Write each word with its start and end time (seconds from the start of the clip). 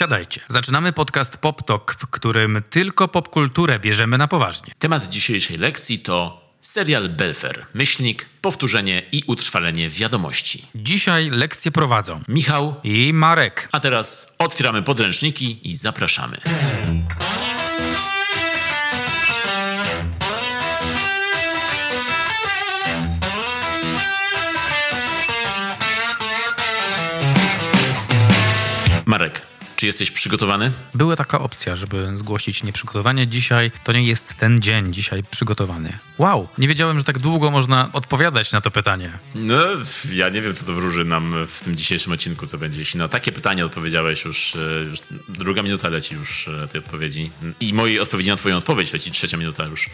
siadajcie. 0.00 0.40
Zaczynamy 0.48 0.92
podcast 0.92 1.36
Pop 1.36 1.62
Talk, 1.62 1.96
w 1.98 2.06
którym 2.06 2.62
tylko 2.70 3.08
popkulturę 3.08 3.78
bierzemy 3.78 4.18
na 4.18 4.28
poważnie. 4.28 4.72
Temat 4.78 5.08
dzisiejszej 5.08 5.58
lekcji 5.58 5.98
to 5.98 6.40
serial 6.60 7.08
Belfer, 7.08 7.66
myślnik, 7.74 8.26
powtórzenie 8.40 9.02
i 9.12 9.22
utrwalenie 9.26 9.88
wiadomości. 9.88 10.66
Dzisiaj 10.74 11.30
lekcje 11.30 11.70
prowadzą 11.70 12.20
Michał, 12.28 12.74
i 12.84 13.12
Marek. 13.14 13.68
a 13.72 13.80
teraz 13.80 14.36
otwieramy 14.38 14.82
podręczniki 14.82 15.70
i 15.70 15.76
zapraszamy. 15.76 16.36
Marek, 29.06 29.49
czy 29.80 29.86
jesteś 29.86 30.10
przygotowany? 30.10 30.72
Była 30.94 31.16
taka 31.16 31.40
opcja, 31.40 31.76
żeby 31.76 32.12
zgłosić 32.14 32.62
nieprzygotowanie. 32.62 33.26
Dzisiaj 33.26 33.70
to 33.84 33.92
nie 33.92 34.02
jest 34.06 34.34
ten 34.34 34.60
dzień, 34.60 34.92
dzisiaj 34.92 35.24
przygotowany. 35.30 35.98
Wow, 36.18 36.48
nie 36.58 36.68
wiedziałem, 36.68 36.98
że 36.98 37.04
tak 37.04 37.18
długo 37.18 37.50
można 37.50 37.90
odpowiadać 37.92 38.52
na 38.52 38.60
to 38.60 38.70
pytanie. 38.70 39.18
No, 39.34 39.56
ja 40.12 40.28
nie 40.28 40.40
wiem, 40.40 40.54
co 40.54 40.66
to 40.66 40.72
wróży 40.72 41.04
nam 41.04 41.46
w 41.46 41.60
tym 41.60 41.76
dzisiejszym 41.76 42.12
odcinku, 42.12 42.46
co 42.46 42.58
będzie. 42.58 42.78
Jeśli 42.78 42.98
na 42.98 43.08
takie 43.08 43.32
pytanie 43.32 43.66
odpowiedziałeś 43.66 44.24
już, 44.24 44.56
e, 44.56 44.58
już 44.84 44.98
druga 45.28 45.62
minuta 45.62 45.88
leci 45.88 46.14
już 46.14 46.48
e, 46.48 46.68
tej 46.68 46.80
odpowiedzi. 46.80 47.30
I 47.60 47.74
mojej 47.74 48.00
odpowiedzi 48.00 48.30
na 48.30 48.36
twoją 48.36 48.56
odpowiedź 48.56 48.92
leci 48.92 49.10
trzecia 49.10 49.36
minuta 49.36 49.64
już. 49.64 49.90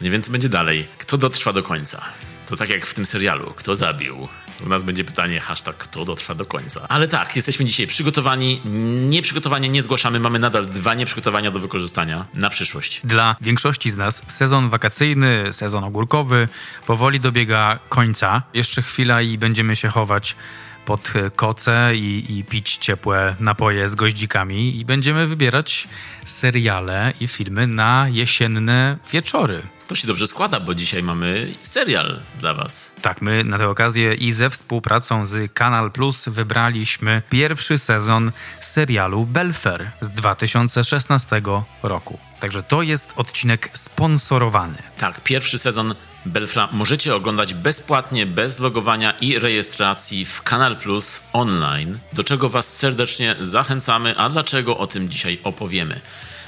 Nie 0.00 0.10
wiem, 0.10 0.22
co 0.22 0.30
będzie 0.30 0.48
dalej. 0.48 0.88
Kto 0.98 1.18
dotrwa 1.18 1.52
do 1.52 1.62
końca? 1.62 2.04
To 2.48 2.56
tak 2.56 2.70
jak 2.70 2.86
w 2.86 2.94
tym 2.94 3.06
serialu. 3.06 3.54
Kto 3.56 3.74
zabił? 3.74 4.28
U 4.64 4.68
nas 4.68 4.84
będzie 4.84 5.04
pytanie 5.04 5.40
hashtag 5.40 5.76
kto 5.76 6.04
dotrwa 6.04 6.34
do 6.34 6.46
końca. 6.46 6.86
Ale 6.88 7.08
tak, 7.08 7.36
jesteśmy 7.36 7.64
dzisiaj 7.64 7.86
przygotowani. 7.86 8.60
Nieprzygotowanie 9.08 9.68
nie 9.68 9.82
zgłaszamy. 9.82 10.20
Mamy 10.20 10.38
nadal 10.38 10.66
dwa 10.66 10.94
nieprzygotowania 10.94 11.50
do 11.50 11.58
wykorzystania 11.58 12.26
na 12.34 12.50
przyszłość. 12.50 13.00
Dla 13.04 13.36
większości 13.40 13.90
z 13.90 13.96
nas 13.96 14.22
sezon 14.26 14.70
wakacyjny, 14.70 15.52
sezon 15.52 15.84
ogórkowy 15.84 16.48
powoli 16.86 17.20
dobiega 17.20 17.78
końca. 17.88 18.42
Jeszcze 18.54 18.82
chwila 18.82 19.22
i 19.22 19.38
będziemy 19.38 19.76
się 19.76 19.88
chować 19.88 20.36
pod 20.84 21.12
koce 21.36 21.96
i, 21.96 22.38
i 22.38 22.44
pić 22.44 22.76
ciepłe 22.76 23.34
napoje 23.40 23.88
z 23.88 23.94
goździkami 23.94 24.78
i 24.78 24.84
będziemy 24.84 25.26
wybierać 25.26 25.88
seriale 26.24 27.12
i 27.20 27.28
filmy 27.28 27.66
na 27.66 28.06
jesienne 28.10 28.98
wieczory. 29.12 29.62
To 29.88 29.94
się 29.94 30.06
dobrze 30.06 30.26
składa, 30.26 30.60
bo 30.60 30.74
dzisiaj 30.74 31.02
mamy 31.02 31.54
serial 31.62 32.20
dla 32.40 32.54
was. 32.54 32.96
Tak, 33.02 33.22
my 33.22 33.44
na 33.44 33.58
tę 33.58 33.68
okazję 33.68 34.14
i 34.14 34.32
ze 34.32 34.50
współpracą 34.50 35.26
z 35.26 35.52
Kanal 35.52 35.92
Plus 35.92 36.28
wybraliśmy 36.28 37.22
pierwszy 37.30 37.78
sezon 37.78 38.32
serialu 38.60 39.26
Belfer 39.26 39.90
z 40.00 40.10
2016 40.10 41.42
roku. 41.82 42.18
Także 42.40 42.62
to 42.62 42.82
jest 42.82 43.12
odcinek 43.16 43.70
sponsorowany. 43.74 44.78
Tak, 44.98 45.20
pierwszy 45.20 45.58
sezon 45.58 45.94
Belfra 46.26 46.68
możecie 46.72 47.14
oglądać 47.14 47.54
bezpłatnie, 47.54 48.26
bez 48.26 48.58
logowania 48.58 49.10
i 49.10 49.38
rejestracji 49.38 50.24
w 50.24 50.42
Kanal 50.42 50.76
Plus 50.76 51.24
online, 51.32 51.98
do 52.12 52.24
czego 52.24 52.48
Was 52.48 52.76
serdecznie 52.76 53.36
zachęcamy, 53.40 54.18
a 54.18 54.28
dlaczego 54.28 54.78
o 54.78 54.86
tym 54.86 55.08
dzisiaj 55.08 55.38
opowiemy. 55.44 56.00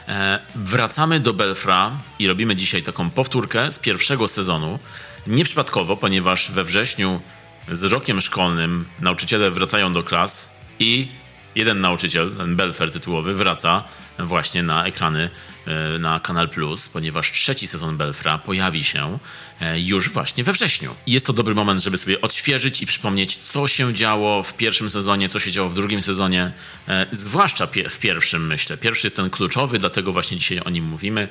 E, 0.08 0.38
wracamy 0.54 1.20
do 1.20 1.34
Belfra 1.34 1.92
i 2.18 2.26
robimy 2.26 2.56
dzisiaj 2.56 2.82
taką 2.82 3.10
powtórkę 3.10 3.72
z 3.72 3.78
pierwszego 3.78 4.28
sezonu. 4.28 4.78
Nieprzypadkowo, 5.26 5.96
ponieważ 5.96 6.50
we 6.50 6.64
wrześniu 6.64 7.20
z 7.70 7.84
rokiem 7.84 8.20
szkolnym 8.20 8.84
nauczyciele 9.00 9.50
wracają 9.50 9.92
do 9.92 10.02
klas 10.02 10.56
i 10.78 11.08
jeden 11.58 11.80
nauczyciel, 11.80 12.30
ten 12.36 12.56
Belfer 12.56 12.92
tytułowy, 12.92 13.34
wraca 13.34 13.84
właśnie 14.18 14.62
na 14.62 14.86
ekrany 14.86 15.30
e, 15.66 15.98
na 15.98 16.20
Kanal 16.20 16.48
Plus, 16.48 16.88
ponieważ 16.88 17.32
trzeci 17.32 17.66
sezon 17.66 17.96
Belfra 17.96 18.38
pojawi 18.38 18.84
się 18.84 19.18
e, 19.60 19.80
już 19.80 20.10
właśnie 20.10 20.44
we 20.44 20.52
wrześniu. 20.52 20.94
I 21.06 21.12
jest 21.12 21.26
to 21.26 21.32
dobry 21.32 21.54
moment, 21.54 21.82
żeby 21.82 21.98
sobie 21.98 22.20
odświeżyć 22.20 22.82
i 22.82 22.86
przypomnieć, 22.86 23.36
co 23.36 23.68
się 23.68 23.94
działo 23.94 24.42
w 24.42 24.54
pierwszym 24.54 24.90
sezonie, 24.90 25.28
co 25.28 25.40
się 25.40 25.50
działo 25.50 25.68
w 25.68 25.74
drugim 25.74 26.02
sezonie, 26.02 26.52
e, 26.88 27.06
zwłaszcza 27.10 27.66
w 27.66 27.98
pierwszym, 27.98 28.46
myślę. 28.46 28.76
Pierwszy 28.76 29.06
jest 29.06 29.16
ten 29.16 29.30
kluczowy, 29.30 29.78
dlatego 29.78 30.12
właśnie 30.12 30.36
dzisiaj 30.36 30.60
o 30.60 30.70
nim 30.70 30.84
mówimy 30.84 31.28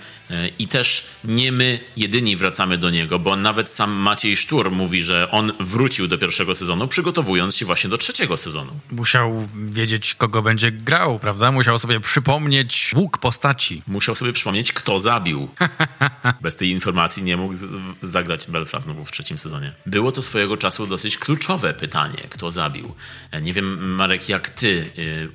i 0.59 0.67
też 0.67 1.05
nie 1.23 1.51
my 1.51 1.79
jedyni 1.97 2.35
wracamy 2.35 2.77
do 2.77 2.89
niego, 2.89 3.19
bo 3.19 3.35
nawet 3.35 3.69
sam 3.69 3.91
Maciej 3.91 4.37
Sztur 4.37 4.71
mówi, 4.71 5.01
że 5.01 5.31
on 5.31 5.51
wrócił 5.59 6.07
do 6.07 6.17
pierwszego 6.17 6.55
sezonu, 6.55 6.87
przygotowując 6.87 7.55
się 7.55 7.65
właśnie 7.65 7.89
do 7.89 7.97
trzeciego 7.97 8.37
sezonu. 8.37 8.79
Musiał 8.91 9.47
wiedzieć, 9.69 10.15
kogo 10.17 10.41
będzie 10.41 10.71
grał, 10.71 11.19
prawda? 11.19 11.51
Musiał 11.51 11.77
sobie 11.77 11.99
przypomnieć 11.99 12.91
łuk 12.95 13.17
postaci. 13.17 13.83
Musiał 13.87 14.15
sobie 14.15 14.33
przypomnieć, 14.33 14.73
kto 14.73 14.99
zabił. 14.99 15.49
Bez 16.41 16.55
tej 16.55 16.69
informacji 16.69 17.23
nie 17.23 17.37
mógł 17.37 17.53
zagrać 18.01 18.47
Belfast 18.51 18.85
znowu 18.85 19.05
w 19.05 19.11
trzecim 19.11 19.37
sezonie. 19.37 19.73
Było 19.85 20.11
to 20.11 20.21
swojego 20.21 20.57
czasu 20.57 20.87
dosyć 20.87 21.17
kluczowe 21.17 21.73
pytanie, 21.73 22.23
kto 22.29 22.51
zabił. 22.51 22.95
E, 23.31 23.41
nie 23.41 23.53
wiem, 23.53 23.95
Marek, 23.95 24.29
jak 24.29 24.49
ty 24.49 24.91
y, 24.97 25.29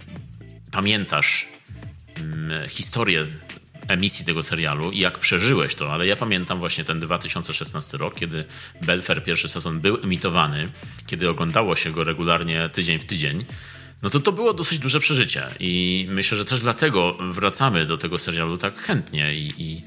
pamiętasz 0.73 1.49
y, 2.65 2.69
historię 2.69 3.27
emisji 3.89 4.25
tego 4.25 4.43
serialu 4.43 4.91
i 4.91 4.99
jak 4.99 5.19
przeżyłeś 5.19 5.75
to, 5.75 5.93
ale 5.93 6.07
ja 6.07 6.17
pamiętam 6.17 6.59
właśnie 6.59 6.85
ten 6.85 7.01
2016 7.01 7.99
rok, 7.99 8.15
kiedy 8.15 8.45
Belfer 8.83 9.25
pierwszy 9.25 9.49
sezon 9.49 9.81
był 9.81 9.99
emitowany, 10.05 10.69
kiedy 11.07 11.31
oglądało 11.31 11.77
się 11.77 11.91
go 11.91 12.05
regularnie 12.05 12.69
tydzień 12.69 12.99
w 12.99 13.05
tydzień 13.05 13.45
no 14.03 14.11
to 14.11 14.21
to 14.21 14.33
było 14.33 14.55
dosyć 14.55 14.79
duże 14.79 15.01
przeżycie. 15.01 15.43
I 15.61 16.07
myślę, 16.11 16.39
że 16.39 16.45
też 16.45 16.61
dlatego 16.61 17.17
wracamy 17.31 17.87
do 17.87 17.97
tego 17.97 18.19
serialu 18.19 18.59
tak 18.59 18.79
chętnie 18.79 19.35
i, 19.35 19.53
i, 19.59 19.83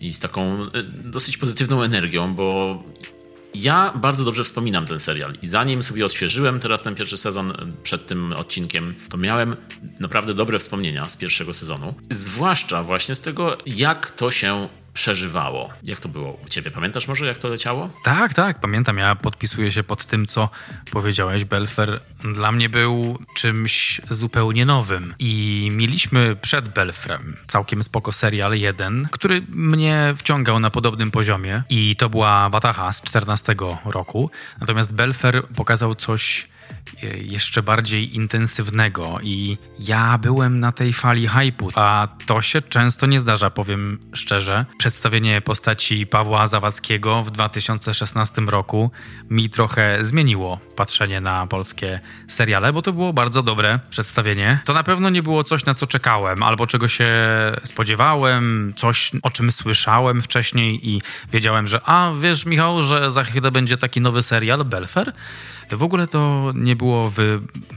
i 0.00 0.12
z 0.12 0.20
taką 0.20 0.62
e, 0.62 0.82
dosyć 0.82 1.36
pozytywną 1.36 1.82
energią, 1.82 2.34
bo 2.34 2.82
ja 3.54 3.92
bardzo 3.94 4.24
dobrze 4.24 4.44
wspominam 4.44 4.86
ten 4.86 4.98
serial 4.98 5.32
i 5.42 5.46
zanim 5.46 5.82
sobie 5.82 6.06
odświeżyłem 6.06 6.60
teraz 6.60 6.82
ten 6.82 6.94
pierwszy 6.94 7.16
sezon 7.16 7.52
przed 7.82 8.06
tym 8.06 8.32
odcinkiem, 8.32 8.94
to 9.08 9.16
miałem 9.16 9.56
naprawdę 10.00 10.34
dobre 10.34 10.58
wspomnienia 10.58 11.08
z 11.08 11.16
pierwszego 11.16 11.54
sezonu. 11.54 11.94
Zwłaszcza 12.10 12.82
właśnie 12.82 13.14
z 13.14 13.20
tego, 13.20 13.58
jak 13.66 14.10
to 14.10 14.30
się 14.30 14.68
przeżywało. 14.96 15.72
Jak 15.82 16.00
to 16.00 16.08
było 16.08 16.32
u 16.32 16.48
ciebie? 16.48 16.70
Pamiętasz 16.70 17.08
może, 17.08 17.26
jak 17.26 17.38
to 17.38 17.48
leciało? 17.48 17.90
Tak, 18.02 18.34
tak, 18.34 18.60
pamiętam. 18.60 18.98
Ja 18.98 19.14
podpisuję 19.14 19.72
się 19.72 19.82
pod 19.82 20.06
tym, 20.06 20.26
co 20.26 20.48
powiedziałeś. 20.90 21.44
Belfer 21.44 22.00
dla 22.34 22.52
mnie 22.52 22.68
był 22.68 23.18
czymś 23.34 24.00
zupełnie 24.10 24.66
nowym. 24.66 25.14
I 25.18 25.68
mieliśmy 25.72 26.36
przed 26.36 26.68
Belfrem 26.68 27.36
całkiem 27.46 27.82
spoko 27.82 28.12
serial 28.12 28.54
jeden, 28.54 29.08
który 29.12 29.42
mnie 29.48 30.14
wciągał 30.16 30.60
na 30.60 30.70
podobnym 30.70 31.10
poziomie. 31.10 31.62
I 31.70 31.96
to 31.96 32.08
była 32.08 32.50
Wataha 32.50 32.92
z 32.92 33.02
14 33.02 33.54
roku. 33.84 34.30
Natomiast 34.60 34.94
Belfer 34.94 35.42
pokazał 35.56 35.94
coś 35.94 36.48
jeszcze 37.20 37.62
bardziej 37.62 38.16
intensywnego 38.16 39.18
i 39.22 39.58
ja 39.78 40.18
byłem 40.18 40.60
na 40.60 40.72
tej 40.72 40.92
fali 40.92 41.28
hypu, 41.28 41.70
a 41.74 42.08
to 42.26 42.42
się 42.42 42.62
często 42.62 43.06
nie 43.06 43.20
zdarza, 43.20 43.50
powiem 43.50 43.98
szczerze. 44.12 44.66
Przedstawienie 44.78 45.40
postaci 45.40 46.06
Pawła 46.06 46.46
Zawadzkiego 46.46 47.22
w 47.22 47.30
2016 47.30 48.42
roku 48.42 48.90
mi 49.30 49.50
trochę 49.50 50.04
zmieniło 50.04 50.60
patrzenie 50.76 51.20
na 51.20 51.46
polskie 51.46 52.00
seriale, 52.28 52.72
bo 52.72 52.82
to 52.82 52.92
było 52.92 53.12
bardzo 53.12 53.42
dobre 53.42 53.80
przedstawienie. 53.90 54.60
To 54.64 54.72
na 54.72 54.82
pewno 54.82 55.10
nie 55.10 55.22
było 55.22 55.44
coś, 55.44 55.64
na 55.64 55.74
co 55.74 55.86
czekałem, 55.86 56.42
albo 56.42 56.66
czego 56.66 56.88
się 56.88 57.08
spodziewałem, 57.64 58.72
coś, 58.76 59.12
o 59.22 59.30
czym 59.30 59.52
słyszałem 59.52 60.22
wcześniej 60.22 60.88
i 60.90 61.02
wiedziałem, 61.32 61.66
że 61.66 61.80
a, 61.84 62.12
wiesz 62.20 62.46
Michał, 62.46 62.82
że 62.82 63.10
za 63.10 63.24
chwilę 63.24 63.50
będzie 63.50 63.76
taki 63.76 64.00
nowy 64.00 64.22
serial, 64.22 64.64
Belfer? 64.64 65.12
W 65.70 65.82
ogóle 65.82 66.06
to 66.06 66.52
nie 66.56 66.76
było 66.76 67.10
w, 67.10 67.16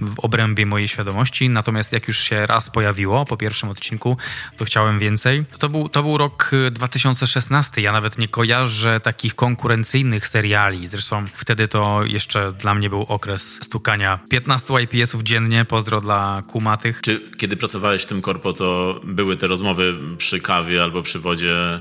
w 0.01 0.19
obrębie 0.19 0.65
mojej 0.65 0.87
świadomości, 0.87 1.49
natomiast 1.49 1.93
jak 1.93 2.07
już 2.07 2.17
się 2.17 2.45
raz 2.45 2.69
pojawiło 2.69 3.25
po 3.25 3.37
pierwszym 3.37 3.69
odcinku, 3.69 4.17
to 4.57 4.65
chciałem 4.65 4.99
więcej. 4.99 5.45
To 5.59 5.69
był, 5.69 5.89
to 5.89 6.03
był 6.03 6.17
rok 6.17 6.51
2016. 6.71 7.81
Ja 7.81 7.91
nawet 7.91 8.17
nie 8.17 8.27
kojarzę 8.27 8.99
takich 8.99 9.35
konkurencyjnych 9.35 10.27
seriali. 10.27 10.87
Zresztą 10.87 11.25
wtedy 11.35 11.67
to 11.67 12.05
jeszcze 12.05 12.53
dla 12.53 12.75
mnie 12.75 12.89
był 12.89 13.01
okres 13.01 13.63
stukania 13.63 14.19
15 14.29 14.73
IPS-ów 14.83 15.23
dziennie. 15.23 15.65
Pozdro 15.65 16.01
dla 16.01 16.41
kumatych. 16.47 17.01
Czy 17.01 17.21
kiedy 17.37 17.57
pracowałeś 17.57 18.03
w 18.03 18.05
tym 18.05 18.21
korpo, 18.21 18.53
to 18.53 18.99
były 19.03 19.35
te 19.35 19.47
rozmowy 19.47 19.95
przy 20.17 20.39
kawie 20.39 20.83
albo 20.83 21.01
przy 21.01 21.19
wodzie 21.19 21.79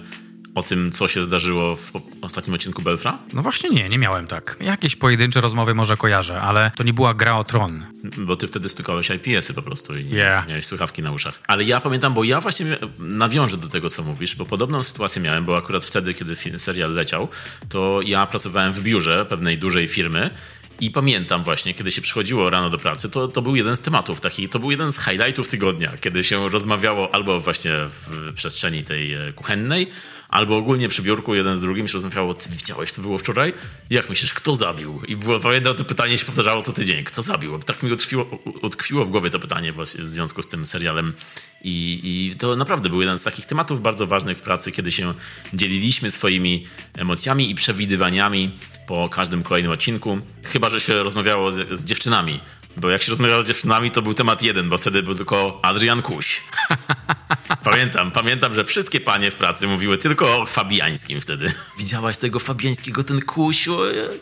o 0.58 0.62
tym, 0.62 0.92
co 0.92 1.08
się 1.08 1.22
zdarzyło 1.22 1.76
w 1.76 1.92
ostatnim 2.22 2.54
odcinku 2.54 2.82
Belfra? 2.82 3.18
No 3.32 3.42
właśnie 3.42 3.70
nie, 3.70 3.88
nie 3.88 3.98
miałem 3.98 4.26
tak. 4.26 4.56
Jakieś 4.60 4.96
pojedyncze 4.96 5.40
rozmowy 5.40 5.74
może 5.74 5.96
kojarzę, 5.96 6.40
ale 6.40 6.70
to 6.76 6.82
nie 6.82 6.92
była 6.92 7.14
gra 7.14 7.36
o 7.36 7.44
tron. 7.44 7.86
Bo 8.18 8.36
ty 8.36 8.48
wtedy 8.48 8.68
stykałeś 8.68 9.10
IPS-y 9.10 9.54
po 9.54 9.62
prostu 9.62 9.96
i 9.96 10.10
yeah. 10.10 10.48
miałeś 10.48 10.66
słuchawki 10.66 11.02
na 11.02 11.12
uszach. 11.12 11.40
Ale 11.48 11.64
ja 11.64 11.80
pamiętam, 11.80 12.14
bo 12.14 12.24
ja 12.24 12.40
właśnie 12.40 12.66
nawiążę 12.98 13.56
do 13.56 13.68
tego, 13.68 13.90
co 13.90 14.02
mówisz, 14.02 14.36
bo 14.36 14.44
podobną 14.44 14.82
sytuację 14.82 15.22
miałem, 15.22 15.44
bo 15.44 15.56
akurat 15.56 15.84
wtedy, 15.84 16.14
kiedy 16.14 16.36
serial 16.58 16.94
leciał, 16.94 17.28
to 17.68 18.00
ja 18.04 18.26
pracowałem 18.26 18.72
w 18.72 18.80
biurze 18.80 19.26
pewnej 19.28 19.58
dużej 19.58 19.88
firmy 19.88 20.30
I 20.80 20.90
pamiętam 20.90 21.44
właśnie, 21.44 21.74
kiedy 21.74 21.90
się 21.90 22.00
przychodziło 22.02 22.50
rano 22.50 22.70
do 22.70 22.78
pracy, 22.78 23.10
to, 23.10 23.28
to 23.28 23.42
był 23.42 23.56
jeden 23.56 23.76
z 23.76 23.80
tematów 23.80 24.20
takich, 24.20 24.50
to 24.50 24.58
był 24.58 24.70
jeden 24.70 24.92
z 24.92 25.04
highlightów 25.04 25.48
tygodnia, 25.48 25.92
kiedy 26.00 26.24
się 26.24 26.48
rozmawiało 26.48 27.14
albo 27.14 27.40
właśnie 27.40 27.72
w 27.72 28.32
przestrzeni 28.34 28.84
tej 28.84 29.14
e, 29.14 29.32
kuchennej, 29.32 29.86
albo 30.28 30.56
ogólnie 30.56 30.88
przy 30.88 31.02
biurku 31.02 31.34
jeden 31.34 31.56
z 31.56 31.60
drugim 31.60 31.88
się 31.88 31.94
rozmawiało, 31.94 32.34
ty 32.34 32.50
widziałeś, 32.50 32.92
co 32.92 33.02
było 33.02 33.18
wczoraj? 33.18 33.52
Jak 33.90 34.10
myślisz, 34.10 34.34
kto 34.34 34.54
zabił? 34.54 35.02
I 35.08 35.16
było, 35.16 35.40
pamiętam, 35.40 35.74
to 35.74 35.84
pytanie 35.84 36.18
się 36.18 36.26
powtarzało 36.26 36.62
co 36.62 36.72
tydzień, 36.72 37.04
kto 37.04 37.22
zabił? 37.22 37.58
Tak 37.58 37.82
mi 37.82 37.92
utkwiło, 37.92 38.26
utkwiło 38.62 39.04
w 39.04 39.10
głowie 39.10 39.30
to 39.30 39.38
pytanie 39.38 39.72
w 39.72 39.86
związku 39.86 40.42
z 40.42 40.48
tym 40.48 40.66
serialem 40.66 41.12
i, 41.62 42.00
I, 42.02 42.36
to 42.36 42.56
naprawdę 42.56 42.88
był 42.88 43.00
jeden 43.00 43.18
z 43.18 43.22
takich 43.22 43.44
tematów 43.44 43.82
bardzo 43.82 44.06
ważnych 44.06 44.38
w 44.38 44.42
pracy, 44.42 44.72
kiedy 44.72 44.92
się 44.92 45.14
dzieliliśmy 45.54 46.10
swoimi 46.10 46.66
emocjami 46.94 47.50
i 47.50 47.54
przewidywaniami 47.54 48.50
po 48.86 49.08
każdym 49.08 49.42
kolejnym 49.42 49.72
odcinku. 49.72 50.18
Chyba, 50.42 50.70
że 50.70 50.80
się 50.80 51.02
rozmawiało 51.02 51.52
z, 51.52 51.78
z 51.78 51.84
dziewczynami, 51.84 52.40
bo 52.80 52.90
jak 52.90 53.02
się 53.02 53.10
rozmawiało 53.10 53.42
z 53.42 53.46
dziewczynami, 53.46 53.90
to 53.90 54.02
był 54.02 54.14
temat 54.14 54.42
jeden, 54.42 54.68
bo 54.68 54.78
wtedy 54.78 55.02
był 55.02 55.14
tylko 55.14 55.60
Adrian 55.62 56.02
Kuś. 56.02 56.42
pamiętam, 57.64 58.10
pamiętam, 58.10 58.54
że 58.54 58.64
wszystkie 58.64 59.00
panie 59.00 59.30
w 59.30 59.34
pracy 59.34 59.66
mówiły 59.66 59.98
tylko 59.98 60.42
o 60.42 60.46
Fabiańskim 60.46 61.20
wtedy. 61.20 61.52
Widziałaś 61.78 62.16
tego 62.16 62.40
Fabiańskiego, 62.40 63.04
ten 63.04 63.20
Kuś? 63.20 63.68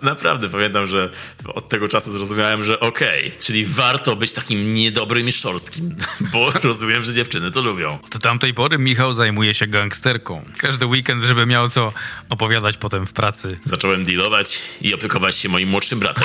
Naprawdę 0.02 0.48
pamiętam, 0.48 0.86
że 0.86 1.10
od 1.54 1.68
tego 1.68 1.88
czasu 1.88 2.12
zrozumiałem, 2.12 2.64
że 2.64 2.80
okej, 2.80 3.26
okay, 3.26 3.40
czyli 3.40 3.66
warto 3.66 4.16
być 4.16 4.32
takim 4.32 4.74
niedobrym 4.74 5.28
i 5.28 5.32
szorstkim, 5.32 5.96
bo 6.32 6.50
rozumiem, 6.50 7.02
że 7.02 7.12
dziewczyny 7.12 7.50
to 7.50 7.60
lubią. 7.60 7.98
Do 8.12 8.18
tamtej 8.18 8.54
pory 8.54 8.78
Michał 8.78 9.14
zajmuje 9.14 9.54
się 9.54 9.66
gangsterką. 9.66 10.44
Każdy 10.58 10.86
weekend, 10.86 11.24
żeby 11.24 11.46
miał 11.46 11.70
co 11.70 11.92
opowiadać 12.28 12.76
potem 12.76 13.06
w 13.06 13.12
pracy. 13.12 13.58
Zacząłem 13.64 14.04
dealować 14.04 14.62
i 14.80 14.94
opiekować 14.94 15.36
się 15.36 15.48
moim 15.48 15.68
młodszym 15.68 15.98
bratem. 15.98 16.24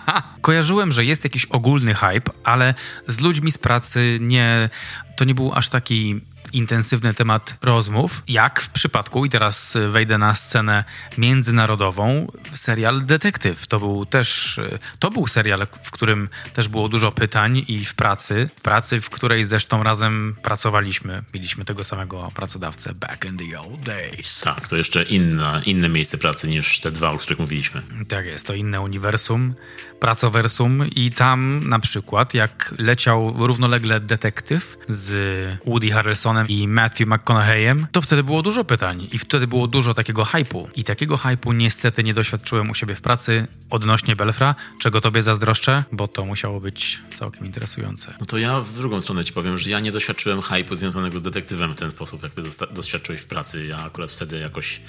Kojarzyłem, 0.40 0.92
że 0.92 1.04
jest 1.04 1.24
jakiś 1.24 1.44
ogólny 1.44 1.67
hype, 1.94 2.32
ale 2.44 2.74
z 3.06 3.20
ludźmi 3.20 3.52
z 3.52 3.58
pracy 3.58 4.18
nie, 4.20 4.68
to 5.16 5.24
nie 5.24 5.34
był 5.34 5.54
aż 5.54 5.68
taki 5.68 6.20
intensywny 6.52 7.14
temat 7.14 7.56
rozmów, 7.62 8.22
jak 8.28 8.60
w 8.60 8.68
przypadku, 8.68 9.24
i 9.24 9.30
teraz 9.30 9.76
wejdę 9.88 10.18
na 10.18 10.34
scenę 10.34 10.84
międzynarodową, 11.18 12.26
serial 12.52 13.06
Detektyw. 13.06 13.66
To 13.66 13.80
był 13.80 14.06
też, 14.06 14.60
to 14.98 15.10
był 15.10 15.26
serial, 15.26 15.66
w 15.82 15.90
którym 15.90 16.28
też 16.54 16.68
było 16.68 16.88
dużo 16.88 17.12
pytań 17.12 17.64
i 17.68 17.84
w 17.84 17.94
pracy, 17.94 18.48
w 18.56 18.60
pracy, 18.60 19.00
w 19.00 19.10
której 19.10 19.44
zresztą 19.44 19.82
razem 19.82 20.36
pracowaliśmy. 20.42 21.22
Mieliśmy 21.34 21.64
tego 21.64 21.84
samego 21.84 22.30
pracodawcę 22.34 22.94
back 22.94 23.24
in 23.24 23.38
the 23.38 23.60
old 23.60 23.80
days. 23.82 24.40
Tak, 24.40 24.68
to 24.68 24.76
jeszcze 24.76 25.02
inna, 25.02 25.62
inne 25.66 25.88
miejsce 25.88 26.18
pracy 26.18 26.48
niż 26.48 26.80
te 26.80 26.90
dwa, 26.90 27.10
o 27.10 27.18
których 27.18 27.38
mówiliśmy. 27.38 27.82
Tak 28.08 28.26
jest, 28.26 28.46
to 28.46 28.54
inne 28.54 28.80
uniwersum, 28.80 29.54
pracowersum 30.00 30.86
i 30.86 31.10
tam 31.10 31.68
na 31.68 31.78
przykład 31.78 32.34
jak 32.34 32.74
leciał 32.78 33.46
równolegle 33.46 34.00
Detektyw 34.00 34.76
z 34.88 35.58
Woody 35.66 35.90
Harrelsonem 35.90 36.37
i 36.48 36.68
Matthew 36.68 37.08
McConaugheyem, 37.08 37.86
to 37.92 38.02
wtedy 38.02 38.22
było 38.22 38.42
dużo 38.42 38.64
pytań 38.64 39.08
i 39.12 39.18
wtedy 39.18 39.46
było 39.46 39.66
dużo 39.66 39.94
takiego 39.94 40.24
hypu. 40.24 40.68
I 40.76 40.84
takiego 40.84 41.16
hypu 41.16 41.52
niestety 41.52 42.04
nie 42.04 42.14
doświadczyłem 42.14 42.70
u 42.70 42.74
siebie 42.74 42.94
w 42.94 43.00
pracy 43.00 43.46
odnośnie 43.70 44.16
Belfra, 44.16 44.54
czego 44.80 45.00
tobie 45.00 45.22
zazdroszczę, 45.22 45.84
bo 45.92 46.08
to 46.08 46.24
musiało 46.24 46.60
być 46.60 47.02
całkiem 47.14 47.46
interesujące. 47.46 48.14
No 48.20 48.26
to 48.26 48.38
ja 48.38 48.60
w 48.60 48.72
drugą 48.72 49.00
stronę 49.00 49.24
ci 49.24 49.32
powiem, 49.32 49.58
że 49.58 49.70
ja 49.70 49.80
nie 49.80 49.92
doświadczyłem 49.92 50.42
hypu 50.42 50.74
związanego 50.74 51.18
z 51.18 51.22
detektywem 51.22 51.72
w 51.72 51.76
ten 51.76 51.90
sposób, 51.90 52.22
jak 52.22 52.34
ty 52.34 52.42
doświadczyłeś 52.70 53.20
w 53.20 53.26
pracy. 53.26 53.66
Ja 53.66 53.78
akurat 53.84 54.10
wtedy 54.10 54.38
jakoś 54.38 54.80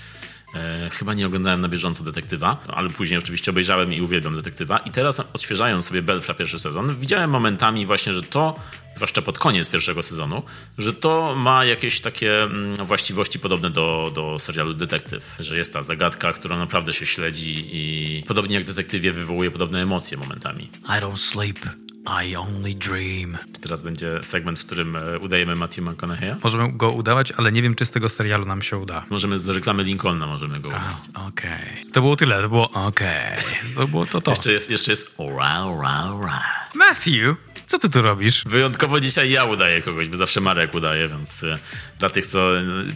E, 0.55 0.89
chyba 0.89 1.13
nie 1.13 1.27
oglądałem 1.27 1.61
na 1.61 1.67
bieżąco 1.67 2.03
detektywa, 2.03 2.57
ale 2.67 2.89
później 2.89 3.19
oczywiście 3.19 3.51
obejrzałem 3.51 3.93
i 3.93 4.01
uwielbiam 4.01 4.35
detektywa. 4.35 4.77
I 4.77 4.91
teraz 4.91 5.19
odświeżając 5.19 5.85
sobie 5.85 6.01
Belfra 6.01 6.33
pierwszy 6.33 6.59
sezon, 6.59 6.95
widziałem 6.95 7.29
momentami 7.29 7.85
właśnie, 7.85 8.13
że 8.13 8.21
to, 8.21 8.59
zwłaszcza 8.95 9.21
pod 9.21 9.39
koniec 9.39 9.69
pierwszego 9.69 10.03
sezonu, 10.03 10.43
że 10.77 10.93
to 10.93 11.35
ma 11.35 11.65
jakieś 11.65 12.01
takie 12.01 12.43
mm, 12.43 12.75
właściwości 12.75 13.39
podobne 13.39 13.69
do, 13.69 14.11
do 14.15 14.39
serialu 14.39 14.73
Detektyw, 14.73 15.35
że 15.39 15.57
jest 15.57 15.73
ta 15.73 15.81
zagadka, 15.81 16.33
która 16.33 16.57
naprawdę 16.57 16.93
się 16.93 17.05
śledzi 17.05 17.69
i 17.71 18.23
podobnie 18.27 18.55
jak 18.55 18.63
detektywie 18.65 19.11
wywołuje 19.11 19.51
podobne 19.51 19.81
emocje 19.81 20.17
momentami. 20.17 20.69
I 20.83 21.01
don't 21.01 21.17
sleep. 21.17 21.88
I 22.05 22.35
only 22.35 22.75
dream. 22.75 23.37
Czy 23.53 23.61
teraz 23.61 23.83
będzie 23.83 24.23
segment, 24.23 24.59
w 24.59 24.65
którym 24.65 24.95
e, 24.95 25.19
udajemy 25.19 25.55
Matthew 25.55 25.85
McConaughey'a? 25.85 26.35
Możemy 26.43 26.71
go 26.71 26.91
udawać, 26.91 27.31
ale 27.31 27.51
nie 27.51 27.61
wiem, 27.61 27.75
czy 27.75 27.85
z 27.85 27.91
tego 27.91 28.09
serialu 28.09 28.45
nam 28.45 28.61
się 28.61 28.77
uda. 28.77 29.05
Możemy 29.09 29.39
z 29.39 29.49
reklamy 29.49 29.83
Lincolna 29.83 30.27
możemy 30.27 30.59
go 30.59 30.67
udawać. 30.69 31.09
Okej. 31.13 31.51
Okay. 31.51 31.91
To 31.93 32.01
było 32.01 32.15
tyle, 32.15 32.41
to 32.41 32.49
było 32.49 32.71
okej. 32.71 33.33
Okay. 33.33 33.75
To 33.75 33.87
było 33.87 34.05
to 34.05 34.21
to. 34.21 34.31
jeszcze 34.31 34.51
jest, 34.51 34.69
jeszcze 34.69 34.91
jest 34.91 35.15
ora, 35.17 35.65
ora, 35.65 36.13
ora. 36.13 36.41
Matthew, 36.75 37.35
co 37.69 37.79
ty 37.79 37.89
tu 37.89 38.01
robisz? 38.01 38.43
Wyjątkowo 38.45 38.99
dzisiaj 38.99 39.31
ja 39.31 39.45
udaję 39.45 39.81
kogoś, 39.81 40.09
bo 40.09 40.17
zawsze 40.17 40.41
Marek 40.41 40.73
udaje, 40.73 41.07
więc 41.07 41.43
e, 41.43 41.59
dla 41.99 42.09
tych, 42.09 42.25
co 42.25 42.47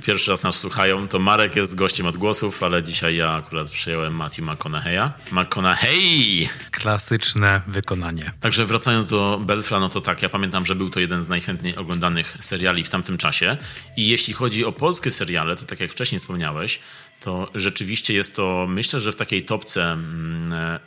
pierwszy 0.05 0.31
raz 0.31 0.43
nas 0.43 0.59
słuchają, 0.59 1.07
to 1.07 1.19
Marek 1.19 1.55
jest 1.55 1.75
gościem 1.75 2.05
od 2.05 2.17
głosów, 2.17 2.63
ale 2.63 2.83
dzisiaj 2.83 3.15
ja 3.15 3.31
akurat 3.31 3.69
przyjąłem 3.69 4.15
Matthew 4.15 4.45
McConaughey'a. 4.45 5.09
McConaughey! 5.31 6.49
Klasyczne 6.71 7.61
wykonanie. 7.67 8.31
Także 8.39 8.65
wracając 8.65 9.07
do 9.07 9.41
Belfra, 9.45 9.79
no 9.79 9.89
to 9.89 10.01
tak, 10.01 10.21
ja 10.21 10.29
pamiętam, 10.29 10.65
że 10.65 10.75
był 10.75 10.89
to 10.89 10.99
jeden 10.99 11.21
z 11.21 11.27
najchętniej 11.27 11.75
oglądanych 11.75 12.37
seriali 12.39 12.83
w 12.83 12.89
tamtym 12.89 13.17
czasie. 13.17 13.57
I 13.97 14.07
jeśli 14.07 14.33
chodzi 14.33 14.65
o 14.65 14.71
polskie 14.71 15.11
seriale, 15.11 15.55
to 15.55 15.65
tak 15.65 15.79
jak 15.79 15.91
wcześniej 15.91 16.19
wspomniałeś, 16.19 16.79
to 17.19 17.51
rzeczywiście 17.55 18.13
jest 18.13 18.35
to, 18.35 18.65
myślę, 18.69 18.99
że 18.99 19.11
w 19.11 19.15
takiej 19.15 19.45
topce 19.45 19.91
mm, 19.91 20.79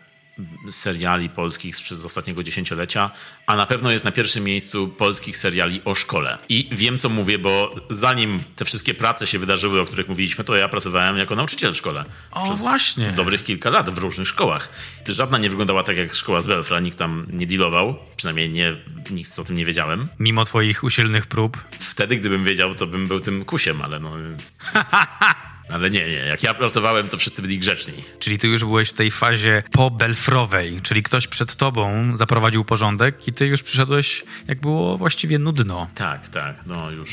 seriali 0.71 1.29
polskich 1.29 1.77
z 1.77 2.05
ostatniego 2.05 2.43
dziesięciolecia, 2.43 3.11
a 3.47 3.56
na 3.56 3.67
pewno 3.67 3.91
jest 3.91 4.05
na 4.05 4.12
pierwszym 4.12 4.44
miejscu 4.44 4.88
polskich 4.88 5.37
seriali 5.37 5.81
o 5.85 5.94
szkole. 5.94 6.38
I 6.49 6.69
wiem, 6.73 6.99
co 6.99 7.09
mówię, 7.09 7.38
bo 7.38 7.75
zanim 7.88 8.41
te 8.56 8.65
wszystkie 8.65 8.94
prace 8.94 9.27
się 9.27 9.38
wydarzyły, 9.38 9.81
o 9.81 9.85
których 9.85 10.09
mówiliśmy, 10.09 10.44
to 10.44 10.56
ja 10.56 10.69
pracowałem 10.69 11.19
jako 11.19 11.37
nauczyciel 11.37 11.75
w 11.75 11.77
szkole. 11.77 12.05
O, 12.31 12.44
przez 12.44 12.61
właśnie. 12.61 13.12
Dobrych 13.12 13.44
kilka 13.44 13.71
lat 13.71 13.91
w 13.91 13.99
różnych 13.99 14.29
szkołach. 14.29 14.71
Żadna 15.06 15.38
nie 15.38 15.50
wyglądała 15.50 15.83
tak 15.83 15.97
jak 15.97 16.15
szkoła 16.15 16.41
z 16.41 16.47
Belfra, 16.47 16.81
nikt 16.81 16.99
tam 16.99 17.27
nie 17.33 17.47
dealował, 17.47 17.99
przynajmniej 18.17 18.50
nie, 18.50 18.77
nic 19.11 19.38
o 19.38 19.44
tym 19.44 19.56
nie 19.56 19.65
wiedziałem. 19.65 20.09
Mimo 20.19 20.44
twoich 20.44 20.85
usilnych 20.85 21.27
prób? 21.27 21.65
Wtedy, 21.81 22.17
gdybym 22.17 22.44
wiedział, 22.44 22.75
to 22.75 22.87
bym 22.87 23.06
był 23.06 23.21
tym 23.21 23.44
kusiem, 23.44 23.83
ale 23.83 24.00
no... 24.00 24.12
Ale 25.68 25.90
nie, 25.90 26.00
nie. 26.00 26.12
Jak 26.12 26.42
ja 26.42 26.54
pracowałem, 26.54 27.08
to 27.08 27.16
wszyscy 27.16 27.42
byli 27.42 27.58
grzeczni. 27.58 27.94
Czyli 28.18 28.38
ty 28.38 28.48
już 28.48 28.64
byłeś 28.64 28.88
w 28.88 28.92
tej 28.92 29.10
fazie 29.10 29.62
po-belfrowej, 29.72 30.80
czyli 30.82 31.02
ktoś 31.02 31.26
przed 31.26 31.56
tobą 31.56 32.16
zaprowadził 32.16 32.64
porządek 32.64 33.28
i 33.28 33.32
ty 33.32 33.46
już 33.46 33.62
przyszedłeś, 33.62 34.24
jak 34.48 34.60
było 34.60 34.98
właściwie 34.98 35.38
nudno. 35.38 35.88
Tak, 35.94 36.28
tak. 36.28 36.56
No 36.66 36.90
już, 36.90 37.11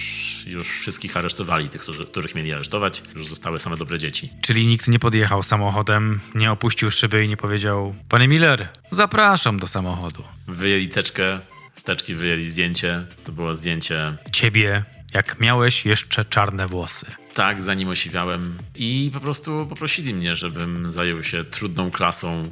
już 0.48 0.70
wszystkich 0.70 1.18
aresztowali, 1.18 1.70
tych, 1.70 1.82
którzy, 1.82 2.06
których 2.06 2.36
mieli 2.36 2.54
aresztować. 2.54 3.04
Już 3.16 3.28
zostały 3.28 3.60
same 3.60 3.78
dobre 3.78 4.00
dzieci. 4.00 4.30
Czyli 4.42 4.66
nikt 4.66 4.88
nie 4.88 5.00
podjechał 5.00 5.44
samochodem, 5.44 6.20
nie 6.36 6.52
opuścił 6.52 6.92
szyby 6.92 7.26
i 7.26 7.30
nie 7.30 7.38
powiedział 7.38 7.96
Panie 8.10 8.28
Miller, 8.28 8.70
zapraszam 8.92 9.60
do 9.60 9.68
samochodu. 9.68 10.24
Wyjęli 10.48 10.90
teczkę, 10.90 11.40
z 11.74 11.84
teczki 11.84 12.16
wyjęli 12.16 12.48
zdjęcie. 12.48 13.06
To 13.26 13.32
było 13.32 13.56
zdjęcie... 13.56 14.18
Ciebie, 14.32 14.84
jak 15.14 15.40
miałeś 15.40 15.86
jeszcze 15.86 16.26
czarne 16.26 16.68
włosy. 16.68 17.06
Tak, 17.34 17.62
zanim 17.62 17.90
osiwiałem. 17.90 18.58
I 18.76 19.12
po 19.14 19.20
prostu 19.20 19.66
poprosili 19.70 20.14
mnie, 20.14 20.36
żebym 20.36 20.90
zajął 20.90 21.24
się 21.24 21.44
trudną 21.44 21.92
klasą 21.92 22.52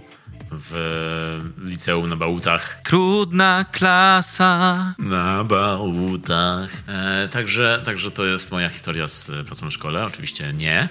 w 0.51 1.51
liceum 1.63 2.10
na 2.10 2.15
Bałutach. 2.15 2.81
Trudna 2.84 3.65
klasa. 3.72 4.93
Na 5.00 5.43
Bałutach. 5.43 6.70
E, 6.88 7.27
także, 7.27 7.81
także 7.86 8.12
to 8.12 8.25
jest 8.25 8.51
moja 8.51 8.70
historia 8.70 9.08
z 9.08 9.31
pracą 9.46 9.70
w 9.70 9.74
szkole. 9.74 10.05
Oczywiście 10.05 10.53
nie. 10.53 10.89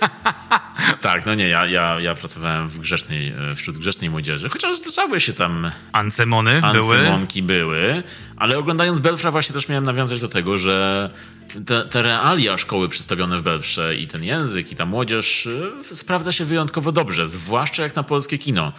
tak, 1.00 1.26
no 1.26 1.34
nie, 1.34 1.48
ja, 1.48 1.66
ja, 1.66 2.00
ja 2.00 2.14
pracowałem 2.14 2.68
w 2.68 2.78
grzecznej, 2.78 3.28
e, 3.50 3.54
wśród 3.54 3.78
grzecznej 3.78 4.10
młodzieży, 4.10 4.48
chociaż 4.48 4.76
zdarzały 4.76 5.20
się 5.20 5.32
tam... 5.32 5.70
Ancemony 5.92 6.60
były. 6.72 6.98
Ancemonki 6.98 7.42
były, 7.42 8.02
ale 8.36 8.58
oglądając 8.58 9.00
Belfra 9.00 9.30
właśnie 9.30 9.54
też 9.54 9.68
miałem 9.68 9.84
nawiązać 9.84 10.20
do 10.20 10.28
tego, 10.28 10.58
że 10.58 11.10
te, 11.66 11.84
te, 11.84 12.02
realia 12.02 12.58
szkoły 12.58 12.88
przedstawione 12.88 13.38
w 13.38 13.42
Belfrze 13.42 13.96
i 13.96 14.06
ten 14.06 14.24
język 14.24 14.72
i 14.72 14.76
ta 14.76 14.86
młodzież 14.86 15.46
y, 15.46 15.72
sprawdza 15.96 16.32
się 16.32 16.44
wyjątkowo 16.44 16.92
dobrze, 16.92 17.28
zwłaszcza 17.28 17.82
jak 17.82 17.96
na 17.96 18.02
polskie 18.02 18.38
kino. 18.38 18.72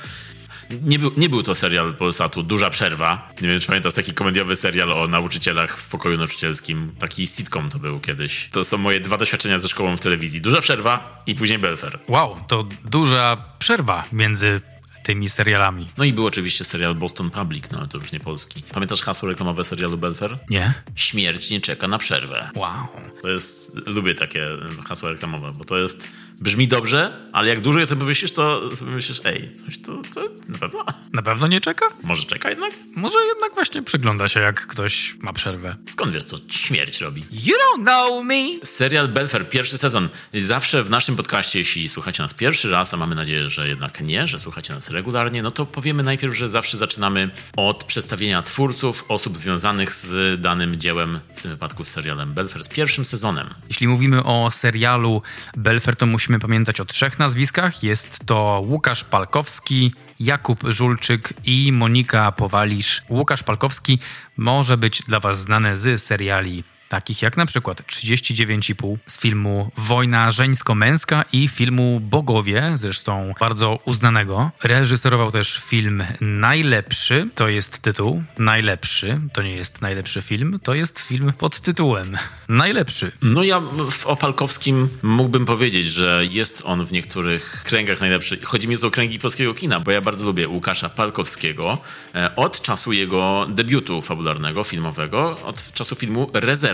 Nie 0.81 0.99
był, 0.99 1.11
nie 1.17 1.29
był 1.29 1.43
to 1.43 1.55
serial 1.55 1.93
Polsatu, 1.93 2.43
Duża 2.43 2.69
Przerwa. 2.69 3.29
Nie 3.41 3.47
wiem, 3.47 3.59
czy 3.59 3.67
pamiętasz 3.67 3.93
taki 3.93 4.13
komediowy 4.13 4.55
serial 4.55 4.93
o 4.93 5.07
nauczycielach 5.07 5.77
w 5.77 5.89
pokoju 5.89 6.17
nauczycielskim. 6.17 6.91
Taki 6.99 7.27
sitcom 7.27 7.69
to 7.69 7.79
był 7.79 7.99
kiedyś. 7.99 8.49
To 8.51 8.63
są 8.63 8.77
moje 8.77 8.99
dwa 8.99 9.17
doświadczenia 9.17 9.59
ze 9.59 9.67
szkołą 9.67 9.97
w 9.97 9.99
telewizji. 9.99 10.41
Duża 10.41 10.61
Przerwa 10.61 11.23
i 11.27 11.35
później 11.35 11.59
Belfer. 11.59 11.99
Wow, 12.07 12.37
to 12.47 12.65
duża 12.85 13.37
przerwa 13.59 14.03
między 14.11 14.61
tymi 15.03 15.29
serialami. 15.29 15.87
No 15.97 16.03
i 16.03 16.13
był 16.13 16.25
oczywiście 16.25 16.63
serial 16.63 16.95
Boston 16.95 17.29
Public, 17.29 17.71
no 17.71 17.79
ale 17.79 17.87
to 17.87 17.97
już 17.97 18.11
nie 18.11 18.19
polski. 18.19 18.63
Pamiętasz 18.73 19.01
hasło 19.01 19.29
reklamowe 19.29 19.63
serialu 19.63 19.97
Belfer? 19.97 20.39
Nie? 20.49 20.73
Śmierć 20.95 21.51
nie 21.51 21.61
czeka 21.61 21.87
na 21.87 21.97
przerwę. 21.97 22.49
Wow. 22.55 22.87
To 23.21 23.29
jest, 23.29 23.75
lubię 23.87 24.15
takie 24.15 24.47
hasła 24.85 25.09
reklamowe, 25.09 25.51
bo 25.57 25.63
to 25.63 25.77
jest, 25.77 26.07
brzmi 26.41 26.67
dobrze, 26.67 27.29
ale 27.31 27.49
jak 27.49 27.61
dużo 27.61 27.81
o 27.81 27.85
tym 27.85 28.05
myślisz, 28.05 28.31
to 28.31 28.75
sobie 28.75 28.91
myślisz, 28.91 29.21
ej, 29.25 29.51
coś 29.55 29.81
tu, 29.81 30.01
co, 30.09 30.21
na 30.49 30.57
pewno? 30.57 30.85
Na 31.13 31.21
pewno 31.21 31.47
nie 31.47 31.61
czeka? 31.61 31.85
Może 32.03 32.23
czeka 32.23 32.49
jednak? 32.49 32.73
Może 32.95 33.17
jednak 33.29 33.53
właśnie 33.55 33.83
przygląda 33.83 34.27
się, 34.27 34.39
jak 34.39 34.67
ktoś 34.67 35.15
ma 35.19 35.33
przerwę. 35.33 35.75
Skąd 35.89 36.13
wiesz, 36.13 36.23
co 36.23 36.37
śmierć 36.49 37.01
robi? 37.01 37.25
You 37.31 37.53
don't 37.55 37.83
know 37.83 38.25
me! 38.25 38.65
Serial 38.65 39.07
Belfer, 39.07 39.49
pierwszy 39.49 39.77
sezon. 39.77 40.09
Zawsze 40.33 40.83
w 40.83 40.89
naszym 40.89 41.15
podcaście, 41.15 41.59
jeśli 41.59 41.89
słuchacie 41.89 42.23
nas 42.23 42.33
pierwszy 42.33 42.71
raz, 42.71 42.93
a 42.93 42.97
mamy 42.97 43.15
nadzieję, 43.15 43.49
że 43.49 43.67
jednak 43.67 44.01
nie, 44.01 44.27
że 44.27 44.39
słuchacie 44.39 44.73
nas 44.73 44.89
regularnie, 44.89 45.43
no 45.43 45.51
to 45.51 45.65
powiemy 45.65 46.03
najpierw, 46.03 46.37
że 46.37 46.47
zawsze 46.47 46.77
zaczynamy 46.77 47.29
od 47.57 47.83
przedstawienia 47.83 48.41
twórców, 48.43 49.05
osób 49.07 49.37
związanych 49.37 49.93
z 49.93 50.41
danym 50.41 50.79
dziełem, 50.79 51.19
w 51.35 51.41
tym 51.41 51.51
wypadku 51.51 51.85
z 51.85 51.87
serialem 51.87 52.33
Belfer, 52.33 52.63
z 52.63 52.69
pierwszym 52.69 53.05
sezonem. 53.05 53.47
Jeśli 53.69 53.87
mówimy 53.87 54.23
o 54.23 54.51
serialu 54.51 55.21
Belfer, 55.57 55.95
to 55.95 56.05
musimy 56.05 56.30
pamiętać 56.39 56.79
o 56.79 56.85
trzech 56.85 57.19
nazwiskach. 57.19 57.83
Jest 57.83 58.25
to 58.25 58.63
Łukasz 58.65 59.03
Palkowski, 59.03 59.93
Jakub 60.19 60.59
Żulczyk 60.67 61.33
i 61.45 61.71
Monika 61.71 62.31
Powalisz. 62.31 63.03
Łukasz 63.09 63.43
Palkowski 63.43 63.99
może 64.37 64.77
być 64.77 65.01
dla 65.01 65.19
Was 65.19 65.41
znany 65.41 65.77
z 65.77 66.03
seriali 66.03 66.63
takich 66.91 67.21
jak 67.21 67.37
na 67.37 67.45
przykład 67.45 67.81
39,5 67.81 68.97
z 69.07 69.19
filmu 69.19 69.71
Wojna 69.77 70.31
żeńsko-męska 70.31 71.25
i 71.33 71.47
filmu 71.47 71.99
Bogowie, 71.99 72.71
zresztą 72.75 73.33
bardzo 73.39 73.79
uznanego. 73.85 74.51
Reżyserował 74.63 75.31
też 75.31 75.57
film 75.65 76.03
Najlepszy, 76.21 77.27
to 77.35 77.47
jest 77.47 77.79
tytuł. 77.79 78.23
Najlepszy, 78.37 79.21
to 79.33 79.41
nie 79.41 79.55
jest 79.55 79.81
najlepszy 79.81 80.21
film, 80.21 80.59
to 80.63 80.73
jest 80.73 80.99
film 80.99 81.33
pod 81.37 81.59
tytułem 81.61 82.17
Najlepszy. 82.49 83.11
No 83.21 83.43
ja 83.43 83.61
w 83.91 84.07
Opalkowskim 84.07 84.89
mógłbym 85.03 85.45
powiedzieć, 85.45 85.85
że 85.85 86.25
jest 86.29 86.63
on 86.65 86.85
w 86.85 86.91
niektórych 86.91 87.63
kręgach 87.65 87.99
najlepszy. 87.99 88.39
Chodzi 88.43 88.67
mi 88.67 88.75
o 88.75 88.79
to 88.79 88.91
kręgi 88.91 89.19
polskiego 89.19 89.53
kina, 89.53 89.79
bo 89.79 89.91
ja 89.91 90.01
bardzo 90.01 90.25
lubię 90.25 90.47
Łukasza 90.47 90.89
Palkowskiego 90.89 91.77
e, 92.15 92.35
od 92.35 92.61
czasu 92.61 92.93
jego 92.93 93.47
debiutu 93.49 94.01
fabularnego, 94.01 94.63
filmowego, 94.63 95.37
od 95.43 95.73
czasu 95.73 95.95
filmu 95.95 96.29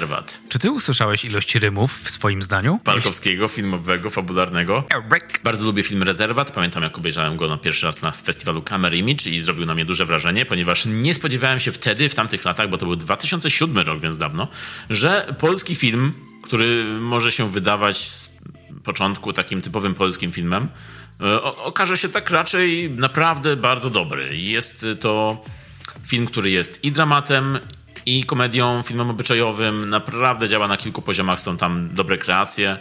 Rezerwat. 0.07 0.41
Czy 0.49 0.59
ty 0.59 0.71
usłyszałeś 0.71 1.25
ilość 1.25 1.55
rymów 1.55 2.01
w 2.03 2.09
swoim 2.09 2.43
zdaniu? 2.43 2.79
Palkowskiego, 2.83 3.47
filmowego, 3.47 4.09
fabularnego. 4.09 4.83
Bardzo 5.43 5.65
lubię 5.65 5.83
film 5.83 6.03
Rezerwat. 6.03 6.51
Pamiętam, 6.51 6.83
jak 6.83 6.97
obejrzałem 6.97 7.37
go 7.37 7.47
na 7.47 7.57
pierwszy 7.57 7.85
raz 7.85 8.01
na 8.01 8.11
festiwalu 8.11 8.61
Camera 8.61 8.95
Image 8.95 9.29
i 9.29 9.41
zrobił 9.41 9.65
na 9.65 9.75
mnie 9.75 9.85
duże 9.85 10.05
wrażenie, 10.05 10.45
ponieważ 10.45 10.85
nie 10.85 11.13
spodziewałem 11.13 11.59
się 11.59 11.71
wtedy, 11.71 12.09
w 12.09 12.15
tamtych 12.15 12.45
latach, 12.45 12.69
bo 12.69 12.77
to 12.77 12.85
był 12.85 12.95
2007 12.95 13.77
rok, 13.77 13.99
więc 13.99 14.17
dawno, 14.17 14.47
że 14.89 15.35
polski 15.39 15.75
film, 15.75 16.13
który 16.43 16.83
może 17.01 17.31
się 17.31 17.49
wydawać 17.49 17.97
z 17.97 18.37
początku 18.83 19.33
takim 19.33 19.61
typowym 19.61 19.93
polskim 19.93 20.31
filmem, 20.31 20.67
e, 21.21 21.41
okaże 21.41 21.97
się 21.97 22.09
tak 22.09 22.29
raczej 22.29 22.89
naprawdę 22.89 23.55
bardzo 23.55 23.89
dobry. 23.89 24.37
Jest 24.37 24.85
to 24.99 25.43
film, 26.05 26.25
który 26.25 26.49
jest 26.49 26.83
i 26.83 26.91
dramatem, 26.91 27.59
i 28.07 28.23
komedią, 28.23 28.83
filmem 28.83 29.09
obyczajowym. 29.09 29.89
Naprawdę 29.89 30.49
działa 30.49 30.67
na 30.67 30.77
kilku 30.77 31.01
poziomach, 31.01 31.41
są 31.41 31.57
tam 31.57 31.89
dobre 31.93 32.17
kreacje. 32.17 32.77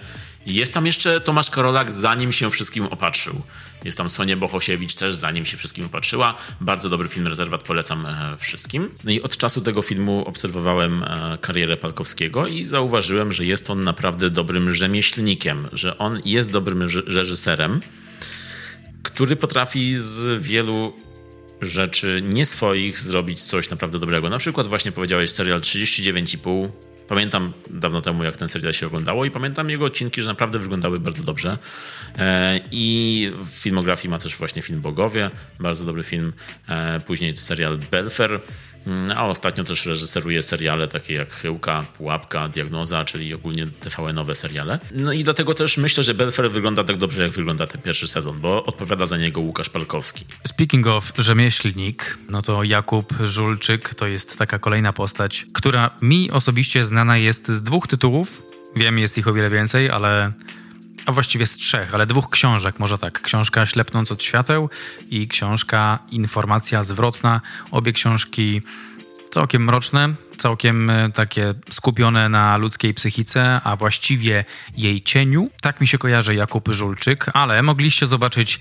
Jest 0.47 0.75
tam 0.75 0.87
jeszcze 0.87 1.21
Tomasz 1.21 1.51
Karolak, 1.51 1.93
zanim 1.93 2.33
się 2.33 2.51
wszystkim 2.51 2.87
opatrzył. 2.87 3.43
Jest 3.85 3.99
tam 3.99 4.11
Sonia 4.11 4.37
Bohosiewicz 4.37 4.95
też, 4.95 5.15
zanim 5.15 5.45
się 5.45 5.57
wszystkim 5.57 5.87
opatrzyła. 5.87 6.35
Bardzo 6.61 6.89
dobry 6.89 7.09
film, 7.09 7.27
Rezerwat, 7.27 7.63
polecam 7.63 8.07
e, 8.07 8.37
wszystkim. 8.39 8.91
No 9.05 9.11
i 9.11 9.23
od 9.23 9.37
czasu 9.37 9.61
tego 9.61 9.83
filmu 9.83 10.25
obserwowałem 10.27 11.03
e, 11.03 11.39
karierę 11.41 11.77
Palkowskiego 11.77 12.47
i 12.47 12.65
zauważyłem, 12.65 13.33
że 13.33 13.45
jest 13.45 13.71
on 13.71 13.85
naprawdę 13.85 14.31
dobrym 14.31 14.75
rzemieślnikiem, 14.75 15.69
że 15.73 15.99
on 15.99 16.21
jest 16.25 16.51
dobrym 16.51 16.83
reżyserem, 17.07 17.81
który 19.03 19.37
potrafi 19.37 19.95
z 19.95 20.43
wielu 20.43 21.06
rzeczy 21.61 22.23
nie 22.25 22.47
swoich 22.47 22.99
zrobić 22.99 23.43
coś 23.43 23.71
naprawdę 23.71 23.99
dobrego. 23.99 24.31
Na 24.31 24.39
przykład 24.39 24.67
właśnie 24.67 24.93
powiedziałeś 24.93 25.31
serial 25.31 25.61
39,5. 25.61 26.69
Pamiętam 27.09 27.53
dawno 27.71 28.01
temu, 28.01 28.25
jak 28.25 28.37
ten 28.37 28.49
serial 28.49 28.73
się 28.73 28.87
oglądało 28.87 29.25
i 29.25 29.31
pamiętam 29.31 29.71
jego 29.71 29.85
odcinki, 29.85 30.23
że 30.23 30.29
naprawdę 30.29 30.59
wyglądały 30.59 31.01
bardzo 31.01 31.23
dobrze. 31.23 31.59
E, 32.19 32.61
I 32.71 33.31
w 33.45 33.49
filmografii 33.49 34.11
ma 34.11 34.19
też 34.19 34.37
właśnie 34.37 34.63
film 34.63 34.81
Bogowie, 34.81 35.31
bardzo 35.61 35.85
dobry 35.85 36.03
film. 36.03 36.33
E, 36.69 37.01
później 37.01 37.37
serial 37.37 37.79
Belfer, 37.91 38.41
a 39.17 39.27
ostatnio 39.27 39.65
też 39.65 39.87
reżyseruje 39.87 40.43
seriale 40.43 40.89
takie 40.89 41.15
jak 41.15 41.31
Chyłka, 41.31 41.85
Pułapka, 41.97 42.49
Diagnoza, 42.49 43.05
czyli 43.05 43.35
ogólnie 43.35 43.67
TVN-owe 43.67 44.35
seriale. 44.35 44.79
No 44.95 45.13
i 45.13 45.25
dlatego 45.25 45.55
też 45.55 45.79
myślę, 45.79 46.03
że 46.03 46.15
Belfer 46.15 46.51
wygląda 46.51 46.85
tak 46.85 46.97
dobrze, 46.97 47.23
jak 47.23 47.33
wygląda 47.33 47.67
ten 47.67 47.83
pierwszy 47.83 48.09
sezon, 48.09 48.41
bo 48.41 48.65
odpowiada 48.65 49.07
za 49.07 49.17
niego 49.17 49.41
Łukasz 49.41 49.69
Palkowski. 49.69 50.25
Speaking 50.47 50.87
of 50.87 51.13
rzemieślnik, 51.19 52.19
no 52.31 52.43
to 52.43 52.63
Jakub 52.63 53.15
Żulczyk 53.25 53.95
to 53.95 54.07
jest 54.07 54.39
taka 54.39 54.59
kolejna 54.59 54.93
postać, 54.93 55.47
która 55.55 55.91
mi 56.03 56.31
osobiście 56.31 56.85
znana 56.85 57.17
jest 57.17 57.49
z 57.49 57.63
dwóch 57.63 57.89
tytułów. 57.89 58.43
Wiem, 58.77 58.99
jest 58.99 59.19
ich 59.19 59.29
o 59.29 59.33
wiele 59.33 59.51
więcej, 59.51 59.91
ale 59.91 60.33
a 61.07 61.13
właściwie 61.13 61.47
z 61.47 61.55
trzech, 61.55 61.95
ale 61.95 62.07
dwóch 62.07 62.31
książek, 62.31 62.79
może 62.79 62.99
tak. 62.99 63.21
Książka 63.23 63.67
Ślepnąc 63.67 64.13
od 64.13 64.23
świateł 64.23 64.71
i 65.11 65.29
książka 65.29 65.99
Informacja 66.11 66.83
zwrotna. 66.83 67.41
Obie 67.71 67.93
książki 67.93 68.63
całkiem 69.31 69.65
mroczne, 69.65 70.15
całkiem 70.39 70.91
e, 70.91 71.13
takie 71.13 71.55
skupione 71.71 72.29
na 72.29 72.57
ludzkiej 72.57 72.95
psychice, 72.95 73.61
a 73.65 73.77
właściwie 73.77 74.45
jej 74.77 75.03
cieniu. 75.03 75.51
Tak 75.61 75.81
mi 75.81 75.87
się 75.87 75.99
kojarzy 75.99 76.35
Jakub 76.35 76.69
Żulczyk, 76.69 77.31
ale 77.35 77.63
mogliście 77.63 78.07
zobaczyć 78.07 78.61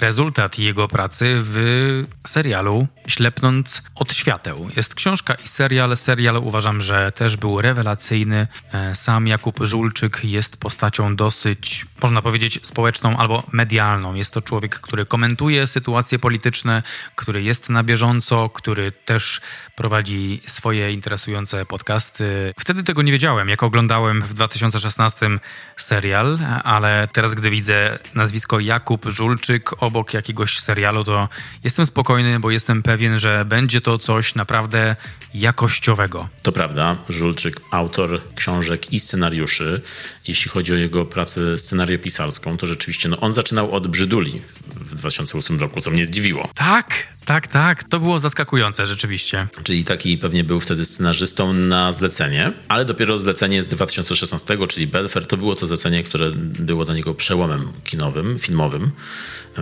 rezultat 0.00 0.58
jego 0.58 0.88
pracy 0.88 1.36
w 1.38 2.04
serialu 2.26 2.86
Ślepnąc 3.06 3.82
od 3.94 4.12
świateł. 4.12 4.68
Jest 4.76 4.94
książka 4.94 5.34
i 5.34 5.48
serial. 5.48 5.96
Serial 5.96 6.36
uważam, 6.36 6.82
że 6.82 7.12
też 7.12 7.36
był 7.36 7.60
rewelacyjny. 7.60 8.48
E, 8.72 8.94
sam 8.94 9.26
Jakub 9.26 9.58
Żulczyk 9.60 10.24
jest 10.24 10.56
postacią 10.56 11.16
dosyć, 11.16 11.86
można 12.02 12.22
powiedzieć, 12.22 12.58
społeczną 12.62 13.16
albo 13.16 13.42
medialną. 13.52 14.14
Jest 14.14 14.34
to 14.34 14.42
człowiek, 14.42 14.80
który 14.80 15.06
komentuje 15.06 15.66
sytuacje 15.66 16.18
polityczne, 16.18 16.82
który 17.14 17.42
jest 17.42 17.70
na 17.70 17.82
bieżąco, 17.82 18.50
który 18.50 18.92
też 18.92 19.40
prowadzi 19.76 20.40
swoje 20.46 20.92
interesujące 20.92 21.66
podcasty. 21.66 22.54
Wtedy 22.58 22.82
tego 22.82 23.02
nie 23.02 23.12
wiedziałem, 23.12 23.48
jak 23.48 23.62
oglądałem 23.62 24.22
w 24.22 24.34
2016 24.34 25.28
serial, 25.76 26.38
ale 26.64 27.08
teraz, 27.12 27.34
gdy 27.34 27.50
widzę 27.50 27.98
nazwisko 28.14 28.60
Jakub 28.60 29.04
Żulczyk 29.08 29.82
obok 29.86 30.14
jakiegoś 30.14 30.58
serialu, 30.58 31.04
to 31.04 31.28
jestem 31.64 31.86
spokojny, 31.86 32.40
bo 32.40 32.50
jestem 32.50 32.82
pewien, 32.82 33.18
że 33.18 33.44
będzie 33.44 33.80
to 33.80 33.98
coś 33.98 34.34
naprawdę 34.34 34.96
jakościowego. 35.34 36.28
To 36.42 36.52
prawda, 36.52 36.96
Żulczyk, 37.08 37.60
autor 37.70 38.20
książek 38.34 38.92
i 38.92 39.00
scenariuszy. 39.00 39.82
Jeśli 40.28 40.50
chodzi 40.50 40.72
o 40.72 40.76
jego 40.76 41.06
pracę 41.06 41.58
scenariopisarską, 41.58 42.56
to 42.56 42.66
rzeczywiście 42.66 43.08
no, 43.08 43.20
on 43.20 43.34
zaczynał 43.34 43.72
od 43.72 43.86
Brzyduli 43.86 44.42
w 44.80 44.94
2008 44.94 45.60
roku, 45.60 45.80
co 45.80 45.90
mnie 45.90 46.04
zdziwiło. 46.04 46.50
Tak, 46.54 47.06
tak, 47.24 47.46
tak. 47.48 47.84
To 47.84 48.00
było 48.00 48.20
zaskakujące 48.20 48.86
rzeczywiście. 48.86 49.46
Czyli 49.64 49.84
taki 49.84 50.18
pewnie 50.18 50.44
był 50.44 50.60
wtedy 50.60 50.84
scenarzystą 50.84 51.52
na 51.52 51.92
zlecenie, 51.92 52.52
ale 52.68 52.84
dopiero 52.84 53.18
zlecenie 53.18 53.62
z 53.62 53.66
2016, 53.66 54.58
czyli 54.68 54.86
Belfer, 54.86 55.26
to 55.26 55.36
było 55.36 55.56
to 55.56 55.66
zlecenie, 55.66 56.02
które 56.02 56.30
było 56.36 56.84
dla 56.84 56.94
niego 56.94 57.14
przełomem 57.14 57.68
kinowym, 57.84 58.38
filmowym, 58.38 58.90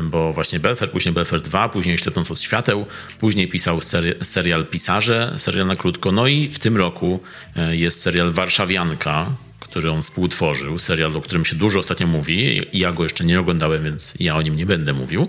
bo 0.02 0.33
właśnie 0.33 0.61
Belfer, 0.61 0.90
później 0.90 1.14
Belfer 1.14 1.40
2, 1.40 1.68
później 1.68 1.99
Ślepnąc 1.99 2.30
od 2.30 2.40
świateł, 2.40 2.87
później 3.18 3.49
pisał 3.49 3.80
seri 3.80 4.12
serial 4.23 4.66
Pisarze, 4.66 5.35
serial 5.37 5.66
na 5.66 5.76
krótko, 5.76 6.12
no 6.12 6.26
i 6.26 6.50
w 6.50 6.59
tym 6.59 6.76
roku 6.76 7.21
e, 7.56 7.76
jest 7.76 8.00
serial 8.00 8.30
Warszawianka, 8.30 9.30
który 9.75 9.90
on 9.90 10.02
współtworzył, 10.02 10.78
serial, 10.78 11.16
o 11.16 11.21
którym 11.21 11.45
się 11.45 11.57
dużo 11.57 11.78
ostatnio 11.78 12.07
mówi. 12.07 12.66
Ja 12.73 12.93
go 12.93 13.02
jeszcze 13.02 13.25
nie 13.25 13.40
oglądałem, 13.40 13.85
więc 13.85 14.14
ja 14.21 14.37
o 14.37 14.43
nim 14.43 14.57
nie 14.57 14.66
będę 14.66 14.93
mówił. 14.93 15.28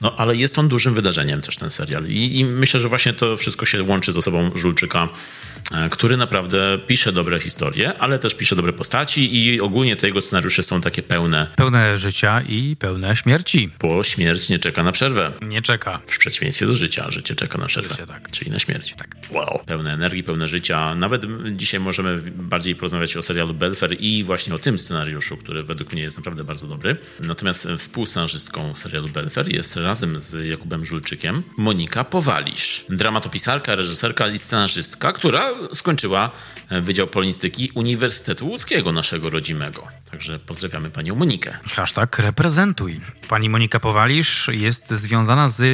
No, 0.00 0.16
ale 0.16 0.36
jest 0.36 0.58
on 0.58 0.68
dużym 0.68 0.94
wydarzeniem 0.94 1.40
też 1.40 1.56
ten 1.56 1.70
serial. 1.70 2.06
I, 2.06 2.38
I, 2.38 2.44
myślę, 2.44 2.80
że 2.80 2.88
właśnie 2.88 3.12
to 3.12 3.36
wszystko 3.36 3.66
się 3.66 3.82
łączy 3.82 4.12
z 4.12 4.16
osobą 4.16 4.50
Żulczyka, 4.54 5.08
e, 5.72 5.88
który 5.88 6.16
naprawdę 6.16 6.78
pisze 6.86 7.12
dobre 7.12 7.40
historie, 7.40 7.98
ale 7.98 8.18
też 8.18 8.34
pisze 8.34 8.56
dobre 8.56 8.72
postaci 8.72 9.36
i 9.36 9.60
ogólnie 9.60 9.96
te 9.96 10.06
jego 10.06 10.20
scenariusze 10.20 10.62
są 10.62 10.80
takie 10.80 11.02
pełne. 11.02 11.46
Pełne 11.56 11.98
życia 11.98 12.42
i 12.48 12.76
pełne 12.76 13.16
śmierci. 13.16 13.70
Bo 13.80 14.04
śmierć 14.04 14.48
nie 14.48 14.58
czeka 14.58 14.82
na 14.82 14.92
przerwę. 14.92 15.32
Nie 15.42 15.62
czeka. 15.62 16.00
W 16.06 16.18
przeciwieństwie 16.18 16.66
do 16.66 16.76
życia. 16.76 17.10
Życie 17.10 17.34
czeka 17.34 17.58
na 17.58 17.66
przerwę. 17.66 17.88
Życie, 17.88 18.06
tak. 18.06 18.30
Czyli 18.30 18.50
na 18.50 18.58
śmierć. 18.58 18.94
Tak. 18.98 19.16
Wow. 19.30 19.60
Pełne 19.66 19.92
energii, 19.92 20.24
pełne 20.24 20.48
życia. 20.48 20.94
Nawet 20.94 21.22
dzisiaj 21.56 21.80
możemy 21.80 22.22
bardziej 22.34 22.74
porozmawiać 22.74 23.16
o 23.16 23.22
serialu 23.22 23.54
Belfer 23.54 23.96
i 24.00 24.24
właśnie 24.24 24.54
o 24.54 24.58
tym 24.58 24.78
scenariuszu, 24.78 25.36
który 25.36 25.62
według 25.62 25.92
mnie 25.92 26.02
jest 26.02 26.16
naprawdę 26.16 26.44
bardzo 26.44 26.66
dobry. 26.66 26.96
Natomiast 27.20 27.68
współscenarzystką 27.78 28.74
serialu 28.74 29.08
Belfer 29.08 29.52
jest 29.52 29.76
razem 29.88 30.20
z 30.20 30.48
Jakubem 30.50 30.84
Żulczykiem, 30.84 31.42
Monika 31.56 32.04
Powalisz. 32.04 32.84
Dramatopisarka, 32.88 33.76
reżyserka 33.76 34.28
i 34.28 34.38
scenarzystka, 34.38 35.12
która 35.12 35.50
skończyła 35.74 36.30
e, 36.68 36.80
Wydział 36.80 37.06
Polonistyki 37.06 37.70
Uniwersytetu 37.74 38.48
Łódzkiego, 38.48 38.92
naszego 38.92 39.30
rodzimego. 39.30 39.88
Także 40.10 40.38
pozdrawiamy 40.38 40.90
panią 40.90 41.14
Monikę. 41.14 41.58
Hashtag 41.70 42.18
reprezentuj. 42.18 43.00
Pani 43.28 43.48
Monika 43.48 43.80
Powalisz 43.80 44.48
jest 44.52 44.90
związana 44.90 45.48
z 45.48 45.64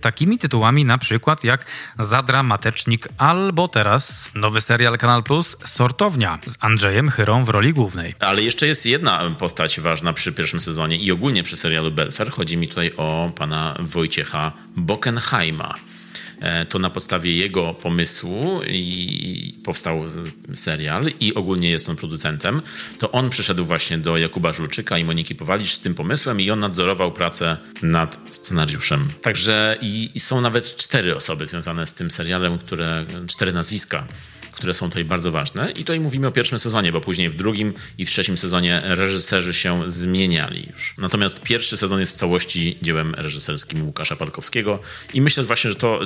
takimi 0.00 0.38
tytułami 0.38 0.84
na 0.84 0.98
przykład 0.98 1.44
jak 1.44 1.66
Zadra 1.98 2.42
Matecznik 2.42 3.08
albo 3.18 3.68
teraz 3.68 4.30
nowy 4.34 4.60
serial 4.60 4.98
Kanal 4.98 5.22
Plus 5.22 5.56
Sortownia 5.64 6.38
z 6.46 6.56
Andrzejem 6.60 7.10
Chyrą 7.10 7.44
w 7.44 7.48
roli 7.48 7.72
głównej. 7.72 8.14
Ale 8.20 8.42
jeszcze 8.42 8.66
jest 8.66 8.86
jedna 8.86 9.30
postać 9.38 9.80
ważna 9.80 10.12
przy 10.12 10.32
pierwszym 10.32 10.60
sezonie 10.60 10.96
i 10.96 11.12
ogólnie 11.12 11.42
przy 11.42 11.56
serialu 11.56 11.90
Belfer. 11.90 12.30
Chodzi 12.30 12.56
mi 12.56 12.68
tutaj 12.68 12.92
o 12.96 13.32
pana 13.36 13.76
Wojciecha 13.80 14.52
Bockenheima. 14.76 15.74
E, 16.44 16.66
to 16.66 16.78
na 16.78 16.90
podstawie 16.90 17.36
jego 17.36 17.74
pomysłu 17.74 18.60
i 18.66 19.54
powstał 19.64 20.04
serial 20.54 21.06
i 21.20 21.34
ogólnie 21.34 21.70
jest 21.70 21.88
on 21.88 21.96
producentem. 21.96 22.62
To 22.98 23.12
on 23.12 23.30
przyszedł 23.30 23.64
właśnie 23.64 23.98
do 23.98 24.16
Jakuba 24.16 24.52
Żulczyka 24.52 24.98
i 24.98 25.04
Moniki 25.04 25.34
Powalisz 25.34 25.74
z 25.74 25.80
tym 25.80 25.94
pomysłem 25.94 26.40
i 26.40 26.50
on 26.50 26.60
nadzorował 26.60 27.12
pracę 27.12 27.56
nad 27.82 28.18
scenariuszem. 28.30 29.08
Także 29.22 29.78
i, 29.80 30.10
i 30.14 30.20
są 30.20 30.40
nawet 30.40 30.76
cztery 30.76 31.16
osoby 31.16 31.46
związane 31.46 31.86
z 31.86 31.94
tym 31.94 32.10
serialem, 32.10 32.58
które, 32.58 33.06
cztery 33.28 33.52
nazwiska 33.52 34.06
które 34.54 34.74
są 34.74 34.88
tutaj 34.88 35.04
bardzo 35.04 35.30
ważne. 35.30 35.70
I 35.70 35.74
tutaj 35.74 36.00
mówimy 36.00 36.26
o 36.26 36.32
pierwszym 36.32 36.58
sezonie, 36.58 36.92
bo 36.92 37.00
później 37.00 37.30
w 37.30 37.34
drugim 37.34 37.72
i 37.98 38.06
w 38.06 38.10
trzecim 38.10 38.38
sezonie 38.38 38.82
reżyserzy 38.84 39.54
się 39.54 39.90
zmieniali 39.90 40.68
już. 40.70 40.94
Natomiast 40.98 41.42
pierwszy 41.42 41.76
sezon 41.76 42.00
jest 42.00 42.12
w 42.12 42.16
całości 42.16 42.78
dziełem 42.82 43.14
reżyserskim 43.14 43.86
Łukasza 43.86 44.16
Palkowskiego 44.16 44.78
i 45.14 45.20
myślę 45.20 45.44
właśnie, 45.44 45.70
że 45.70 45.76
to, 45.76 46.00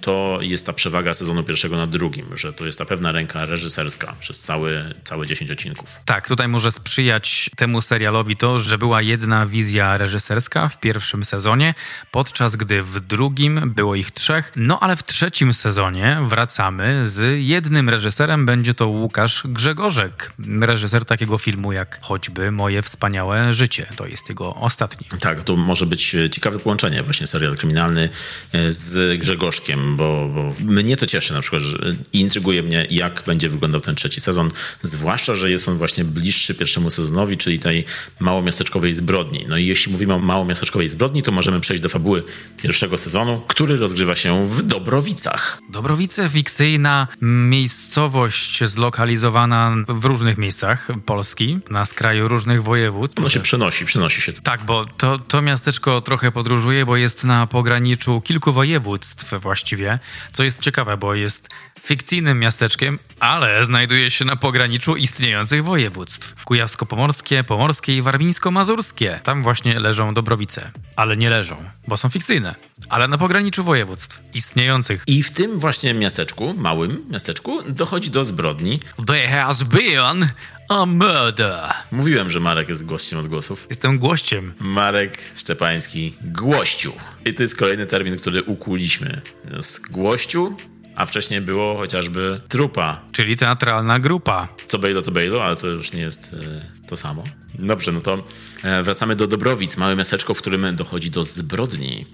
to 0.00 0.38
jest 0.42 0.66
ta 0.66 0.72
przewaga 0.72 1.14
sezonu 1.14 1.44
pierwszego 1.44 1.76
nad 1.76 1.90
drugim, 1.90 2.36
że 2.36 2.52
to 2.52 2.66
jest 2.66 2.78
ta 2.78 2.84
pewna 2.84 3.12
ręka 3.12 3.44
reżyserska 3.44 4.14
przez 4.20 4.40
cały, 4.40 4.94
całe 5.04 5.26
10 5.26 5.50
odcinków. 5.50 6.00
Tak, 6.04 6.28
tutaj 6.28 6.48
może 6.48 6.70
sprzyjać 6.70 7.50
temu 7.56 7.82
serialowi 7.82 8.36
to, 8.36 8.58
że 8.58 8.78
była 8.78 9.02
jedna 9.02 9.46
wizja 9.46 9.98
reżyserska 9.98 10.68
w 10.68 10.80
pierwszym 10.80 11.24
sezonie, 11.24 11.74
podczas 12.10 12.56
gdy 12.56 12.82
w 12.82 13.00
drugim 13.00 13.72
było 13.74 13.94
ich 13.94 14.10
trzech, 14.10 14.52
no 14.56 14.80
ale 14.80 14.96
w 14.96 15.04
trzecim 15.04 15.54
sezonie 15.54 16.18
wracamy 16.28 17.06
z 17.06 17.40
jednym 17.40 17.90
reżyserem 17.94 18.46
będzie 18.46 18.74
to 18.74 18.86
Łukasz 18.86 19.42
Grzegorzek, 19.44 20.32
reżyser 20.60 21.04
takiego 21.04 21.38
filmu 21.38 21.72
jak 21.72 21.98
choćby 22.02 22.52
Moje 22.52 22.82
wspaniałe 22.82 23.52
życie. 23.52 23.86
To 23.96 24.06
jest 24.06 24.28
jego 24.28 24.54
ostatni. 24.54 25.06
Tak, 25.20 25.44
to 25.44 25.56
może 25.56 25.86
być 25.86 26.16
ciekawe 26.30 26.58
połączenie 26.58 27.02
właśnie 27.02 27.26
serial 27.26 27.56
kryminalny 27.56 28.08
e, 28.52 28.70
z 28.70 29.20
Grzegorzkiem, 29.20 29.96
bo, 29.96 30.28
bo 30.34 30.72
mnie 30.72 30.96
to 30.96 31.06
cieszy 31.06 31.34
na 31.34 31.40
przykład 31.40 31.62
że 31.62 31.78
intryguje 32.12 32.62
mnie, 32.62 32.86
jak 32.90 33.22
będzie 33.26 33.48
wyglądał 33.48 33.80
ten 33.80 33.94
trzeci 33.94 34.20
sezon, 34.20 34.50
zwłaszcza, 34.82 35.36
że 35.36 35.50
jest 35.50 35.68
on 35.68 35.78
właśnie 35.78 36.04
bliższy 36.04 36.54
pierwszemu 36.54 36.90
sezonowi, 36.90 37.36
czyli 37.36 37.58
tej 37.58 37.84
małomiasteczkowej 38.20 38.94
zbrodni. 38.94 39.46
No 39.48 39.56
i 39.56 39.66
jeśli 39.66 39.92
mówimy 39.92 40.14
o 40.14 40.18
małomiasteczkowej 40.18 40.88
zbrodni, 40.88 41.22
to 41.22 41.32
możemy 41.32 41.60
przejść 41.60 41.82
do 41.82 41.88
fabuły 41.88 42.22
pierwszego 42.56 42.98
sezonu, 42.98 43.42
który 43.48 43.76
rozgrywa 43.76 44.16
się 44.16 44.48
w 44.48 44.62
Dobrowicach. 44.62 45.58
Dobrowice 45.70 46.28
fikcyjna 46.28 47.08
miejsce 47.20 47.83
miejscowość 47.84 48.64
zlokalizowana 48.64 49.72
w 49.88 50.04
różnych 50.04 50.38
miejscach 50.38 50.88
Polski, 51.06 51.58
na 51.70 51.84
skraju 51.84 52.28
różnych 52.28 52.62
województw. 52.62 53.18
Ono 53.18 53.28
się 53.28 53.40
przenosi, 53.40 53.84
przenosi 53.84 54.20
się. 54.20 54.32
Tak, 54.32 54.64
bo 54.64 54.86
to, 54.86 55.18
to 55.18 55.42
miasteczko 55.42 56.00
trochę 56.00 56.32
podróżuje, 56.32 56.86
bo 56.86 56.96
jest 56.96 57.24
na 57.24 57.46
pograniczu 57.46 58.20
kilku 58.20 58.52
województw 58.52 59.34
właściwie, 59.40 59.98
co 60.32 60.44
jest 60.44 60.60
ciekawe, 60.60 60.96
bo 60.96 61.14
jest 61.14 61.48
fikcyjnym 61.80 62.38
miasteczkiem, 62.38 62.98
ale 63.20 63.64
znajduje 63.64 64.10
się 64.10 64.24
na 64.24 64.36
pograniczu 64.36 64.96
istniejących 64.96 65.64
województw. 65.64 66.44
Kujawsko-Pomorskie, 66.44 67.44
Pomorskie 67.44 67.96
i 67.96 68.02
Warmińsko-Mazurskie. 68.02 69.20
Tam 69.20 69.42
właśnie 69.42 69.80
leżą 69.80 70.14
Dobrowice. 70.14 70.70
Ale 70.96 71.16
nie 71.16 71.30
leżą, 71.30 71.56
bo 71.88 71.96
są 71.96 72.08
fikcyjne. 72.08 72.54
Ale 72.88 73.08
na 73.08 73.18
pograniczu 73.18 73.64
województw 73.64 74.20
istniejących. 74.34 75.04
I 75.06 75.22
w 75.22 75.30
tym 75.30 75.58
właśnie 75.58 75.94
miasteczku, 75.94 76.54
małym 76.56 77.04
miasteczku, 77.10 77.60
dochodzi 77.74 78.10
do 78.10 78.24
zbrodni. 78.24 78.80
There 79.06 79.28
has 79.28 79.62
been 79.62 80.28
a 80.68 80.86
murder. 80.86 81.72
Mówiłem, 81.92 82.30
że 82.30 82.40
Marek 82.40 82.68
jest 82.68 82.86
gościem 82.86 83.18
od 83.18 83.28
głosów. 83.28 83.66
Jestem 83.70 83.98
gościem. 83.98 84.52
Marek 84.60 85.18
Szczepański, 85.36 86.12
głościu. 86.24 86.92
I 87.24 87.34
to 87.34 87.42
jest 87.42 87.56
kolejny 87.56 87.86
termin, 87.86 88.16
który 88.16 88.42
ukuliśmy. 88.42 89.20
Jest 89.54 89.90
głościu, 89.90 90.56
a 90.94 91.06
wcześniej 91.06 91.40
było 91.40 91.76
chociażby 91.76 92.40
trupa. 92.48 93.00
Czyli 93.12 93.36
teatralna 93.36 94.00
grupa. 94.00 94.48
Co 94.66 94.78
Bejlo 94.78 95.02
to 95.02 95.10
Bejlo, 95.10 95.44
ale 95.44 95.56
to 95.56 95.66
już 95.66 95.92
nie 95.92 96.00
jest 96.00 96.34
e, 96.34 96.88
to 96.88 96.96
samo. 96.96 97.24
Dobrze, 97.54 97.92
no 97.92 98.00
to 98.00 98.24
e, 98.62 98.82
wracamy 98.82 99.16
do 99.16 99.26
Dobrowic, 99.26 99.76
małe 99.76 99.96
miasteczko, 99.96 100.34
w 100.34 100.38
którym 100.38 100.76
dochodzi 100.76 101.10
do 101.10 101.24
zbrodni. 101.24 102.06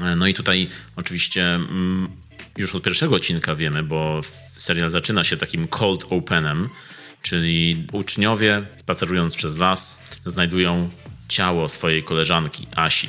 E, 0.00 0.16
no 0.16 0.26
i 0.26 0.34
tutaj 0.34 0.68
oczywiście 0.96 1.54
mm, 1.54 2.08
już 2.58 2.74
od 2.74 2.82
pierwszego 2.82 3.16
odcinka 3.16 3.54
wiemy, 3.54 3.82
bo 3.82 4.20
serial 4.56 4.90
zaczyna 4.90 5.24
się 5.24 5.36
takim 5.36 5.68
cold 5.68 6.04
openem, 6.10 6.68
czyli 7.22 7.86
uczniowie 7.92 8.62
spacerując 8.76 9.36
przez 9.36 9.58
las 9.58 10.02
znajdują 10.24 10.90
ciało 11.28 11.68
swojej 11.68 12.02
koleżanki 12.02 12.66
Asi. 12.76 13.08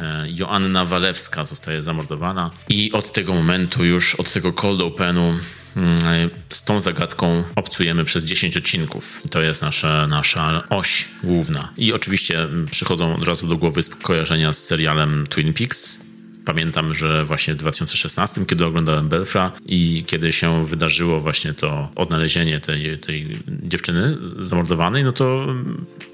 E, 0.00 0.26
Joanna 0.30 0.84
Walewska 0.84 1.44
zostaje 1.44 1.82
zamordowana 1.82 2.50
i 2.68 2.92
od 2.92 3.12
tego 3.12 3.34
momentu 3.34 3.84
już, 3.84 4.14
od 4.14 4.32
tego 4.32 4.52
cold 4.52 4.80
openu 4.80 5.38
mm, 5.76 6.30
z 6.50 6.64
tą 6.64 6.80
zagadką 6.80 7.44
obcujemy 7.56 8.04
przez 8.04 8.24
10 8.24 8.56
odcinków. 8.56 9.22
To 9.30 9.42
jest 9.42 9.62
nasza, 9.62 10.06
nasza 10.06 10.62
oś 10.68 11.08
główna. 11.22 11.72
I 11.76 11.92
oczywiście 11.92 12.38
mm, 12.38 12.66
przychodzą 12.66 13.16
od 13.16 13.24
razu 13.24 13.46
do 13.46 13.56
głowy 13.56 13.82
skojarzenia 13.82 14.52
z 14.52 14.64
serialem 14.64 15.26
Twin 15.26 15.52
Peaks, 15.52 16.05
Pamiętam, 16.46 16.94
że 16.94 17.24
właśnie 17.24 17.54
w 17.54 17.56
2016, 17.56 18.46
kiedy 18.46 18.64
oglądałem 18.64 19.08
Belfra 19.08 19.52
i 19.66 20.04
kiedy 20.06 20.32
się 20.32 20.66
wydarzyło 20.66 21.20
właśnie 21.20 21.54
to 21.54 21.88
odnalezienie 21.94 22.60
tej, 22.60 22.98
tej 22.98 23.38
dziewczyny 23.48 24.16
zamordowanej, 24.38 25.04
no 25.04 25.12
to 25.12 25.46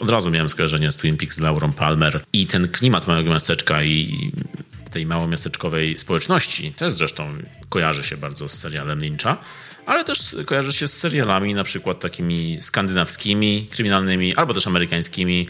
od 0.01 0.11
razu 0.11 0.31
miałem 0.31 0.51
skojarzenie 0.51 0.93
z 0.93 0.97
Twin 0.97 1.17
Peaks 1.17 1.37
z 1.37 1.41
Laurą 1.41 1.73
Palmer. 1.73 2.25
I 2.33 2.47
ten 2.47 2.69
klimat 2.69 3.07
małego 3.07 3.31
miasteczka 3.31 3.85
i 3.85 4.33
tej 4.93 5.07
małomiasteczkowej 5.07 5.97
społeczności 5.97 6.73
też 6.73 6.93
zresztą 6.93 7.35
kojarzy 7.69 8.03
się 8.03 8.17
bardzo 8.17 8.49
z 8.49 8.59
serialem 8.59 8.99
Lyncha 8.99 9.37
ale 9.87 10.05
też 10.05 10.37
kojarzy 10.47 10.73
się 10.73 10.89
z 10.89 10.99
serialami 10.99 11.55
na 11.55 11.65
przykład 11.65 12.01
takimi 12.01 12.59
skandynawskimi, 12.61 13.67
kryminalnymi, 13.71 14.37
albo 14.37 14.55
też 14.55 14.67
amerykańskimi, 14.67 15.49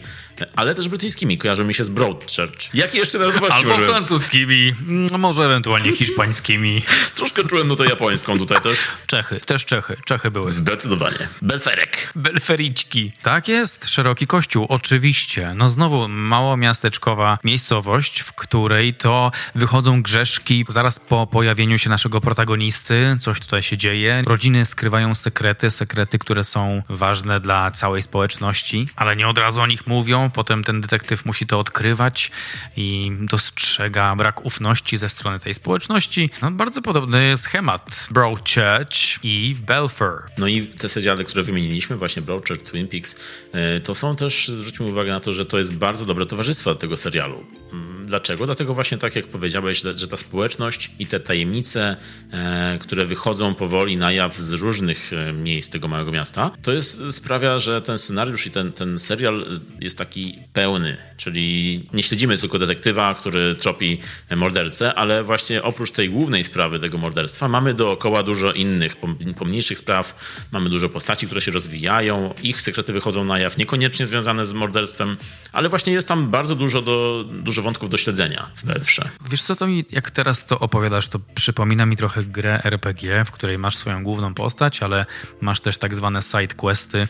ale 0.55 0.75
też 0.75 0.89
brytyjskimi. 0.89 1.37
Kojarzą 1.37 1.63
mi 1.63 1.73
się 1.73 1.83
z 1.83 1.89
Broadchurch. 1.89 2.73
Jakie 2.73 2.97
jeszcze 2.97 3.19
narodowości 3.19 3.57
Albo 3.57 3.69
może? 3.69 3.85
francuskimi, 3.85 4.73
może 5.19 5.45
ewentualnie 5.45 5.93
hiszpańskimi. 5.93 6.81
Troszkę 7.15 7.43
czułem 7.43 7.67
nutę 7.67 7.85
japońską 7.85 8.37
tutaj 8.37 8.61
też. 8.61 8.79
Czechy, 9.07 9.39
też 9.39 9.65
Czechy. 9.65 9.97
Czechy 10.05 10.31
były. 10.31 10.51
Zdecydowanie. 10.51 11.27
Belferek. 11.41 12.11
Belfericzki. 12.15 13.11
Tak 13.21 13.47
jest, 13.47 13.89
szeroki 13.89 14.27
kościół, 14.27 14.65
oczywiście. 14.69 15.53
No 15.55 15.69
znowu 15.69 16.09
mało 16.09 16.57
miasteczkowa 16.57 17.37
miejscowość, 17.43 18.19
w 18.19 18.33
której 18.33 18.93
to 18.93 19.31
wychodzą 19.55 20.01
grzeszki 20.01 20.65
zaraz 20.67 20.99
po 20.99 21.27
pojawieniu 21.27 21.77
się 21.77 21.89
naszego 21.89 22.21
protagonisty. 22.21 23.17
Coś 23.19 23.39
tutaj 23.39 23.63
się 23.63 23.77
dzieje 23.77 24.22
Rodziny 24.25 24.65
skrywają 24.65 25.15
sekrety, 25.15 25.71
sekrety, 25.71 26.19
które 26.19 26.43
są 26.43 26.81
ważne 26.89 27.39
dla 27.39 27.71
całej 27.71 28.01
społeczności, 28.01 28.87
ale 28.95 29.15
nie 29.15 29.27
od 29.27 29.37
razu 29.37 29.61
o 29.61 29.67
nich 29.67 29.87
mówią. 29.87 30.29
Potem 30.29 30.63
ten 30.63 30.81
detektyw 30.81 31.25
musi 31.25 31.47
to 31.47 31.59
odkrywać 31.59 32.31
i 32.77 33.11
dostrzega 33.19 34.15
brak 34.15 34.45
ufności 34.45 34.97
ze 34.97 35.09
strony 35.09 35.39
tej 35.39 35.53
społeczności. 35.53 36.29
No, 36.41 36.51
bardzo 36.51 36.81
podobny 36.81 37.37
schemat. 37.37 38.07
Broadchurch 38.11 39.23
i 39.23 39.55
Belfer. 39.67 40.13
No 40.37 40.47
i 40.47 40.67
te 40.67 40.89
seriale, 40.89 41.23
które 41.23 41.43
wymieniliśmy, 41.43 41.95
właśnie 41.95 42.21
Broadchurch, 42.21 42.63
Twin 42.63 42.87
Peaks, 42.87 43.19
e, 43.53 43.79
to 43.79 43.95
są 43.95 44.15
też, 44.15 44.47
zwróćmy 44.47 44.85
uwagę 44.85 45.11
na 45.11 45.19
to, 45.19 45.33
że 45.33 45.45
to 45.45 45.57
jest 45.57 45.73
bardzo 45.73 46.05
dobre 46.05 46.25
towarzystwo 46.25 46.73
do 46.73 46.79
tego 46.79 46.97
serialu. 46.97 47.45
Mm, 47.73 48.05
dlaczego? 48.05 48.45
Dlatego 48.45 48.73
właśnie 48.73 48.97
tak 48.97 49.15
jak 49.15 49.27
powiedziałeś, 49.27 49.81
że 49.95 50.07
ta 50.07 50.17
społeczność 50.17 50.91
i 50.99 51.07
te 51.07 51.19
tajemnice, 51.19 51.97
e, 52.31 52.79
które 52.81 53.05
wychodzą 53.05 53.55
powoli 53.55 53.97
na 53.97 54.11
jaw 54.13 54.37
z 54.37 54.53
różnych 54.53 55.13
e, 55.13 55.33
miejsc 55.33 55.69
tego 55.69 55.87
małego 55.87 56.11
miasta, 56.11 56.51
to 56.61 56.71
jest, 56.71 57.01
sprawia, 57.11 57.59
że 57.59 57.81
ten 57.81 57.97
scenariusz 57.97 58.47
i 58.47 58.51
ten, 58.51 58.73
ten 58.73 58.99
serial 58.99 59.45
jest 59.79 59.97
taki 59.97 60.39
pełny, 60.53 60.97
czyli 61.17 61.89
nie 61.93 62.03
śledzimy 62.03 62.37
tylko 62.37 62.59
detektywa, 62.59 63.15
który 63.15 63.55
tropi 63.55 63.99
mordercę, 64.35 64.93
ale 64.93 65.23
właśnie 65.23 65.63
oprócz 65.63 65.91
tej 65.91 66.09
głównej 66.09 66.43
sprawy 66.43 66.79
tego 66.79 66.97
morderstwa 66.97 67.47
mamy 67.47 67.73
dookoła 67.73 68.23
dużo 68.23 68.51
innych, 68.51 68.95
pomniejszych 69.37 69.77
spraw, 69.77 70.15
mamy 70.51 70.69
dużo 70.69 70.89
postaci, 70.89 71.25
które 71.25 71.41
się 71.41 71.51
rozwijają, 71.51 72.33
ich 72.43 72.61
sekrety 72.61 72.93
wychodzą 72.93 73.25
na 73.25 73.39
jaw, 73.39 73.57
niekoniecznie 73.57 74.05
związane 74.05 74.45
z 74.45 74.53
morderstwem, 74.53 75.17
ale 75.53 75.69
właśnie 75.69 75.93
jest 75.93 76.07
tam 76.07 76.29
bardzo 76.29 76.55
dużo, 76.55 76.81
do, 76.81 77.25
dużo 77.29 77.61
wątków 77.61 77.89
do 77.89 77.97
śledzenia 77.97 78.51
w 78.55 78.65
Belfrze. 78.65 79.09
Wiesz 79.29 79.41
co, 79.41 79.55
to 79.55 79.67
mi, 79.67 79.85
jak 79.91 80.11
teraz 80.11 80.45
to 80.45 80.59
opowiadasz, 80.59 81.07
to 81.07 81.19
przypomina 81.35 81.85
mi 81.85 81.97
trochę 81.97 82.23
grę 82.23 82.61
RPG, 82.63 83.25
w 83.25 83.31
której 83.31 83.57
masz 83.57 83.75
swoją 83.75 84.02
główną 84.03 84.33
postać, 84.33 84.83
ale 84.83 85.05
masz 85.41 85.59
też 85.59 85.77
tak 85.77 85.95
zwane 85.95 86.21
side 86.21 86.55
questy 86.55 87.07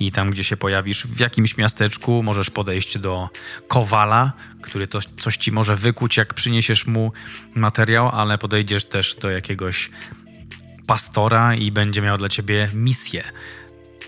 i 0.00 0.12
tam, 0.12 0.30
gdzie 0.30 0.44
się 0.44 0.56
pojawisz 0.56 1.06
w 1.06 1.20
jakimś 1.20 1.56
miasteczku, 1.56 2.22
możesz 2.22 2.50
podejść 2.50 2.98
do 2.98 3.28
kowala, 3.68 4.32
który 4.62 4.86
to, 4.86 4.98
coś 5.20 5.36
ci 5.36 5.52
może 5.52 5.76
wykuć, 5.76 6.16
jak 6.16 6.34
przyniesiesz 6.34 6.86
mu 6.86 7.12
materiał, 7.54 8.08
ale 8.08 8.38
podejdziesz 8.38 8.84
też 8.84 9.14
do 9.14 9.30
jakiegoś 9.30 9.90
pastora 10.86 11.54
i 11.54 11.72
będzie 11.72 12.02
miał 12.02 12.18
dla 12.18 12.28
ciebie 12.28 12.70
misję. 12.74 13.24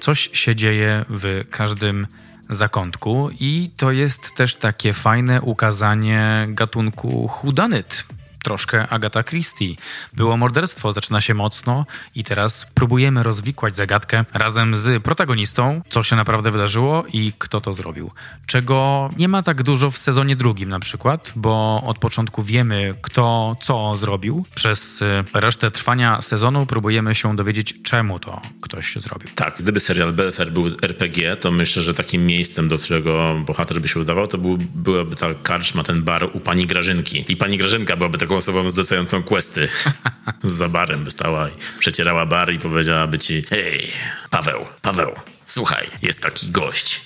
Coś 0.00 0.30
się 0.32 0.56
dzieje 0.56 1.04
w 1.08 1.44
każdym 1.50 2.06
zakątku 2.50 3.30
i 3.40 3.70
to 3.76 3.92
jest 3.92 4.34
też 4.34 4.56
takie 4.56 4.92
fajne 4.92 5.42
ukazanie 5.42 6.46
gatunku 6.48 7.28
hudanyt, 7.28 8.04
troszkę 8.46 8.88
Agata 8.88 9.22
Christie. 9.22 9.74
Było 10.12 10.36
morderstwo, 10.36 10.92
zaczyna 10.92 11.20
się 11.20 11.34
mocno 11.34 11.86
i 12.14 12.24
teraz 12.24 12.66
próbujemy 12.74 13.22
rozwikłać 13.22 13.76
zagadkę 13.76 14.24
razem 14.34 14.76
z 14.76 15.02
protagonistą, 15.02 15.82
co 15.88 16.02
się 16.02 16.16
naprawdę 16.16 16.50
wydarzyło 16.50 17.04
i 17.12 17.32
kto 17.38 17.60
to 17.60 17.74
zrobił. 17.74 18.10
Czego 18.46 19.10
nie 19.16 19.28
ma 19.28 19.42
tak 19.42 19.62
dużo 19.62 19.90
w 19.90 19.98
sezonie 19.98 20.36
drugim 20.36 20.68
na 20.68 20.80
przykład, 20.80 21.32
bo 21.36 21.82
od 21.86 21.98
początku 21.98 22.42
wiemy 22.42 22.94
kto 23.02 23.56
co 23.60 23.96
zrobił. 23.96 24.44
Przez 24.54 25.02
y, 25.02 25.24
resztę 25.34 25.70
trwania 25.70 26.22
sezonu 26.22 26.66
próbujemy 26.66 27.14
się 27.14 27.36
dowiedzieć 27.36 27.82
czemu 27.82 28.18
to 28.18 28.40
ktoś 28.60 28.96
zrobił. 28.96 29.28
Tak, 29.34 29.56
gdyby 29.58 29.80
serial 29.80 30.12
Belfer 30.12 30.52
był 30.52 30.66
RPG, 30.82 31.36
to 31.36 31.50
myślę, 31.50 31.82
że 31.82 31.94
takim 31.94 32.26
miejscem, 32.26 32.68
do 32.68 32.78
którego 32.78 33.42
bohater 33.46 33.80
by 33.80 33.88
się 33.88 34.00
udawał, 34.00 34.26
to 34.26 34.38
był, 34.38 34.58
byłaby 34.74 35.16
ta 35.16 35.26
karczma, 35.42 35.82
ten 35.82 36.02
bar 36.02 36.30
u 36.32 36.40
pani 36.40 36.66
Grażynki. 36.66 37.24
I 37.28 37.36
pani 37.36 37.58
Grażynka 37.58 37.96
byłaby 37.96 38.18
taką 38.18 38.35
osobą 38.36 38.70
zlecającą 38.70 39.22
questy. 39.22 39.68
Za 40.44 40.68
barem 40.68 41.04
by 41.04 41.10
stała 41.10 41.48
i 41.48 41.52
przecierała 41.78 42.26
bar 42.26 42.52
i 42.52 42.58
powiedziałaby 42.58 43.18
ci 43.18 43.42
hej, 43.42 43.88
Paweł, 44.30 44.64
Paweł, 44.82 45.12
słuchaj, 45.44 45.86
jest 46.02 46.22
taki 46.22 46.50
gość. 46.50 47.00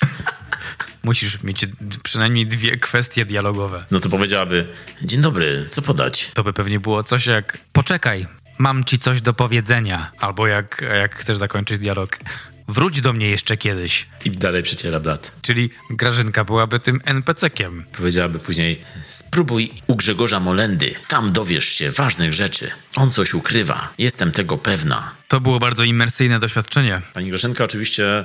Musisz 1.05 1.43
mieć 1.43 1.67
przynajmniej 2.03 2.47
dwie 2.47 2.77
kwestie 2.77 3.25
dialogowe. 3.25 3.85
No 3.91 4.01
to 4.01 4.09
powiedziałaby, 4.09 4.69
dzień 5.03 5.21
dobry, 5.21 5.67
co 5.69 5.83
podać? 5.83 6.31
To 6.35 6.45
by 6.45 6.53
pewnie 6.53 6.81
było 6.81 7.03
coś 7.03 7.27
jak, 7.27 7.59
poczekaj, 7.73 8.27
mam 8.59 8.85
ci 8.85 8.99
coś 8.99 9.21
do 9.21 9.35
powiedzenia. 9.35 10.13
Albo 10.19 10.47
jak, 10.47 10.85
jak 10.99 11.17
chcesz 11.17 11.37
zakończyć 11.37 11.79
dialog, 11.79 12.19
wróć 12.69 13.01
do 13.01 13.13
mnie 13.13 13.31
jeszcze 13.31 13.57
kiedyś. 13.57 14.07
I 14.25 14.31
dalej 14.31 14.63
przeciera 14.63 15.01
blat. 15.01 15.33
Czyli 15.43 15.71
Grażynka 15.91 16.45
byłaby 16.45 16.79
tym 16.79 17.01
NPC-kiem. 17.05 17.83
Powiedziałaby 17.97 18.39
później, 18.39 18.81
spróbuj 19.03 19.75
u 19.87 19.97
Grzegorza 19.97 20.41
Molendy, 20.41 20.95
tam 21.09 21.33
dowiesz 21.33 21.69
się 21.69 21.91
ważnych 21.91 22.33
rzeczy. 22.33 22.71
On 22.97 23.11
coś 23.11 23.35
ukrywa, 23.35 23.89
jestem 23.99 24.33
tego 24.33 24.59
pewna. 24.59 25.15
To 25.29 25.41
było 25.41 25.59
bardzo 25.59 25.85
imersyjne 25.85 26.39
doświadczenie. 26.39 27.03
Pani 27.15 27.29
Grażynka 27.29 27.65
oczywiście 27.65 28.19
e, 28.19 28.25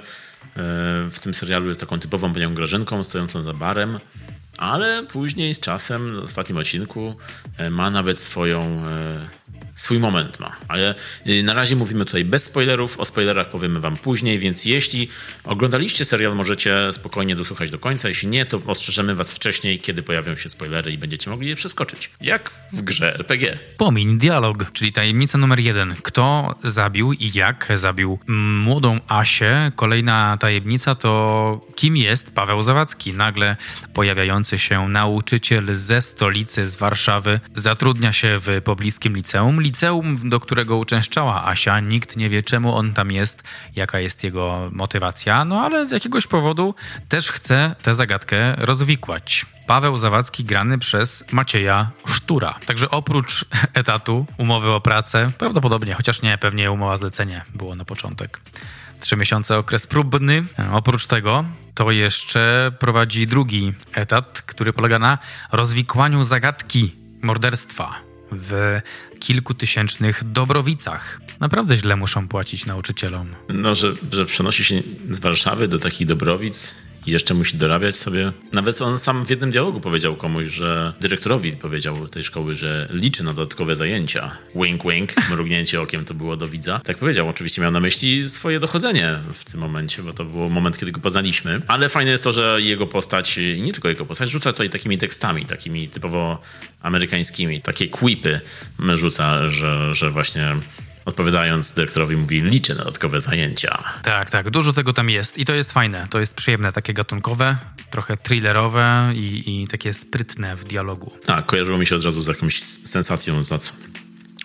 w 1.10 1.20
tym 1.22 1.34
serialu 1.34 1.68
jest 1.70 1.80
taką 1.80 2.00
typową 2.00 2.34
panią 2.34 2.54
Grażynką, 2.54 3.04
stojącą 3.04 3.42
za 3.42 3.54
barem, 3.54 4.00
ale 4.58 5.04
później 5.04 5.54
z 5.54 5.60
czasem, 5.60 6.22
w 6.22 6.24
ostatnim 6.24 6.58
odcinku, 6.58 7.16
e, 7.58 7.70
ma 7.70 7.90
nawet 7.90 8.20
swoją 8.20 8.62
e, 8.62 9.28
swój 9.76 10.00
moment 10.00 10.40
ma. 10.40 10.56
Ale 10.68 10.96
y, 11.28 11.44
na 11.44 11.54
razie 11.54 11.76
mówimy 11.76 12.06
tutaj 12.06 12.26
bez 12.26 12.44
spoilerów, 12.44 13.00
o 13.00 13.06
spoilerach 13.06 13.50
powiemy 13.50 13.80
wam 13.80 13.98
później, 13.98 14.40
więc 14.40 14.66
jeśli 14.66 15.10
oglądaliście 15.44 16.06
serial, 16.06 16.36
możecie 16.36 16.94
spokojnie 16.94 17.36
dosłuchać 17.36 17.72
do 17.72 17.80
końca. 17.80 18.08
Jeśli 18.08 18.30
nie, 18.30 18.46
to 18.46 18.62
ostrzeżemy 18.68 19.16
was 19.16 19.34
wcześniej, 19.34 19.80
kiedy 19.80 20.04
pojawią 20.04 20.36
się 20.36 20.50
spoilery 20.50 20.92
i 20.92 20.98
będziecie 20.98 21.30
mogli 21.30 21.50
je 21.50 21.56
przeskoczyć. 21.56 22.12
Jak 22.22 22.52
w 22.74 22.82
grze 22.82 23.14
RPG. 23.14 23.60
Pomiń 23.78 24.18
dialog, 24.18 24.72
czyli 24.74 24.92
tajemnica 24.92 25.38
numer 25.38 25.60
jeden. 25.60 25.96
Kto 26.04 26.56
zabił 26.64 27.14
i 27.14 27.32
jak 27.34 27.68
zabił 27.76 28.20
młodą 28.28 29.00
Asię? 29.08 29.72
Kolejna 29.76 30.38
tajemnica 30.38 30.96
to 30.96 31.62
kim 31.76 31.98
jest 31.98 32.36
Paweł 32.36 32.64
Zawadzki? 32.64 33.14
Nagle 33.14 33.56
pojawiający 33.94 34.60
się 34.60 34.90
nauczyciel 34.90 35.76
ze 35.76 36.02
stolicy, 36.02 36.68
z 36.68 36.76
Warszawy, 36.76 37.40
zatrudnia 37.56 38.14
się 38.14 38.40
w 38.40 38.62
pobliskim 38.64 39.16
liceum 39.16 39.62
liceum, 39.66 40.30
do 40.30 40.40
którego 40.40 40.78
uczęszczała 40.78 41.48
Asia. 41.48 41.80
Nikt 41.80 42.18
nie 42.18 42.30
wie, 42.30 42.44
czemu 42.44 42.76
on 42.76 42.94
tam 42.94 43.12
jest, 43.12 43.44
jaka 43.76 44.00
jest 44.00 44.24
jego 44.24 44.70
motywacja, 44.72 45.46
no 45.46 45.62
ale 45.62 45.88
z 45.88 45.92
jakiegoś 45.92 46.28
powodu 46.28 46.76
też 47.10 47.32
chce 47.32 47.76
tę 47.82 47.96
zagadkę 47.96 48.56
rozwikłać. 48.58 49.46
Paweł 49.68 49.98
Zawadzki 49.98 50.44
grany 50.44 50.78
przez 50.80 51.24
Macieja 51.32 51.90
Sztura. 52.08 52.56
Także 52.66 52.92
oprócz 52.92 53.46
etatu, 53.74 54.26
umowy 54.38 54.72
o 54.72 54.82
pracę, 54.82 55.32
prawdopodobnie, 55.38 55.94
chociaż 55.94 56.22
nie, 56.22 56.38
pewnie 56.38 56.72
umowa 56.72 56.98
zlecenie 56.98 57.42
było 57.56 57.76
na 57.76 57.86
początek. 57.86 58.40
Trzy 59.00 59.16
miesiące 59.16 59.58
okres 59.58 59.88
próbny. 59.88 60.44
Oprócz 60.72 61.08
tego 61.08 61.46
to 61.74 61.92
jeszcze 61.92 62.72
prowadzi 62.80 63.28
drugi 63.28 63.74
etat, 63.94 64.42
który 64.42 64.74
polega 64.74 65.00
na 65.00 65.18
rozwikłaniu 65.52 66.24
zagadki 66.24 66.96
morderstwa 67.22 68.15
w 68.36 68.82
kilkutysięcznych 69.20 70.24
Dobrowicach. 70.32 71.22
Naprawdę 71.40 71.76
źle 71.76 71.96
muszą 71.96 72.28
płacić 72.28 72.66
nauczycielom. 72.66 73.28
No, 73.50 73.76
że, 73.76 73.94
że 74.12 74.26
przenosi 74.26 74.64
się 74.64 74.82
z 75.12 75.20
Warszawy 75.20 75.68
do 75.68 75.80
takich 75.80 76.08
Dobrowic 76.08 76.86
i 77.06 77.12
jeszcze 77.12 77.34
musi 77.34 77.58
dorabiać 77.58 77.96
sobie. 77.96 78.32
Nawet 78.54 78.82
on 78.82 78.98
sam 78.98 79.26
w 79.26 79.30
jednym 79.30 79.52
dialogu 79.52 79.80
powiedział 79.80 80.16
komuś, 80.16 80.48
że 80.48 80.94
dyrektorowi 81.00 81.52
powiedział 81.52 82.08
tej 82.08 82.24
szkoły, 82.24 82.56
że 82.56 82.88
liczy 82.92 83.24
na 83.24 83.34
dodatkowe 83.34 83.76
zajęcia. 83.76 84.38
Wink, 84.56 84.84
wink, 84.84 85.14
mrugnięcie 85.32 85.82
okiem 85.82 86.06
to 86.06 86.14
było 86.14 86.36
do 86.36 86.48
widza. 86.48 86.80
Tak 86.80 86.98
powiedział, 86.98 87.30
oczywiście 87.30 87.62
miał 87.62 87.72
na 87.72 87.80
myśli 87.80 88.30
swoje 88.30 88.60
dochodzenie 88.60 89.20
w 89.34 89.52
tym 89.52 89.60
momencie, 89.60 90.04
bo 90.04 90.14
to 90.14 90.26
był 90.26 90.50
moment, 90.50 90.78
kiedy 90.78 90.92
go 90.92 91.02
poznaliśmy. 91.02 91.62
Ale 91.68 91.90
fajne 91.90 92.12
jest 92.12 92.24
to, 92.24 92.32
że 92.32 92.62
jego 92.62 92.88
postać, 92.88 93.40
nie 93.58 93.72
tylko 93.72 93.90
jego 93.90 94.06
postać, 94.06 94.30
rzuca 94.30 94.52
tutaj 94.52 94.70
takimi 94.70 94.98
tekstami, 94.98 95.46
takimi 95.46 95.90
typowo 95.90 96.42
amerykańskimi, 96.82 97.62
takie 97.62 97.88
quipy 97.88 98.40
rzuca, 98.96 99.50
że, 99.50 99.96
że 99.96 100.10
właśnie 100.10 100.56
odpowiadając 101.06 101.74
dyrektorowi 101.74 102.18
mówi 102.18 102.42
liczę 102.42 102.74
na 102.74 102.80
dodatkowe 102.80 103.20
zajęcia. 103.20 103.84
Tak, 104.04 104.32
tak, 104.32 104.50
dużo 104.50 104.74
tego 104.74 104.94
tam 104.94 105.10
jest 105.10 105.38
i 105.38 105.46
to 105.46 105.54
jest 105.54 105.74
fajne, 105.74 106.08
to 106.10 106.20
jest 106.20 106.36
przyjemne, 106.36 106.72
takie 106.72 106.94
gatunkowe, 106.94 107.58
trochę 107.92 108.18
thrillerowe 108.18 109.12
i, 109.16 109.44
i 109.64 109.68
takie 109.68 109.94
sprytne 109.94 110.56
w 110.56 110.64
dialogu. 110.64 111.12
Tak, 111.26 111.46
kojarzyło 111.46 111.78
mi 111.78 111.88
się 111.88 111.96
od 111.96 112.06
razu 112.06 112.22
z 112.22 112.28
jakąś 112.28 112.62
sensacją 112.62 113.44
z 113.44 113.52
lat 113.52 113.74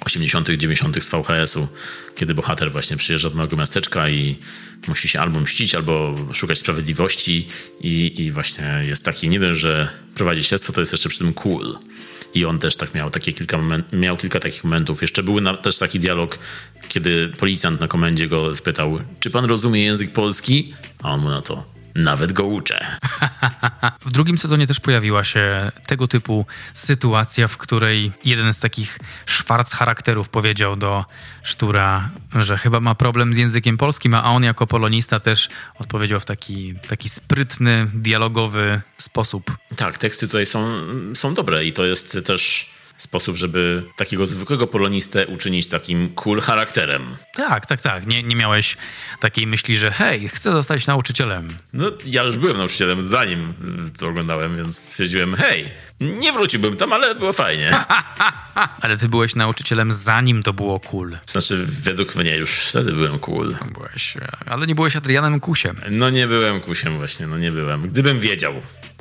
80., 0.05 0.49
90. 0.49 1.03
z 1.03 1.11
VHS-u, 1.11 1.69
kiedy 2.17 2.35
bohater 2.35 2.73
właśnie 2.73 2.97
przyjeżdża 2.97 3.31
do 3.31 3.37
małego 3.37 3.57
miasteczka 3.57 4.09
i 4.09 4.37
musi 4.89 5.09
się 5.09 5.21
albo 5.21 5.41
mścić, 5.41 5.75
albo 5.75 6.17
szukać 6.33 6.59
sprawiedliwości 6.59 7.49
i, 7.81 8.23
i 8.23 8.33
właśnie 8.33 8.83
jest 8.89 9.05
taki, 9.05 9.29
nie 9.29 9.41
wiem, 9.41 9.55
że 9.55 9.89
prowadzi 10.15 10.45
śledztwo, 10.45 10.73
to 10.73 10.81
jest 10.81 10.93
jeszcze 10.93 11.09
przy 11.09 11.19
tym 11.19 11.35
cool. 11.35 11.79
I 12.35 12.45
on 12.45 12.59
też 12.59 12.77
tak 12.77 12.95
miał, 12.95 13.11
takie 13.11 13.33
kilka 13.33 13.59
moment, 13.59 13.93
miał 13.93 14.17
kilka 14.17 14.41
takich 14.41 14.65
momentów. 14.65 15.03
Jeszcze 15.03 15.23
był 15.23 15.41
na, 15.41 15.57
też 15.57 15.79
taki 15.79 16.01
dialog, 16.01 16.39
kiedy 16.89 17.29
policjant 17.39 17.81
na 17.81 17.89
komendzie 17.89 18.29
go 18.29 18.57
spytał, 18.57 18.99
czy 19.21 19.31
pan 19.31 19.45
rozumie 19.45 19.85
język 19.85 20.13
polski? 20.13 20.75
A 21.03 21.13
on 21.13 21.21
mu 21.21 21.31
na 21.31 21.43
to, 21.43 21.65
nawet 21.95 22.33
go 22.33 22.45
uczę. 22.45 22.99
w 24.07 24.13
drugim 24.13 24.39
sezonie 24.39 24.67
też 24.67 24.81
pojawiła 24.81 25.25
się 25.25 25.73
tego 25.87 26.09
typu 26.09 26.47
sytuacja, 26.75 27.49
w 27.49 27.57
której 27.57 28.13
jeden 28.25 28.53
z 28.53 28.59
takich 28.59 28.99
szwarc 29.27 29.73
charakterów 29.73 30.29
powiedział 30.29 30.77
do 30.77 31.05
Sztura, 31.43 32.11
że 32.35 32.59
chyba 32.59 32.81
ma 32.81 32.95
problem 32.95 33.35
z 33.35 33.37
językiem 33.37 33.77
polskim, 33.79 34.15
a 34.15 34.25
on 34.25 34.45
jako 34.45 34.67
polonista 34.67 35.21
też 35.21 35.49
odpowiedział 35.79 36.21
w 36.21 36.25
taki, 36.25 36.75
taki 36.89 37.09
sprytny, 37.09 37.87
dialogowy 37.95 38.81
sposób. 38.97 39.57
Tak, 39.77 39.99
teksty 39.99 40.27
tutaj 40.27 40.47
są, 40.47 40.87
są 41.15 41.35
dobre 41.35 41.65
i 41.65 41.73
to 41.73 41.85
jest 41.85 42.19
też 42.27 42.71
sposób, 43.03 43.37
żeby 43.37 43.83
takiego 43.97 44.27
zwykłego 44.27 44.67
polonistę 44.67 45.27
uczynić 45.27 45.67
takim 45.67 46.11
cool 46.15 46.41
charakterem. 46.41 47.17
Tak, 47.35 47.67
tak, 47.67 47.81
tak. 47.81 48.07
Nie, 48.07 48.23
nie 48.23 48.37
miałeś 48.37 48.77
takiej 49.21 49.47
myśli, 49.47 49.77
że 49.77 49.91
hej, 49.91 50.29
chcę 50.29 50.53
zostać 50.53 50.87
nauczycielem. 50.87 51.49
No, 51.73 51.93
ja 52.07 52.23
już 52.23 52.37
byłem 52.37 52.57
nauczycielem 52.57 53.03
zanim 53.03 53.55
to 53.99 54.09
oglądałem, 54.09 54.57
więc 54.57 54.79
stwierdziłem, 54.79 55.35
hej, 55.35 55.71
nie 56.01 56.33
wróciłbym 56.33 56.77
tam, 56.77 56.93
ale 56.93 57.15
było 57.15 57.33
fajnie. 57.33 57.71
ale 58.83 58.97
ty 58.97 59.09
byłeś 59.09 59.35
nauczycielem 59.35 59.93
zanim 59.93 60.43
to 60.43 60.53
było 60.53 60.81
cool. 60.81 61.19
Znaczy, 61.27 61.67
według 61.67 62.17
mnie 62.17 62.37
już 62.37 62.51
wtedy 62.51 62.93
byłem 62.93 63.19
cool. 63.19 63.57
Byłeś, 63.73 64.15
ale 64.47 64.67
nie 64.67 64.75
byłeś 64.75 64.97
Adrianem 64.97 65.41
Kusiem. 65.41 65.81
No 65.91 66.11
nie 66.11 66.27
byłem 66.27 66.61
Kusiem 66.61 66.99
właśnie, 66.99 67.27
no 67.27 67.39
nie 67.39 67.53
byłem. 67.53 67.89
Gdybym 67.89 68.21
wiedział, 68.21 68.55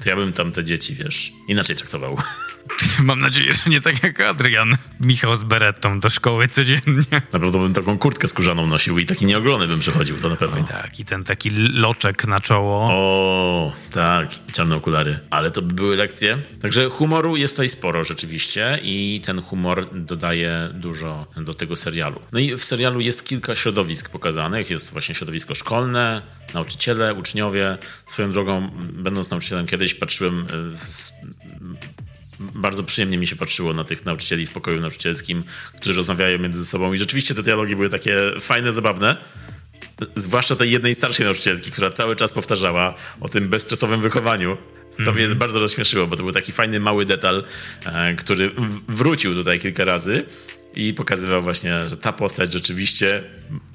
to 0.04 0.10
ja 0.10 0.16
bym 0.16 0.34
tam 0.34 0.52
te 0.52 0.64
dzieci, 0.64 0.96
wiesz, 0.96 1.32
inaczej 1.48 1.76
traktował. 1.76 2.18
Mam 3.04 3.20
nadzieję, 3.20 3.54
że 3.54 3.70
nie 3.70 3.82
tak 3.82 4.04
jak 4.04 4.20
Adrian. 4.20 4.78
Michał 5.00 5.36
z 5.36 5.44
berettą 5.44 6.00
do 6.00 6.10
szkoły 6.10 6.48
codziennie. 6.48 7.22
Naprawdę 7.34 7.60
bym 7.60 7.74
taką 7.74 7.98
kurtkę 7.98 8.28
skórzaną 8.28 8.68
nosił 8.68 9.00
i 9.00 9.06
taki 9.06 9.26
nieogolony 9.26 9.68
bym 9.68 9.80
przechodził, 9.80 10.18
to 10.18 10.30
na 10.30 10.36
pewno. 10.36 10.58
Oj 10.58 10.64
tak, 10.64 11.00
i 11.00 11.06
ten 11.06 11.24
taki 11.24 11.50
loczek 11.74 12.28
na 12.28 12.40
czoło. 12.40 12.88
O, 12.92 13.74
tak, 13.92 14.30
czarne 14.52 14.76
okulary. 14.76 15.20
Ale 15.30 15.52
to 15.52 15.62
by 15.62 15.74
były 15.74 15.96
lekcje. 15.96 16.38
Także 16.62 16.90
humoru 16.90 17.38
jest 17.38 17.54
tutaj 17.54 17.70
sporo 17.70 18.04
rzeczywiście 18.04 18.80
i 18.84 19.22
ten 19.26 19.42
humor 19.42 19.88
dodaje 19.94 20.70
dużo 20.74 21.28
do 21.38 21.54
tego 21.54 21.76
serialu. 21.76 22.22
No 22.32 22.40
i 22.40 22.56
w 22.58 22.64
serialu 22.64 23.00
jest 23.00 23.26
kilka 23.26 23.56
środowisk 23.56 24.10
pokazanych. 24.10 24.70
Jest 24.70 24.92
właśnie 24.92 25.16
środowisko 25.16 25.56
szkolne, 25.56 26.22
nauczyciele, 26.54 27.14
uczniowie. 27.14 27.78
Swoją 28.08 28.32
drogą, 28.32 28.70
będąc 28.94 29.32
nauczycielem 29.32 29.68
kiedyś, 29.68 29.89
patrzyłem 29.96 30.48
z 30.74 31.14
bardzo 32.40 32.84
przyjemnie 32.84 33.18
mi 33.18 33.28
się 33.28 33.36
patrzyło 33.36 33.74
na 33.74 33.84
tych 33.84 34.06
nauczycieli 34.06 34.46
w 34.46 34.52
pokoju 34.52 34.82
nauczycielskim, 34.82 35.44
którzy 35.78 35.98
rozmawiają 35.98 36.40
między 36.40 36.66
sobą 36.66 36.94
i 36.94 36.98
rzeczywiście 36.98 37.36
te 37.36 37.44
dialogi 37.44 37.76
były 37.76 37.90
takie 37.90 38.18
fajne, 38.40 38.74
zabawne. 38.74 39.18
Zwłaszcza 40.16 40.56
tej 40.56 40.72
jednej 40.72 40.96
starszej 40.96 41.26
nauczycielki, 41.26 41.72
która 41.72 41.90
cały 41.92 42.16
czas 42.16 42.34
powtarzała 42.34 42.94
o 43.22 43.30
tym 43.30 43.50
bezstresowym 43.50 44.02
wychowaniu. 44.02 44.58
To 44.98 45.04
-hmm. 45.04 45.14
mnie 45.14 45.24
mhm. 45.24 45.40
bardzo 45.40 45.60
rozśmieszyło, 45.60 46.08
bo 46.08 46.16
to 46.16 46.24
był 46.24 46.32
taki 46.32 46.52
fajny, 46.52 46.80
mały 46.80 47.06
detal, 47.06 47.46
e, 47.86 48.16
który 48.16 48.52
wrócił 48.88 49.34
tutaj 49.34 49.60
kilka 49.60 49.86
razy 49.86 50.26
i 50.76 50.94
pokazywał 50.94 51.42
właśnie, 51.42 51.90
że 51.90 51.98
ta 51.98 52.14
postać 52.14 52.54
rzeczywiście 52.54 53.24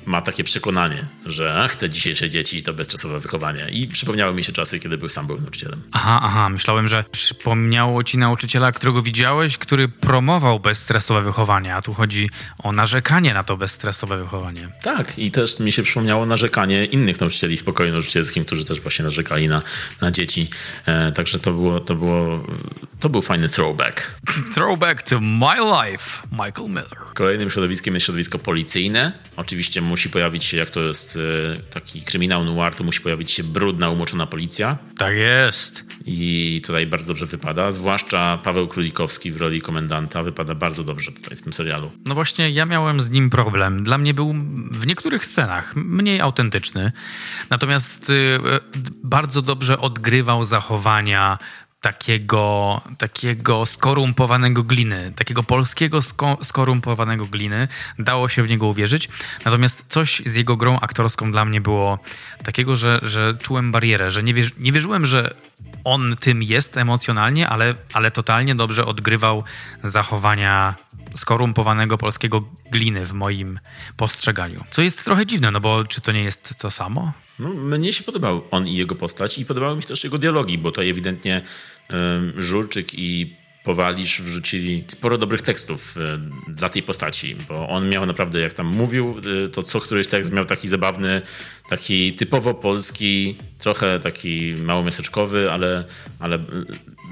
ma 0.07 0.21
takie 0.21 0.45
przekonanie, 0.45 1.05
że 1.27 1.55
ach, 1.65 1.77
te 1.77 1.91
dzisiejsze 1.91 2.31
dzieci 2.31 2.63
to 2.63 2.73
bezstresowe 2.73 3.21
wychowanie. 3.21 3.69
I 3.73 3.89
przypomniały 3.89 4.35
mi 4.35 4.45
się 4.45 4.53
czasy, 4.53 4.81
kiedy 4.81 4.99
był, 4.99 5.09
sam 5.09 5.27
byłem 5.27 5.43
nauczycielem. 5.43 5.83
Aha, 5.93 6.21
aha, 6.23 6.49
myślałem, 6.49 6.89
że 6.89 7.05
przypomniało 7.11 8.05
ci 8.05 8.19
nauczyciela, 8.19 8.73
którego 8.73 9.03
widziałeś, 9.03 9.59
który 9.59 9.89
promował 9.89 10.61
bezstresowe 10.61 11.23
wychowanie, 11.23 11.75
a 11.75 11.83
tu 11.83 11.95
chodzi 11.95 12.31
o 12.63 12.73
narzekanie 12.73 13.35
na 13.35 13.45
to 13.45 13.57
bezstresowe 13.57 14.19
wychowanie. 14.19 14.69
Tak, 14.83 15.19
i 15.19 15.31
też 15.31 15.61
mi 15.61 15.73
się 15.73 15.83
przypomniało 15.83 16.27
narzekanie 16.27 16.85
innych 16.85 17.21
nauczycieli 17.21 17.57
w 17.57 17.65
pokoju 17.65 17.93
nauczycielskim, 17.93 18.45
którzy 18.45 18.65
też 18.65 18.81
właśnie 18.81 19.05
narzekali 19.05 19.49
na, 19.49 19.63
na 20.01 20.11
dzieci. 20.11 20.49
E, 20.87 21.13
także 21.13 21.39
to 21.39 21.53
było, 21.53 21.81
to 21.81 21.95
było, 21.95 22.47
to 23.01 23.09
był 23.09 23.23
fajny 23.23 23.49
throwback. 23.49 24.21
throwback 24.55 25.03
to 25.03 25.21
my 25.21 25.57
life, 25.57 26.29
Michael 26.33 26.69
Miller. 26.69 26.99
Kolejnym 27.15 27.51
środowiskiem 27.51 27.95
jest 27.95 28.07
środowisko 28.07 28.39
policyjne. 28.39 29.13
Oczywiście 29.37 29.81
musi 29.95 30.11
pojawić 30.11 30.45
się, 30.45 30.57
jak 30.57 30.71
to 30.71 30.81
jest 30.81 31.19
e, 31.57 31.63
taki 31.63 32.03
kryminał 32.03 32.45
noir, 32.45 32.75
to 32.75 32.85
musi 32.85 33.01
pojawić 33.01 33.31
się 33.31 33.45
brudna, 33.45 33.89
umoczona 33.89 34.27
policja. 34.27 34.79
Tak 34.99 35.17
jest. 35.17 35.85
I 36.07 36.61
tutaj 36.67 36.87
bardzo 36.87 37.07
dobrze 37.07 37.27
wypada, 37.27 37.71
zwłaszcza 37.71 38.39
Paweł 38.45 38.69
Królikowski 38.69 39.31
w 39.31 39.41
roli 39.41 39.61
komendanta 39.61 40.23
wypada 40.23 40.55
bardzo 40.55 40.85
dobrze 40.85 41.13
tutaj 41.13 41.37
w 41.37 41.43
tym 41.43 41.53
serialu. 41.53 41.93
No 42.07 42.15
właśnie, 42.15 42.51
ja 42.51 42.67
miałem 42.67 43.01
z 43.01 43.11
nim 43.11 43.31
problem. 43.31 43.85
Dla 43.85 43.99
mnie 43.99 44.15
był 44.15 44.35
w 44.71 44.87
niektórych 44.87 45.27
scenach 45.27 45.77
mniej 45.77 46.21
autentyczny, 46.21 46.93
natomiast 47.51 48.11
y, 48.11 48.39
bardzo 49.05 49.43
dobrze 49.43 49.79
odgrywał 49.79 50.45
zachowania 50.45 51.39
takiego, 51.85 52.81
takiego 52.99 53.67
skorumpowanego 53.67 54.63
gliny, 54.63 55.13
takiego 55.17 55.43
polskiego 55.43 56.03
sko 56.03 56.39
skorumpowanego 56.43 57.27
gliny. 57.27 57.69
Dało 57.99 58.29
się 58.29 58.43
w 58.43 58.49
niego 58.49 58.67
uwierzyć. 58.67 59.09
Natomiast 59.45 59.85
coś 59.89 60.23
z 60.27 60.35
jego 60.35 60.57
grą 60.57 60.81
aktorską 60.81 61.33
dla 61.33 61.45
mnie 61.45 61.61
było 61.61 61.99
takiego, 62.45 62.77
że, 62.77 63.01
że 63.03 63.35
czułem 63.43 63.73
barierę, 63.73 64.11
że 64.11 64.23
nie, 64.23 64.35
wierzy 64.35 64.51
nie 64.59 64.73
wierzyłem, 64.73 65.07
że 65.07 65.35
on 65.85 66.17
tym 66.21 66.43
jest 66.43 66.77
emocjonalnie, 66.77 67.49
ale, 67.49 67.75
ale 67.93 68.11
totalnie 68.11 68.55
dobrze 68.55 68.87
odgrywał 68.87 69.45
zachowania 69.83 70.75
skorumpowanego 71.15 71.99
polskiego 71.99 72.45
gliny 72.71 73.07
w 73.07 73.13
moim 73.13 73.61
postrzeganiu. 73.97 74.65
Co 74.71 74.83
jest 74.83 75.05
trochę 75.05 75.27
dziwne, 75.27 75.51
no 75.51 75.61
bo 75.61 75.85
czy 75.85 76.01
to 76.01 76.13
nie 76.13 76.23
jest 76.23 76.55
to 76.59 76.71
samo? 76.71 77.13
No, 77.39 77.49
mnie 77.49 77.93
się 77.93 78.05
podobał 78.05 78.45
on 78.51 78.69
i 78.69 78.77
jego 78.77 78.95
postać 78.95 79.39
i 79.39 79.45
podobały 79.45 79.77
mi 79.77 79.83
się 79.83 79.89
też 79.89 80.05
jego 80.05 80.19
dialogi, 80.19 80.59
bo 80.59 80.73
to 80.73 80.85
ewidentnie 80.85 81.43
Żulczyk 82.37 82.95
i 82.95 83.37
Powalisz 83.65 84.23
wrzucili 84.23 84.85
sporo 84.89 85.19
dobrych 85.19 85.43
tekstów 85.43 85.97
dla 86.49 86.69
tej 86.69 86.83
postaci, 86.83 87.37
bo 87.49 87.69
on 87.69 87.89
miał 87.89 88.07
naprawdę, 88.07 88.41
jak 88.41 88.53
tam 88.53 88.67
mówił, 88.67 89.21
y, 89.47 89.51
to 89.51 89.63
co 89.63 89.81
któryś 89.81 90.09
tekst 90.09 90.33
miał 90.33 90.45
taki 90.45 90.69
zabawny, 90.69 91.23
taki 91.69 92.13
typowo 92.13 92.55
polski, 92.55 93.37
trochę 93.59 94.01
taki 94.01 94.55
małomiasteczkowy, 94.63 95.53
ale, 95.53 95.85
ale 96.21 96.39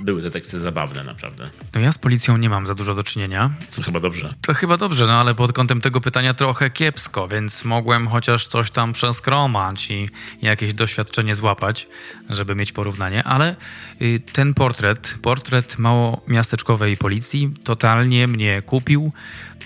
były 0.03 0.23
te 0.23 0.31
teksty 0.31 0.61
zabawne 0.61 1.05
naprawdę. 1.05 1.51
No 1.75 1.81
ja 1.81 1.93
z 1.93 1.99
policją 1.99 2.37
nie 2.37 2.51
mam 2.51 2.67
za 2.67 2.75
dużo 2.75 2.95
do 2.95 3.03
czynienia. 3.03 3.51
To 3.77 3.83
chyba 3.83 4.01
dobrze. 4.01 4.35
To 4.43 4.55
chyba 4.55 4.77
dobrze, 4.77 5.07
no 5.07 5.13
ale 5.13 5.35
pod 5.35 5.53
kątem 5.53 5.81
tego 5.81 6.01
pytania 6.01 6.35
trochę 6.35 6.71
kiepsko, 6.71 7.29
więc 7.29 7.65
mogłem 7.65 8.09
chociaż 8.09 8.47
coś 8.47 8.71
tam 8.71 8.93
przeskromać 8.93 9.91
i 9.91 10.09
jakieś 10.43 10.75
doświadczenie 10.75 11.35
złapać, 11.35 11.89
żeby 12.31 12.55
mieć 12.55 12.73
porównanie, 12.73 13.25
ale 13.25 13.57
y, 14.03 14.21
ten 14.33 14.55
portret, 14.55 15.19
portret 15.23 15.79
małomiasteczkowej 15.79 16.97
policji 16.97 17.51
totalnie 17.65 18.29
mnie 18.29 18.63
kupił. 18.63 19.13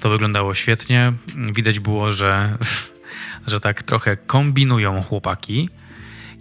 To 0.01 0.11
wyglądało 0.11 0.55
świetnie. 0.55 1.12
Widać 1.53 1.81
było, 1.81 2.11
że 2.11 2.59
że 3.46 3.61
tak 3.61 3.82
trochę 3.82 4.16
kombinują 4.16 5.02
chłopaki 5.02 5.68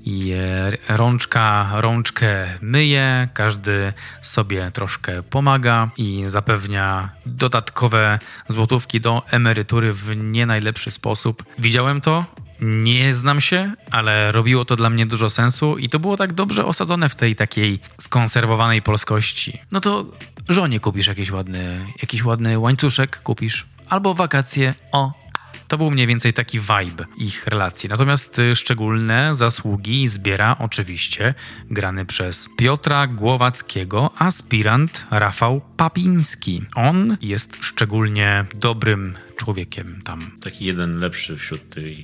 i 0.05 0.31
e, 0.31 0.97
rączka 0.97 1.69
rączkę 1.73 2.47
myje, 2.61 3.27
każdy 3.33 3.93
sobie 4.21 4.71
troszkę 4.71 5.23
pomaga 5.23 5.89
i 5.97 6.23
zapewnia 6.27 7.09
dodatkowe 7.25 8.19
złotówki 8.49 9.01
do 9.01 9.23
emerytury 9.31 9.93
w 9.93 10.15
nie 10.15 10.45
najlepszy 10.45 10.91
sposób. 10.91 11.43
Widziałem 11.59 12.01
to, 12.01 12.25
nie 12.61 13.13
znam 13.13 13.41
się, 13.41 13.73
ale 13.91 14.31
robiło 14.31 14.65
to 14.65 14.75
dla 14.75 14.89
mnie 14.89 15.05
dużo 15.05 15.29
sensu 15.29 15.77
i 15.77 15.89
to 15.89 15.99
było 15.99 16.17
tak 16.17 16.33
dobrze 16.33 16.65
osadzone 16.65 17.09
w 17.09 17.15
tej 17.15 17.35
takiej 17.35 17.79
skonserwowanej 18.01 18.81
polskości. 18.81 19.59
No 19.71 19.81
to 19.81 20.05
żonie 20.49 20.79
kupisz 20.79 21.07
jakiś 21.07 21.31
ładny, 21.31 21.85
jakiś 22.01 22.23
ładny 22.23 22.59
łańcuszek, 22.59 23.21
kupisz 23.23 23.65
albo 23.89 24.13
wakacje, 24.13 24.73
o, 24.91 25.24
to 25.67 25.77
był 25.77 25.91
mniej 25.91 26.07
więcej 26.07 26.33
taki 26.33 26.59
vibe 26.59 27.05
ich 27.17 27.47
relacji. 27.47 27.89
Natomiast 27.89 28.39
y, 28.39 28.55
szczególne 28.55 29.35
zasługi 29.35 30.07
zbiera 30.07 30.55
oczywiście 30.59 31.33
grany 31.71 32.05
przez 32.05 32.49
Piotra 32.57 33.07
Głowackiego 33.07 34.11
aspirant 34.17 35.05
Rafał 35.11 35.61
Papiński. 35.77 36.61
On 36.75 37.17
jest 37.21 37.57
szczególnie 37.61 38.45
dobrym 38.55 39.15
człowiekiem 39.37 40.01
tam. 40.05 40.31
Taki 40.41 40.65
jeden 40.65 40.99
lepszy 40.99 41.37
wśród 41.37 41.69
tych 41.69 41.97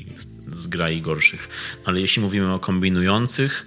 zgrai 0.48 1.02
gorszych. 1.02 1.50
Ale 1.86 2.02
jeśli 2.02 2.22
mówimy 2.22 2.54
o 2.54 2.60
kombinujących, 2.60 3.66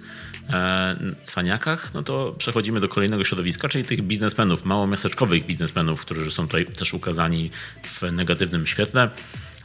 e, 0.49 0.95
cwaniakach, 1.21 1.93
no 1.93 2.03
to 2.03 2.35
przechodzimy 2.37 2.79
do 2.79 2.89
kolejnego 2.89 3.23
środowiska, 3.23 3.69
czyli 3.69 3.83
tych 3.83 4.01
biznesmenów, 4.01 4.65
małomiasteczkowych 4.65 5.45
biznesmenów, 5.45 6.01
którzy 6.01 6.31
są 6.31 6.47
tutaj 6.47 6.65
też 6.65 6.93
ukazani 6.93 7.51
w 7.83 8.01
negatywnym 8.11 8.67
świetle. 8.67 9.09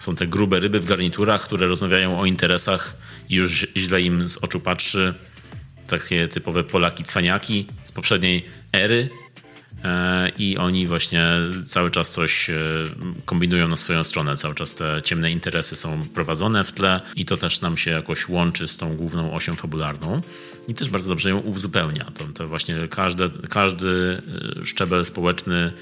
Są 0.00 0.16
te 0.16 0.26
grube 0.26 0.60
ryby 0.60 0.80
w 0.80 0.84
garniturach, 0.84 1.42
które 1.42 1.66
rozmawiają 1.66 2.20
o 2.20 2.26
interesach 2.26 2.96
i 3.28 3.34
już 3.34 3.66
źle 3.76 4.02
im 4.02 4.28
z 4.28 4.38
oczu 4.38 4.60
patrzy. 4.60 5.14
Takie 5.86 6.28
typowe 6.28 6.64
Polaki 6.64 7.04
cwaniaki 7.04 7.66
z 7.84 7.92
poprzedniej 7.92 8.44
ery. 8.72 9.08
E, 9.84 10.28
I 10.28 10.58
oni 10.58 10.86
właśnie 10.86 11.26
cały 11.66 11.90
czas 11.90 12.10
coś 12.10 12.50
e, 12.50 12.54
kombinują 13.24 13.68
na 13.68 13.76
swoją 13.76 14.04
stronę, 14.04 14.36
cały 14.36 14.54
czas 14.54 14.74
te 14.74 15.00
ciemne 15.04 15.30
interesy 15.30 15.76
są 15.76 16.08
prowadzone 16.14 16.64
w 16.64 16.72
tle 16.72 17.00
i 17.16 17.24
to 17.24 17.36
też 17.36 17.60
nam 17.60 17.76
się 17.76 17.90
jakoś 17.90 18.28
łączy 18.28 18.68
z 18.68 18.76
tą 18.76 18.96
główną 18.96 19.32
osią 19.32 19.54
fabularną 19.54 20.22
i 20.68 20.74
też 20.74 20.90
bardzo 20.90 21.08
dobrze 21.08 21.30
ją 21.30 21.38
uzupełnia. 21.38 22.04
To, 22.04 22.24
to 22.34 22.48
właśnie 22.48 22.88
każdy, 22.90 23.30
każdy 23.48 24.22
e, 24.60 24.66
szczebel 24.66 25.04
społeczny 25.04 25.72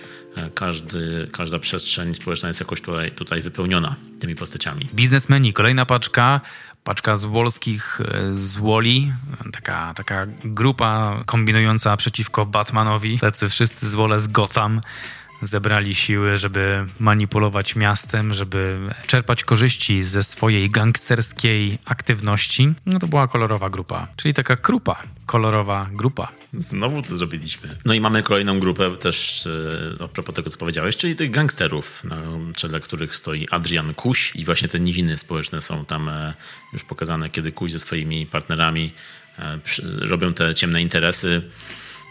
każdy, 0.54 1.28
każda 1.32 1.58
przestrzeń 1.58 2.14
społeczna 2.14 2.48
jest 2.48 2.60
jakoś 2.60 2.80
tutaj, 2.80 3.10
tutaj 3.10 3.42
wypełniona 3.42 3.96
tymi 4.20 4.36
postaciami. 4.36 4.88
Biznesmeni, 4.94 5.52
kolejna 5.52 5.86
paczka, 5.86 6.40
paczka 6.84 7.16
z 7.16 7.24
wolskich 7.24 8.00
e, 8.00 8.36
z 8.36 8.56
Woli, 8.56 9.12
taka, 9.52 9.94
taka 9.94 10.26
grupa 10.44 11.22
kombinująca 11.26 11.96
przeciwko 11.96 12.46
Batmanowi, 12.46 13.18
tacy 13.18 13.48
wszyscy 13.48 13.88
z 13.88 13.94
Wole 13.94 14.20
z 14.20 14.28
Gotham 14.28 14.80
zebrali 15.42 15.94
siły, 15.94 16.36
żeby 16.36 16.86
manipulować 17.00 17.76
miastem, 17.76 18.34
żeby 18.34 18.78
czerpać 19.06 19.44
korzyści 19.44 20.04
ze 20.04 20.22
swojej 20.22 20.70
gangsterskiej 20.70 21.78
aktywności. 21.86 22.74
No 22.86 22.98
to 22.98 23.06
była 23.06 23.28
kolorowa 23.28 23.70
grupa, 23.70 24.08
czyli 24.16 24.34
taka 24.34 24.56
krupa, 24.56 25.02
kolorowa 25.26 25.88
grupa. 25.92 26.32
Znowu 26.52 27.02
to 27.02 27.16
zrobiliśmy. 27.16 27.76
No 27.84 27.94
i 27.94 28.00
mamy 28.00 28.22
kolejną 28.22 28.60
grupę 28.60 28.96
też 28.96 29.46
e, 29.46 30.04
a 30.04 30.08
propos 30.08 30.34
tego, 30.34 30.50
co 30.50 30.58
powiedziałeś, 30.58 30.96
czyli 30.96 31.16
tych 31.16 31.30
gangsterów, 31.30 32.04
na 32.04 32.16
czele 32.56 32.80
których 32.80 33.16
stoi 33.16 33.48
Adrian 33.50 33.94
Kuś 33.94 34.36
i 34.36 34.44
właśnie 34.44 34.68
te 34.68 34.80
niziny 34.80 35.16
społeczne 35.16 35.60
są 35.60 35.84
tam 35.84 36.08
e, 36.08 36.34
już 36.72 36.84
pokazane, 36.84 37.30
kiedy 37.30 37.52
Kuś 37.52 37.70
ze 37.72 37.78
swoimi 37.78 38.26
partnerami 38.26 38.92
e, 39.38 39.58
robią 40.00 40.34
te 40.34 40.54
ciemne 40.54 40.82
interesy 40.82 41.42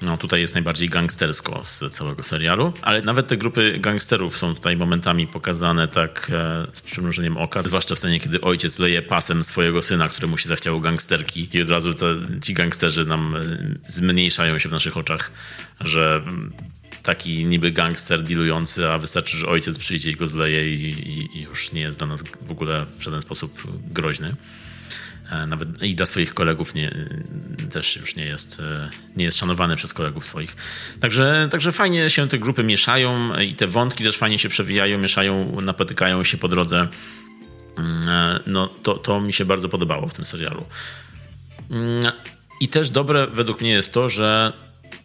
no 0.02 0.18
tutaj 0.18 0.42
jest 0.42 0.54
najbardziej 0.54 0.90
gangstersko 0.90 1.64
z 1.64 1.94
całego 1.94 2.24
serialu, 2.24 2.74
ale 2.82 3.02
nawet 3.02 3.28
te 3.28 3.38
grupy 3.38 3.80
gangsterów 3.80 4.38
są 4.38 4.56
tutaj 4.56 4.78
momentami 4.78 5.28
pokazane 5.28 5.88
tak 5.88 6.32
e, 6.34 6.68
z 6.74 6.82
przymrużeniem 6.82 7.38
oka, 7.38 7.64
zwłaszcza 7.64 7.96
w 7.96 7.98
scenie, 7.98 8.20
kiedy 8.20 8.42
ojciec 8.42 8.80
leje 8.80 9.02
pasem 9.02 9.44
swojego 9.44 9.82
syna, 9.82 10.10
któremu 10.10 10.38
się 10.38 10.50
zachciało 10.50 10.80
gangsterki 10.80 11.50
i 11.54 11.62
od 11.62 11.70
razu 11.70 11.94
te, 11.94 12.16
ci 12.42 12.54
gangsterzy 12.54 13.06
nam 13.06 13.36
e, 13.36 13.40
zmniejszają 13.88 14.60
się 14.60 14.70
w 14.70 14.72
naszych 14.72 14.98
oczach, 14.98 15.32
że 15.80 16.22
taki 17.04 17.46
niby 17.46 17.72
gangster 17.72 18.24
dealujący, 18.24 18.90
a 18.90 18.98
wystarczy, 18.98 19.38
że 19.38 19.48
ojciec 19.48 19.78
przyjdzie 19.78 20.12
i 20.12 20.16
go 20.16 20.28
zleje 20.28 20.74
i, 20.74 20.90
i, 20.90 21.38
i 21.40 21.42
już 21.42 21.72
nie 21.72 21.82
jest 21.82 21.98
dla 21.98 22.08
nas 22.08 22.24
w 22.42 22.52
ogóle 22.52 22.86
w 22.98 23.04
żaden 23.04 23.22
sposób 23.22 23.64
groźny. 23.92 24.36
Nawet 25.48 25.84
i 25.84 25.96
dla 25.96 26.06
swoich 26.06 26.34
kolegów 26.34 26.76
nie, 26.76 27.08
też 27.72 27.96
już 27.96 28.16
nie 28.16 28.26
jest, 28.26 28.62
nie 29.16 29.26
jest 29.26 29.38
szanowany 29.38 29.76
przez 29.76 29.94
kolegów 29.94 30.26
swoich. 30.26 30.56
Także, 31.00 31.48
także 31.52 31.72
fajnie 31.72 32.10
się 32.10 32.28
te 32.28 32.40
grupy 32.40 32.64
mieszają 32.64 33.40
i 33.40 33.56
te 33.56 33.68
wątki 33.68 34.04
też 34.04 34.18
fajnie 34.18 34.40
się 34.40 34.50
przewijają, 34.50 34.98
mieszają, 34.98 35.62
napotykają 35.62 36.24
się 36.24 36.38
po 36.38 36.48
drodze. 36.48 36.88
Mm, 37.78 38.40
no, 38.48 38.68
to, 38.68 38.94
to 38.94 39.22
mi 39.22 39.34
się 39.34 39.46
bardzo 39.46 39.70
podobało 39.70 40.08
w 40.08 40.14
tym 40.14 40.26
serialu. 40.26 40.66
Mm, 41.72 42.12
I 42.62 42.68
też 42.68 42.90
dobre 42.90 43.28
według 43.28 43.62
mnie 43.62 43.72
jest 43.72 43.94
to, 43.94 44.10
że 44.10 44.54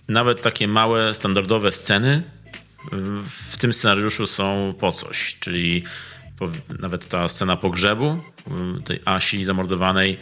nawet 0.09 0.43
takie 0.43 0.69
małe, 0.69 1.15
standardowe 1.15 1.73
sceny 1.73 2.23
w 3.51 3.57
tym 3.57 3.73
scenariuszu 3.73 4.27
są 4.27 4.75
po 4.81 4.93
coś, 4.93 5.37
czyli 5.41 5.85
nawet 6.79 7.09
ta 7.09 7.29
scena 7.29 7.57
pogrzebu 7.57 8.19
tej 8.85 9.01
Asi 9.05 9.45
zamordowanej, 9.45 10.19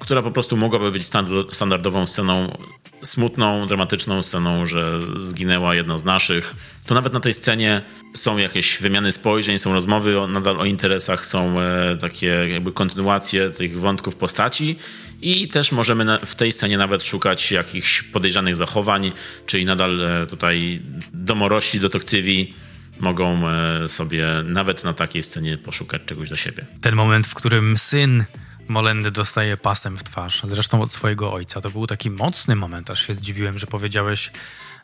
która 0.00 0.22
po 0.22 0.30
prostu 0.30 0.56
mogłaby 0.56 0.92
być 0.92 1.04
standardową 1.52 2.06
sceną 2.06 2.56
smutną, 3.02 3.66
dramatyczną 3.66 4.22
sceną, 4.22 4.66
że 4.66 5.00
zginęła 5.16 5.74
jedna 5.74 5.98
z 5.98 6.04
naszych. 6.04 6.54
To 6.86 6.94
nawet 6.94 7.12
na 7.12 7.20
tej 7.20 7.32
scenie 7.32 7.82
są 8.14 8.38
jakieś 8.38 8.78
wymiany 8.78 9.12
spojrzeń, 9.12 9.58
są 9.58 9.72
rozmowy 9.72 10.20
o, 10.20 10.26
nadal 10.26 10.60
o 10.60 10.64
interesach, 10.64 11.24
są 11.24 11.60
e, 11.60 11.96
takie 12.00 12.26
jakby 12.26 12.72
kontynuacje 12.72 13.50
tych 13.50 13.80
wątków 13.80 14.16
postaci 14.16 14.76
i 15.22 15.48
też 15.48 15.72
możemy 15.72 16.18
w 16.26 16.34
tej 16.34 16.52
scenie 16.52 16.78
nawet 16.78 17.02
szukać 17.02 17.52
jakichś 17.52 18.02
podejrzanych 18.02 18.56
zachowań, 18.56 19.12
czyli 19.46 19.64
nadal 19.64 20.02
e, 20.02 20.26
tutaj 20.26 20.82
domorośli 21.12 21.80
detektywi 21.80 22.54
mogą 23.00 23.48
e, 23.48 23.88
sobie 23.88 24.26
nawet 24.44 24.84
na 24.84 24.92
takiej 24.92 25.22
scenie 25.22 25.58
poszukać 25.58 26.02
czegoś 26.06 26.28
dla 26.28 26.36
siebie. 26.36 26.66
Ten 26.80 26.94
moment, 26.94 27.26
w 27.26 27.34
którym 27.34 27.78
syn 27.78 28.24
Molendy 28.68 29.10
dostaje 29.10 29.56
pasem 29.56 29.96
w 29.96 30.04
twarz, 30.04 30.40
zresztą 30.44 30.82
od 30.82 30.92
swojego 30.92 31.32
ojca, 31.32 31.60
to 31.60 31.70
był 31.70 31.86
taki 31.86 32.10
mocny 32.10 32.56
moment, 32.56 32.90
aż 32.90 33.06
się 33.06 33.14
zdziwiłem, 33.14 33.58
że 33.58 33.66
powiedziałeś, 33.66 34.32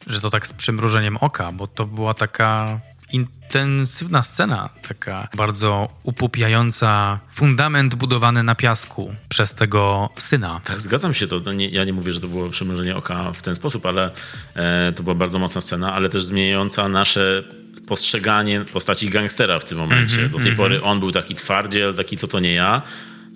że 0.07 0.21
to 0.21 0.31
tak 0.31 0.47
z 0.47 0.53
przymrużeniem 0.53 1.17
oka, 1.17 1.53
bo 1.53 1.67
to 1.67 1.87
była 1.87 2.15
taka 2.15 2.81
intensywna 3.13 4.23
scena, 4.23 4.69
taka 4.89 5.29
bardzo 5.37 5.89
upupiająca 6.03 7.21
fundament 7.31 7.95
budowany 7.95 8.43
na 8.43 8.55
piasku 8.55 9.15
przez 9.29 9.55
tego 9.55 10.11
syna. 10.17 10.61
Tak, 10.65 10.81
zgadzam 10.81 11.15
się. 11.15 11.27
To, 11.27 11.53
nie, 11.53 11.69
ja 11.69 11.85
nie 11.85 11.93
mówię, 11.93 12.13
że 12.13 12.21
to 12.21 12.29
było 12.29 12.51
przymrużenie 12.51 12.97
oka 12.97 13.33
w 13.33 13.43
ten 13.43 13.55
sposób, 13.55 13.87
ale 13.87 14.11
e, 14.57 14.93
to 14.97 15.03
była 15.03 15.15
bardzo 15.15 15.39
mocna 15.39 15.61
scena, 15.61 15.95
ale 15.95 16.09
też 16.09 16.25
zmieniająca 16.25 16.89
nasze 16.89 17.45
postrzeganie 17.93 18.61
postaci 18.73 19.11
gangstera 19.11 19.59
w 19.59 19.65
tym 19.65 19.79
momencie. 19.79 20.19
Mm 20.19 20.29
-hmm, 20.29 20.33
Do 20.33 20.39
tej 20.39 20.47
mm 20.47 20.55
-hmm. 20.55 20.57
pory 20.57 20.83
on 20.83 21.01
był 21.01 21.13
taki 21.13 21.35
twardziel, 21.35 21.95
taki 21.95 22.17
co 22.17 22.29
to 22.29 22.41
nie 22.41 22.55
ja, 22.55 22.83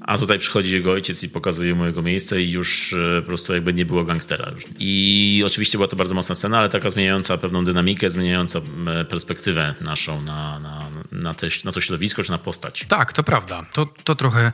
a 0.00 0.18
tutaj 0.18 0.38
przychodzi 0.38 0.74
jego 0.74 0.92
ojciec 0.92 1.22
i 1.22 1.28
pokazuje 1.28 1.74
mu 1.74 1.86
jego 1.86 2.02
miejsce 2.02 2.42
i 2.42 2.50
już 2.50 2.92
e, 2.92 3.20
po 3.20 3.26
prostu 3.26 3.54
jakby 3.54 3.72
nie 3.72 3.84
było 3.84 4.04
gangstera. 4.04 4.52
I 4.78 5.42
oczywiście 5.46 5.78
była 5.78 5.88
to 5.88 5.96
bardzo 5.96 6.14
mocna 6.14 6.34
scena, 6.34 6.58
ale 6.58 6.68
taka 6.68 6.90
zmieniająca 6.90 7.38
pewną 7.38 7.64
dynamikę, 7.64 8.10
zmieniająca 8.10 8.60
perspektywę 9.08 9.74
naszą 9.80 10.22
na, 10.22 10.58
na, 10.58 10.90
na, 11.12 11.34
te, 11.34 11.48
na 11.64 11.72
to 11.72 11.80
środowisko 11.80 12.22
czy 12.22 12.30
na 12.30 12.38
postać. 12.38 12.84
Tak, 12.88 13.12
to 13.12 13.22
prawda. 13.22 13.62
To, 13.72 13.86
to 14.04 14.14
trochę 14.14 14.52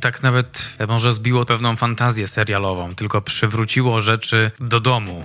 tak 0.00 0.22
nawet 0.22 0.76
może 0.88 1.12
zbiło 1.12 1.44
pewną 1.44 1.76
fantazję 1.76 2.28
serialową, 2.28 2.94
tylko 2.94 3.22
przywróciło 3.22 4.00
rzeczy 4.00 4.50
do 4.60 4.80
domu. 4.80 5.24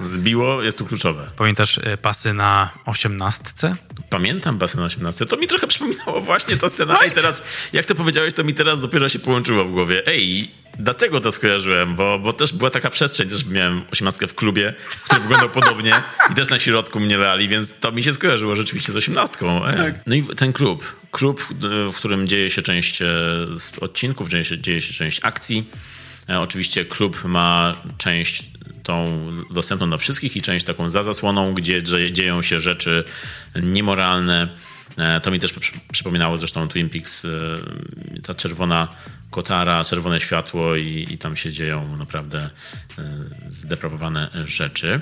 Zbiło, 0.00 0.62
jest 0.62 0.78
tu 0.78 0.86
kluczowe. 0.86 1.28
Pamiętasz 1.36 1.78
e, 1.78 1.96
pasy 1.96 2.32
na 2.32 2.70
osiemnastce? 2.86 3.76
Pamiętam 4.10 4.58
pasy 4.58 4.76
na 4.76 4.84
osiemnastce. 4.84 5.26
To 5.26 5.36
mi 5.36 5.46
trochę 5.46 5.66
przypominało 5.66 6.20
właśnie 6.20 6.56
ta 6.56 6.68
scena. 6.68 6.98
Ej, 7.02 7.10
teraz, 7.10 7.42
jak 7.72 7.86
to 7.86 7.94
powiedziałeś, 7.94 8.34
to 8.34 8.44
mi 8.44 8.54
teraz 8.54 8.80
dopiero 8.80 9.08
się 9.08 9.18
połączyło 9.18 9.64
w 9.64 9.70
głowie. 9.70 10.02
Ej, 10.06 10.50
dlatego 10.78 11.20
to 11.20 11.32
skojarzyłem, 11.32 11.96
bo, 11.96 12.18
bo 12.18 12.32
też 12.32 12.52
była 12.52 12.70
taka 12.70 12.90
przestrzeń, 12.90 13.28
też 13.28 13.46
miałem 13.46 13.82
osiemnastkę 13.92 14.26
w 14.26 14.34
klubie, 14.34 14.74
który 15.04 15.20
wyglądał 15.20 15.50
podobnie 15.60 15.92
i 16.30 16.34
też 16.34 16.48
na 16.48 16.58
środku 16.58 17.00
mnie 17.00 17.16
lali, 17.16 17.48
więc 17.48 17.78
to 17.78 17.92
mi 17.92 18.02
się 18.02 18.12
skojarzyło 18.12 18.54
rzeczywiście 18.54 18.92
z 18.92 18.96
osiemnastką. 18.96 19.60
Tak. 19.72 20.06
No 20.06 20.14
i 20.14 20.22
ten 20.22 20.52
klub. 20.52 20.96
Klub, 21.10 21.48
w 21.92 21.96
którym 21.96 22.28
dzieje 22.28 22.50
się 22.50 22.62
część 22.62 23.02
e, 23.02 23.06
odcinków, 23.80 24.28
dzieje 24.28 24.44
się, 24.44 24.60
dzieje 24.60 24.80
się 24.80 24.94
część 24.94 25.20
akcji. 25.22 25.64
E, 26.28 26.40
oczywiście 26.40 26.84
klub 26.84 27.24
ma 27.24 27.74
część 27.98 28.44
tą 28.82 29.26
dostępną 29.50 29.88
dla 29.88 29.98
wszystkich 29.98 30.36
i 30.36 30.42
część 30.42 30.66
taką 30.66 30.88
za 30.88 31.02
zasłoną, 31.02 31.54
gdzie 31.54 31.82
dzieją 32.12 32.42
się 32.42 32.60
rzeczy 32.60 33.04
niemoralne. 33.62 34.48
E, 34.96 35.20
to 35.20 35.30
mi 35.30 35.40
też 35.40 35.54
przypominało 35.92 36.38
zresztą 36.38 36.68
Twin 36.68 36.88
Peaks, 36.88 37.24
e, 37.24 37.28
ta 38.22 38.34
czerwona 38.34 38.88
kotara, 39.30 39.84
czerwone 39.84 40.20
światło 40.20 40.76
i, 40.76 41.06
i 41.10 41.18
tam 41.18 41.36
się 41.36 41.52
dzieją 41.52 41.96
naprawdę 41.96 42.50
zdeprawowane 43.48 44.28
rzeczy. 44.44 45.00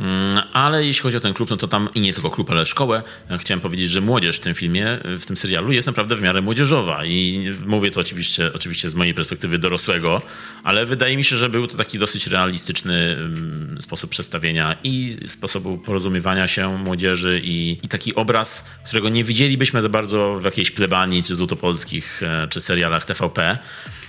Mm, 0.00 0.42
ale 0.52 0.86
jeśli 0.86 1.02
chodzi 1.02 1.16
o 1.16 1.20
ten 1.20 1.34
klub, 1.34 1.50
no 1.50 1.56
to 1.56 1.68
tam 1.68 1.88
i 1.94 2.00
nie 2.00 2.12
tylko 2.12 2.30
klub, 2.30 2.50
ale 2.50 2.66
szkołę. 2.66 3.02
Chciałem 3.38 3.60
powiedzieć, 3.60 3.90
że 3.90 4.00
młodzież 4.00 4.36
w 4.36 4.40
tym 4.40 4.54
filmie, 4.54 4.98
w 5.18 5.26
tym 5.26 5.36
serialu 5.36 5.72
jest 5.72 5.86
naprawdę 5.86 6.16
w 6.16 6.22
miarę 6.22 6.40
młodzieżowa 6.40 7.04
i 7.04 7.46
mówię 7.66 7.90
to 7.90 8.00
oczywiście, 8.00 8.50
oczywiście 8.54 8.90
z 8.90 8.94
mojej 8.94 9.14
perspektywy 9.14 9.58
dorosłego, 9.58 10.22
ale 10.64 10.86
wydaje 10.86 11.16
mi 11.16 11.24
się, 11.24 11.36
że 11.36 11.48
był 11.48 11.66
to 11.66 11.76
taki 11.76 11.98
dosyć 11.98 12.26
realistyczny 12.26 12.94
mm, 12.94 13.78
sposób 13.80 14.10
przedstawienia 14.10 14.76
i 14.84 15.16
sposobu 15.26 15.78
porozumiewania 15.78 16.48
się 16.48 16.78
młodzieży 16.78 17.40
i, 17.44 17.78
i 17.82 17.88
taki 17.88 18.14
obraz, 18.14 18.70
którego 18.86 19.08
nie 19.08 19.24
widzielibyśmy 19.24 19.82
za 19.82 19.88
bardzo 19.88 20.38
w 20.40 20.44
jakiejś 20.44 20.70
plebanii 20.70 21.22
czy 21.22 21.34
złotopolskich 21.34 22.22
e, 22.22 22.48
czy 22.48 22.60
serialach 22.60 23.04
TVP, 23.04 23.58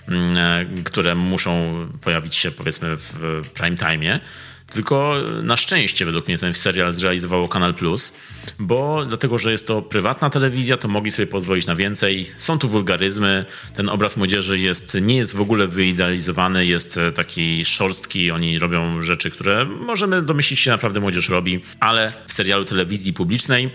mm, 0.08 0.38
e, 0.38 0.84
które 0.84 1.16
muszą 1.16 1.74
pojawić 2.02 2.36
się 2.36 2.52
powiedzmy 2.52 2.98
w 2.98 3.42
prime 3.54 3.78
time'ie. 3.78 4.20
Tylko 4.74 5.16
na 5.44 5.58
szczęście 5.58 6.06
według 6.06 6.28
mnie 6.28 6.38
ten 6.38 6.54
serial 6.54 6.94
zrealizowało 6.94 7.48
Kanal 7.48 7.74
Plus, 7.74 8.14
bo 8.60 9.06
dlatego, 9.06 9.40
że 9.40 9.52
jest 9.52 9.68
to 9.68 9.82
prywatna 9.82 10.30
telewizja, 10.30 10.78
to 10.78 10.88
mogli 10.88 11.12
sobie 11.12 11.28
pozwolić 11.28 11.68
na 11.68 11.76
więcej. 11.76 12.32
Są 12.38 12.60
tu 12.60 12.68
wulgaryzmy, 12.68 13.46
ten 13.76 13.90
obraz 13.90 14.18
młodzieży 14.18 14.60
jest, 14.60 14.98
nie 15.02 15.16
jest 15.16 15.36
w 15.36 15.42
ogóle 15.42 15.68
wyidealizowany, 15.68 16.66
jest 16.66 17.00
taki 17.16 17.66
szorstki, 17.66 18.32
oni 18.32 18.60
robią 18.60 19.02
rzeczy, 19.02 19.32
które 19.32 19.66
możemy 19.66 20.22
domyślić 20.22 20.60
się 20.60 20.72
naprawdę 20.72 21.00
młodzież 21.00 21.30
robi, 21.30 21.62
ale 21.80 22.14
w 22.28 22.34
serialu 22.34 22.66
telewizji 22.66 23.14
publicznej 23.14 23.70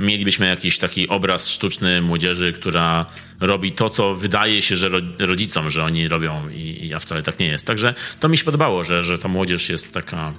mielibyśmy 0.00 0.46
jakiś 0.46 0.78
taki 0.78 1.08
obraz 1.08 1.48
sztuczny 1.48 2.02
młodzieży, 2.02 2.52
która 2.52 3.06
robi 3.40 3.72
to, 3.72 3.90
co 3.90 4.14
wydaje 4.14 4.62
się, 4.62 4.76
że 4.76 4.88
rodzicom, 5.18 5.70
że 5.70 5.84
oni 5.84 6.08
robią, 6.08 6.48
i, 6.48 6.94
a 6.94 6.98
wcale 6.98 7.22
tak 7.22 7.38
nie 7.38 7.46
jest. 7.46 7.66
Także 7.66 7.94
to 8.20 8.28
mi 8.28 8.38
się 8.38 8.44
podobało, 8.44 8.84
że, 8.84 9.02
że 9.02 9.18
ta 9.18 9.28
młodzież 9.28 9.68
jest 9.68 9.94
taka 9.94 10.32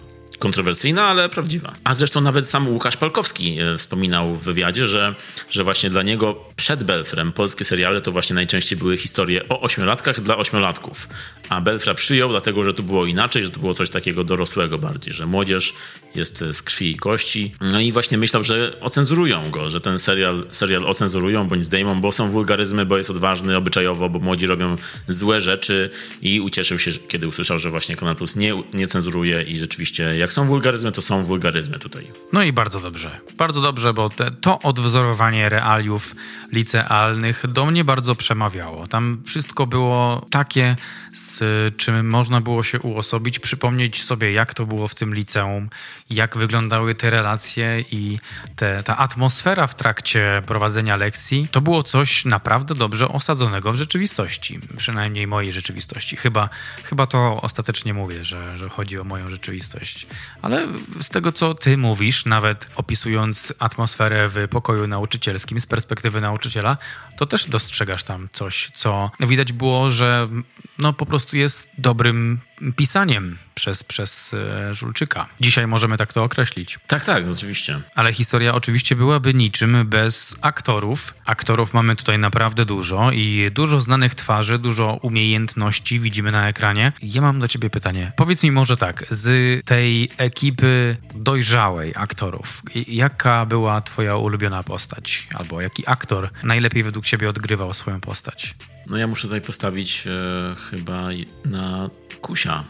kontrowersyjna, 0.44 1.04
ale 1.04 1.30
prawdziwa. 1.30 1.74
A 1.84 1.96
zresztą 1.96 2.22
nawet 2.22 2.48
sam 2.48 2.68
Łukasz 2.68 2.98
Palkowski 2.98 3.60
e, 3.60 3.78
wspominał 3.78 4.36
w 4.36 4.44
wywiadzie, 4.44 4.88
że, 4.88 5.16
że 5.50 5.64
właśnie 5.64 5.90
dla 5.90 6.04
niego 6.04 6.50
przed 6.56 6.84
Belfrem 6.84 7.32
polskie 7.32 7.66
seriale 7.66 8.02
to 8.02 8.12
właśnie 8.12 8.34
najczęściej 8.34 8.78
były 8.78 8.98
historie 8.98 9.50
o 9.50 9.62
ośmiolatkach 9.62 10.22
dla 10.22 10.38
ośmiolatków. 10.38 11.10
A 11.50 11.62
Belfra 11.62 11.94
przyjął, 11.94 12.30
dlatego 12.30 12.64
że 12.64 12.74
tu 12.74 12.84
było 12.84 13.06
inaczej, 13.06 13.44
że 13.44 13.50
to 13.50 13.60
było 13.60 13.74
coś 13.74 13.90
takiego 13.90 14.24
dorosłego 14.24 14.78
bardziej, 14.78 15.14
że 15.14 15.26
młodzież 15.26 15.74
jest 16.16 16.44
z 16.52 16.62
krwi 16.62 16.92
i 16.92 16.96
kości. 16.96 17.52
No 17.62 17.80
i 17.80 17.92
właśnie 17.92 18.18
myślał, 18.18 18.44
że 18.44 18.80
ocenzurują 18.80 19.52
go, 19.52 19.70
że 19.70 19.82
ten 19.82 20.00
serial, 20.00 20.48
serial 20.52 20.86
ocenzurują 20.86 21.48
bądź 21.48 21.64
zdejmą, 21.64 22.02
bo 22.02 22.12
są 22.12 22.30
wulgaryzmy, 22.30 22.86
bo 22.86 22.98
jest 22.98 23.10
odważny 23.10 23.58
obyczajowo, 23.58 24.10
bo 24.10 24.20
młodzi 24.20 24.48
robią 24.48 24.76
złe 25.08 25.42
rzeczy 25.42 25.90
i 26.22 26.42
ucieszył 26.42 26.80
się, 26.80 26.92
kiedy 26.92 27.28
usłyszał, 27.28 27.60
że 27.60 27.70
właśnie 27.70 27.96
Kanal 27.96 28.16
Plus 28.16 28.36
nie, 28.36 28.64
nie 28.74 28.88
cenzuruje 28.88 29.42
i 29.42 29.58
rzeczywiście 29.58 30.18
jak 30.18 30.33
Są 30.34 30.48
wulgaryzmy, 30.48 30.92
to 30.92 31.02
są 31.02 31.24
wulgaryzmy 31.24 31.80
tutaj. 31.80 32.08
No 32.34 32.44
i 32.44 32.54
bardzo 32.54 32.80
dobrze. 32.80 33.20
Bardzo 33.38 33.62
dobrze, 33.62 33.94
bo 33.94 34.10
te, 34.10 34.32
to 34.32 34.60
odwzorowanie 34.60 35.50
realiów 35.50 36.16
licealnych 36.52 37.44
do 37.48 37.66
mnie 37.66 37.84
bardzo 37.84 38.16
przemawiało. 38.16 38.88
Tam 38.88 39.22
wszystko 39.26 39.68
było 39.68 40.26
takie, 40.30 40.76
z 41.14 41.44
czym 41.78 42.10
można 42.10 42.42
było 42.42 42.64
się 42.64 42.80
uosobić, 42.80 43.40
przypomnieć 43.40 44.04
sobie, 44.04 44.32
jak 44.32 44.54
to 44.54 44.66
było 44.66 44.88
w 44.88 44.96
tym 44.96 45.16
liceum, 45.16 45.70
jak 46.10 46.38
wyglądały 46.38 46.96
te 46.96 47.10
relacje 47.10 47.84
i 47.92 48.20
te, 48.56 48.84
ta 48.84 48.98
atmosfera 48.98 49.68
w 49.68 49.76
trakcie 49.76 50.42
prowadzenia 50.46 50.96
lekcji. 50.96 51.48
To 51.52 51.62
było 51.62 51.84
coś 51.84 52.26
naprawdę 52.26 52.76
dobrze 52.76 53.08
osadzonego 53.08 53.72
w 53.72 53.76
rzeczywistości, 53.76 54.60
przynajmniej 54.78 55.28
mojej 55.28 55.54
rzeczywistości. 55.54 56.16
Chyba, 56.16 56.50
chyba 56.84 57.06
to 57.06 57.42
ostatecznie 57.42 57.94
mówię, 57.94 58.26
że, 58.26 58.58
że 58.58 58.70
chodzi 58.70 59.00
o 59.00 59.04
moją 59.04 59.30
rzeczywistość. 59.30 60.08
Ale 60.42 60.68
z 61.02 61.10
tego, 61.10 61.32
co 61.32 61.54
ty 61.54 61.78
mówisz, 61.78 62.26
nawet 62.26 62.68
opisując 62.76 63.54
atmosferę 63.60 64.30
w 64.30 64.48
pokoju 64.48 64.88
nauczycielskim 64.88 65.60
z 65.60 65.66
perspektywy 65.66 66.22
nauczyciela, 66.22 66.78
to 67.18 67.26
też 67.26 67.50
dostrzegasz 67.50 68.04
tam 68.04 68.30
coś, 68.32 68.72
co 68.76 69.12
widać 69.20 69.54
było, 69.54 69.92
że 69.92 70.30
no 70.78 70.94
po 71.06 71.10
prostu 71.10 71.38
jest 71.38 71.70
dobrym 71.78 72.40
pisaniem 72.76 73.38
przez, 73.56 73.84
przez 73.84 74.34
e, 74.34 74.74
Żulczyka. 74.74 75.28
Dzisiaj 75.42 75.68
możemy 75.68 75.98
tak 75.98 76.14
to 76.14 76.24
określić. 76.24 76.80
Tak, 76.88 77.04
tak, 77.04 77.24
oczywiście. 77.34 77.82
Ale 77.96 78.14
historia 78.14 78.54
oczywiście 78.54 78.96
byłaby 78.96 79.34
niczym 79.34 79.88
bez 79.90 80.36
aktorów. 80.42 81.14
Aktorów 81.26 81.74
mamy 81.74 81.96
tutaj 81.96 82.20
naprawdę 82.20 82.66
dużo 82.66 83.12
i 83.12 83.52
dużo 83.54 83.82
znanych 83.82 84.16
twarzy, 84.16 84.60
dużo 84.60 85.00
umiejętności 85.02 86.00
widzimy 86.00 86.32
na 86.32 86.48
ekranie. 86.48 86.92
Ja 87.02 87.22
mam 87.22 87.40
do 87.40 87.48
ciebie 87.48 87.70
pytanie. 87.70 88.12
Powiedz 88.16 88.44
mi 88.44 88.52
może 88.52 88.78
tak, 88.78 89.06
z 89.10 89.66
tej 89.66 90.10
ekipy 90.18 90.98
dojrzałej 91.16 91.94
aktorów, 91.96 92.62
jaka 92.88 93.46
była 93.46 93.82
twoja 93.82 94.16
ulubiona 94.16 94.64
postać? 94.64 95.28
Albo 95.36 95.62
jaki 95.62 95.84
aktor 95.88 96.30
najlepiej 96.44 96.84
według 96.84 97.06
ciebie 97.06 97.30
odgrywał 97.30 97.74
swoją 97.74 98.02
postać? 98.02 98.56
No 98.88 98.98
ja 98.98 99.08
muszę 99.08 99.22
tutaj 99.22 99.42
postawić 99.42 100.04
e, 100.08 100.56
chyba 100.56 101.08
na 101.46 101.90
Kusia, 102.22 102.64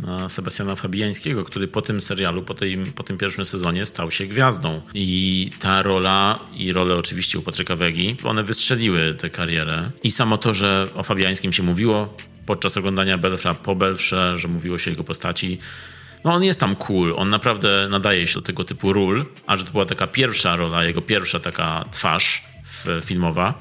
na 0.00 0.28
Sebastiana 0.28 0.76
Fabiańskiego, 0.76 1.44
który 1.44 1.68
po 1.68 1.82
tym 1.82 2.00
serialu, 2.00 2.42
po, 2.42 2.54
tej, 2.54 2.78
po 2.78 3.02
tym 3.02 3.18
pierwszym 3.18 3.44
sezonie 3.44 3.86
stał 3.86 4.10
się 4.10 4.26
gwiazdą. 4.26 4.80
I 4.94 5.50
ta 5.58 5.82
rola 5.82 6.38
i 6.56 6.72
role 6.72 6.96
oczywiście 6.96 7.38
u 7.38 7.42
Patryka 7.42 7.76
Wegi, 7.76 8.16
one 8.24 8.42
wystrzeliły 8.42 9.14
tę 9.14 9.30
karierę. 9.30 9.90
I 10.02 10.10
samo 10.10 10.38
to, 10.38 10.54
że 10.54 10.88
o 10.94 11.02
Fabiańskim 11.02 11.52
się 11.52 11.62
mówiło 11.62 12.16
podczas 12.46 12.76
oglądania 12.76 13.18
Belfra 13.18 13.54
po 13.54 13.74
Belfrze, 13.74 14.38
że 14.38 14.48
mówiło 14.48 14.78
się 14.78 14.90
jego 14.90 15.04
postaci, 15.04 15.58
no 16.24 16.34
on 16.34 16.44
jest 16.44 16.60
tam 16.60 16.76
cool, 16.76 17.14
on 17.16 17.30
naprawdę 17.30 17.88
nadaje 17.90 18.26
się 18.26 18.34
do 18.34 18.42
tego 18.42 18.64
typu 18.64 18.92
ról, 18.92 19.26
a 19.46 19.56
że 19.56 19.64
to 19.64 19.70
była 19.70 19.86
taka 19.86 20.06
pierwsza 20.06 20.56
rola, 20.56 20.84
jego 20.84 21.02
pierwsza 21.02 21.40
taka 21.40 21.84
twarz 21.92 22.44
filmowa, 23.04 23.54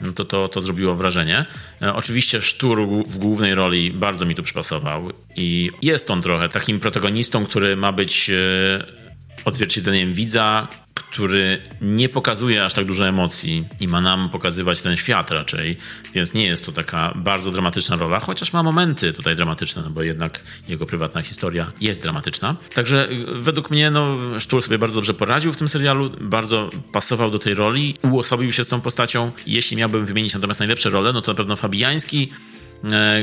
no 0.00 0.12
to, 0.12 0.24
to, 0.24 0.48
to 0.48 0.60
zrobiło 0.60 0.94
wrażenie. 0.94 1.46
E, 1.82 1.94
oczywiście 1.94 2.42
Sztur 2.42 2.88
w 3.06 3.18
głównej 3.18 3.54
roli 3.54 3.90
bardzo 3.90 4.26
mi 4.26 4.34
tu 4.34 4.42
przypasował 4.42 5.10
i 5.36 5.70
jest 5.82 6.10
on 6.10 6.22
trochę 6.22 6.48
takim 6.48 6.80
protagonistą, 6.80 7.46
który 7.46 7.76
ma 7.76 7.92
być 7.92 8.30
e, 8.30 9.03
odzwierciedleniem 9.44 10.14
widza, 10.14 10.68
który 10.94 11.62
nie 11.80 12.08
pokazuje 12.08 12.64
aż 12.64 12.74
tak 12.74 12.84
dużo 12.84 13.08
emocji 13.08 13.64
i 13.80 13.88
ma 13.88 14.00
nam 14.00 14.28
pokazywać 14.30 14.80
ten 14.80 14.96
świat 14.96 15.30
raczej, 15.30 15.76
więc 16.14 16.34
nie 16.34 16.46
jest 16.46 16.66
to 16.66 16.72
taka 16.72 17.12
bardzo 17.16 17.50
dramatyczna 17.50 17.96
rola, 17.96 18.20
chociaż 18.20 18.52
ma 18.52 18.62
momenty 18.62 19.12
tutaj 19.12 19.36
dramatyczne, 19.36 19.82
no 19.82 19.90
bo 19.90 20.02
jednak 20.02 20.42
jego 20.68 20.86
prywatna 20.86 21.22
historia 21.22 21.72
jest 21.80 22.02
dramatyczna. 22.02 22.56
Także 22.74 23.10
y, 23.10 23.24
według 23.34 23.70
mnie 23.70 23.90
no, 23.90 24.18
Sztur 24.40 24.62
sobie 24.62 24.78
bardzo 24.78 24.94
dobrze 24.94 25.14
poradził 25.14 25.52
w 25.52 25.56
tym 25.56 25.68
serialu, 25.68 26.10
bardzo 26.20 26.70
pasował 26.92 27.30
do 27.30 27.38
tej 27.38 27.54
roli, 27.54 27.94
uosobił 28.02 28.52
się 28.52 28.64
z 28.64 28.68
tą 28.68 28.80
postacią. 28.80 29.32
Jeśli 29.46 29.76
miałbym 29.76 30.06
wymienić 30.06 30.34
natomiast 30.34 30.60
najlepsze 30.60 30.90
role, 30.90 31.12
no 31.12 31.22
to 31.22 31.32
na 31.32 31.36
pewno 31.36 31.56
Fabijański, 31.56 32.30
E, 32.30 32.53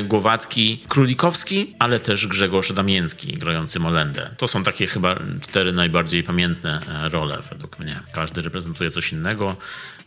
Głowacki, 0.04 0.84
Królikowski, 0.88 1.76
ale 1.80 2.00
też 2.00 2.28
Grzegorz 2.28 2.74
Damięcki 2.74 3.34
grający 3.34 3.80
Molendę. 3.80 4.30
To 4.38 4.48
są 4.48 4.64
takie 4.64 4.88
chyba 4.88 5.20
cztery 5.42 5.74
najbardziej 5.74 6.24
pamiętne 6.24 6.82
e, 7.06 7.10
role 7.10 7.38
według 7.50 7.80
mnie. 7.80 8.00
Każdy 8.14 8.42
reprezentuje 8.42 8.90
coś 8.90 9.14
innego. 9.14 9.56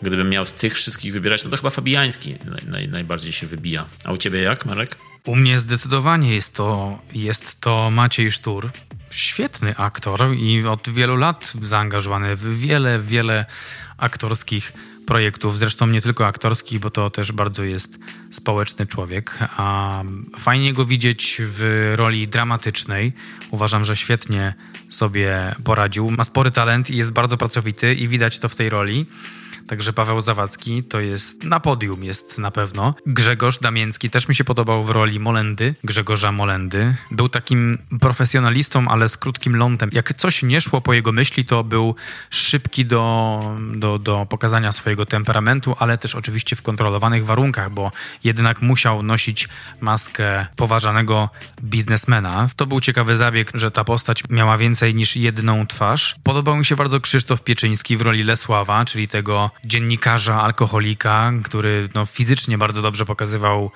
Gdybym 0.03 0.31
miał 0.31 0.47
z 0.47 0.53
tych 0.53 0.75
wszystkich 0.75 1.13
wybierać, 1.13 1.45
no 1.45 1.51
to 1.51 1.57
chyba 1.57 1.71
Fabijański 1.71 2.35
naj, 2.45 2.65
naj, 2.67 2.89
najbardziej 2.89 3.33
się 3.33 3.47
wybija. 3.47 3.85
A 4.05 4.13
u 4.13 4.17
ciebie 4.17 4.43
jak, 4.43 4.67
Marek? 4.67 4.97
U 5.27 5.37
mnie 5.37 5.59
zdecydowanie 5.59 6.35
jest 6.35 6.55
to, 6.55 6.99
jest 7.15 7.61
to 7.61 7.91
Maciej 7.91 8.33
Sztur. 8.33 8.71
Świetny 9.11 9.77
aktor 9.77 10.35
i 10.37 10.67
od 10.67 10.89
wielu 10.91 11.17
lat 11.17 11.53
zaangażowany 11.63 12.37
w 12.37 12.59
wiele, 12.59 12.99
wiele 12.99 13.47
aktorskich 13.99 14.73
projektów, 15.07 15.59
zresztą 15.59 15.87
nie 15.87 16.01
tylko 16.01 16.27
aktorskich, 16.27 16.81
bo 16.81 16.91
to 16.91 17.11
też 17.11 17.33
bardzo 17.33 17.65
jest 17.65 17.99
społeczny 18.31 18.87
człowiek. 18.87 19.39
A 19.57 20.03
fajnie 20.39 20.73
go 20.73 20.85
widzieć 20.85 21.41
w 21.45 21.93
roli 21.97 22.29
dramatycznej. 22.29 23.13
Uważam, 23.51 23.85
że 23.85 23.97
świetnie 23.97 24.55
sobie 24.89 25.55
poradził. 25.65 26.11
Ma 26.11 26.25
spory 26.25 26.51
talent 26.51 26.91
i 26.91 26.97
jest 26.97 27.13
bardzo 27.13 27.37
pracowity 27.37 27.95
i 27.95 28.09
widać 28.09 28.39
to 28.39 28.49
w 28.49 28.55
tej 28.55 28.71
roli. 28.71 29.07
Także 29.69 29.93
Paweł 29.93 30.21
Zawadzki 30.21 30.83
to 30.83 31.01
jest 31.01 31.45
na 31.45 31.61
podium, 31.61 32.05
jest 32.05 32.39
na 32.39 32.51
pewno. 32.51 32.95
Grzegorz 33.07 33.59
Damięcki 33.59 34.11
też 34.11 34.29
mi 34.29 34.35
się 34.35 34.45
podobał 34.45 34.85
w 34.85 34.91
roli 34.91 35.21
Molendy, 35.21 35.75
Grzegorza 35.85 36.33
Molendy. 36.33 36.95
Był 37.11 37.29
takim 37.29 37.79
profesjonalistą, 38.01 38.89
ale 38.89 39.09
z 39.09 39.17
krótkim 39.17 39.57
lądem. 39.57 39.91
Jak 39.93 40.15
coś 40.15 40.43
nie 40.43 40.61
szło 40.61 40.81
po 40.81 40.95
jego 40.95 41.13
myśli, 41.13 41.45
to 41.45 41.65
był 41.65 41.95
szybki 42.31 42.87
do, 42.87 43.57
do, 43.75 43.99
do 43.99 44.27
pokazania 44.31 44.73
swojego 44.73 45.07
temperamentu, 45.07 45.77
ale 45.79 45.99
też 45.99 46.15
oczywiście 46.15 46.57
w 46.57 46.63
kontrolowanych 46.63 47.25
warunkach, 47.27 47.71
bo 47.71 47.93
jednak 48.25 48.63
musiał 48.63 49.03
nosić 49.03 49.49
maskę 49.81 50.47
poważanego 50.57 51.31
biznesmena. 51.63 52.49
To 52.57 52.67
był 52.67 52.81
ciekawy 52.81 53.17
zabieg, 53.17 53.51
że 53.55 53.71
ta 53.71 53.85
postać 53.85 54.23
miała 54.31 54.59
więcej 54.59 54.95
niż 54.95 55.17
jedną 55.17 55.67
twarz. 55.67 56.17
Podobał 56.23 56.57
mi 56.57 56.65
się 56.65 56.77
bardzo 56.77 57.01
Krzysztof 57.01 57.43
Pieczyński 57.43 57.97
w 57.97 58.01
roli 58.01 58.25
Lesława, 58.25 58.85
czyli 58.85 59.09
tego 59.09 59.51
dziennikarza, 59.65 60.43
alkoholika, 60.43 61.33
który 61.45 61.89
no, 61.95 62.07
fizycznie 62.07 62.59
bardzo 62.59 62.83
dobrze 62.83 63.05
pokazywał 63.05 63.71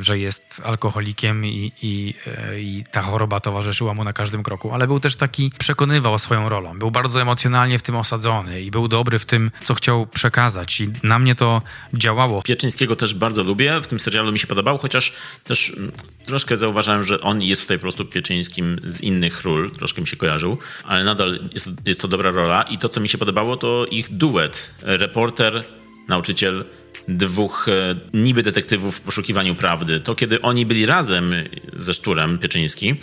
że 0.00 0.18
jest 0.18 0.62
alkoholikiem 0.64 1.46
i, 1.46 1.72
i, 1.82 2.14
e, 2.26 2.60
i, 2.60 2.84
ta 2.90 3.02
choroba 3.02 3.40
towarzyszyła 3.40 3.94
mu 3.94 4.04
na 4.04 4.12
każdym 4.12 4.42
kroku, 4.42 4.70
ale 4.72 4.86
był 4.86 5.00
też 5.00 5.16
taki, 5.16 5.50
przekonywał 5.58 6.18
swoją 6.18 6.48
rolą. 6.48 6.78
Był 6.78 6.90
bardzo 6.90 7.22
emocjonalnie 7.22 7.78
w 7.78 7.82
tym 7.82 7.96
osadzony 7.96 8.62
i 8.62 8.70
był 8.70 8.88
dobry 8.88 9.18
w 9.18 9.26
tym, 9.26 9.50
co 9.64 9.74
chciał 9.74 10.06
przekazać 10.06 10.80
i 10.80 10.90
na 11.02 11.18
mnie 11.18 11.34
to 11.34 11.62
działało. 11.94 12.42
Pieczyńskiego 12.42 12.96
też 12.96 13.14
bardzo 13.14 13.42
lubię, 13.42 13.80
w 13.80 13.86
tym 13.86 14.00
serialu 14.00 14.32
mi 14.32 14.38
się 14.38 14.46
podobał, 14.46 14.78
chociaż 14.78 15.12
też 15.44 15.72
mm, 15.76 15.92
troszkę 16.24 16.56
zauważałem, 16.56 17.04
że 17.04 17.20
on 17.20 17.42
jest 17.42 17.62
tutaj 17.62 17.78
po 17.78 17.82
prostu 17.82 18.04
Pieczyńskim 18.04 18.80
z 18.84 19.00
innych 19.00 19.42
ról, 19.42 19.70
troszkę 19.70 20.00
mi 20.00 20.06
się 20.06 20.16
kojarzył, 20.16 20.58
ale 20.84 21.04
nadal 21.04 21.48
jest, 21.52 21.70
jest 21.84 22.00
to 22.00 22.08
dobra 22.08 22.30
rola 22.30 22.62
i 22.62 22.78
to, 22.78 22.88
co 22.88 23.00
mi 23.00 23.08
się 23.08 23.18
podobało, 23.18 23.56
to 23.56 23.86
ich 23.90 24.08
duet. 24.10 24.74
Reporter, 24.82 25.64
nauczyciel, 26.08 26.64
dwóch 27.08 27.68
e, 27.68 27.96
niby 28.12 28.42
detektywów 28.42 28.96
w 28.96 29.00
poszukiwaniu 29.00 29.54
prawdy. 29.54 30.00
To 30.00 30.14
kiedy 30.14 30.42
oni 30.42 30.66
byli 30.66 30.86
razem 30.86 31.34
ze 31.76 31.94
Szturem 31.94 32.38
Pieczyński, 32.38 32.94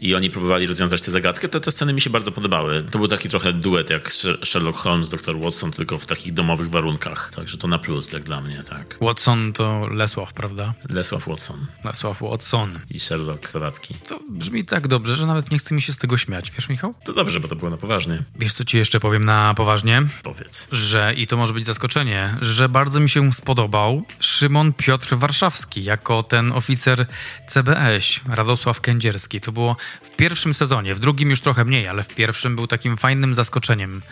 i 0.00 0.14
oni 0.14 0.30
próbowali 0.30 0.66
rozwiązać 0.66 1.02
tę 1.02 1.10
zagadkę, 1.10 1.48
to 1.48 1.60
te 1.60 1.70
sceny 1.70 1.92
mi 1.92 2.00
się 2.00 2.10
bardzo 2.10 2.32
podobały. 2.32 2.82
To 2.90 2.98
był 2.98 3.08
taki 3.08 3.28
trochę 3.28 3.52
duet 3.52 3.90
jak 3.90 4.12
Sherlock 4.44 4.78
Holmes, 4.78 5.08
dr 5.08 5.40
Watson, 5.40 5.70
tylko 5.70 5.98
w 5.98 6.06
takich 6.06 6.32
domowych 6.32 6.70
warunkach. 6.70 7.30
Także 7.36 7.56
to 7.56 7.68
na 7.68 7.78
plus, 7.78 8.12
jak 8.12 8.22
dla 8.22 8.40
mnie, 8.40 8.62
tak. 8.62 8.98
Watson 9.00 9.52
to 9.52 9.88
Lesław, 9.90 10.32
prawda? 10.32 10.74
Lesław 10.90 11.26
Watson. 11.28 11.66
Lesław 11.84 12.22
Watson. 12.22 12.78
I 12.90 12.98
Sherlock 12.98 13.52
Kowacki. 13.52 13.94
To 13.94 14.20
brzmi 14.30 14.64
tak 14.64 14.88
dobrze, 14.88 15.16
że 15.16 15.26
nawet 15.26 15.50
nie 15.50 15.58
chce 15.58 15.74
mi 15.74 15.82
się 15.82 15.92
z 15.92 15.98
tego 15.98 16.16
śmiać, 16.16 16.50
wiesz 16.50 16.68
Michał? 16.68 16.94
To 17.04 17.12
dobrze, 17.12 17.40
bo 17.40 17.48
to 17.48 17.56
było 17.56 17.70
na 17.70 17.76
poważnie. 17.76 18.22
Wiesz 18.36 18.52
co 18.52 18.64
ci 18.64 18.76
jeszcze 18.76 19.00
powiem 19.00 19.24
na 19.24 19.54
poważnie? 19.54 20.02
Powiedz. 20.22 20.68
Że, 20.72 21.14
i 21.16 21.26
to 21.26 21.36
może 21.36 21.52
być 21.52 21.66
zaskoczenie, 21.66 22.36
że 22.40 22.68
bardzo 22.68 23.00
mi 23.00 23.08
się 23.08 23.32
spodobał 23.32 24.02
Szymon 24.20 24.72
Piotr 24.72 25.16
Warszawski 25.16 25.84
jako 25.84 26.22
ten 26.22 26.52
oficer 26.52 27.06
CBS, 27.48 28.20
Radosław 28.28 28.80
Kędzierski. 28.80 29.40
To 29.40 29.52
było 29.52 29.76
w 30.00 30.16
pierwszym 30.16 30.54
sezonie, 30.54 30.94
w 30.94 31.00
drugim 31.00 31.30
już 31.30 31.40
trochę 31.40 31.64
mniej, 31.64 31.88
ale 31.88 32.02
w 32.02 32.14
pierwszym 32.14 32.56
był 32.56 32.66
takim 32.66 32.96
fajnym 32.96 33.34
zaskoczeniem 33.34 34.02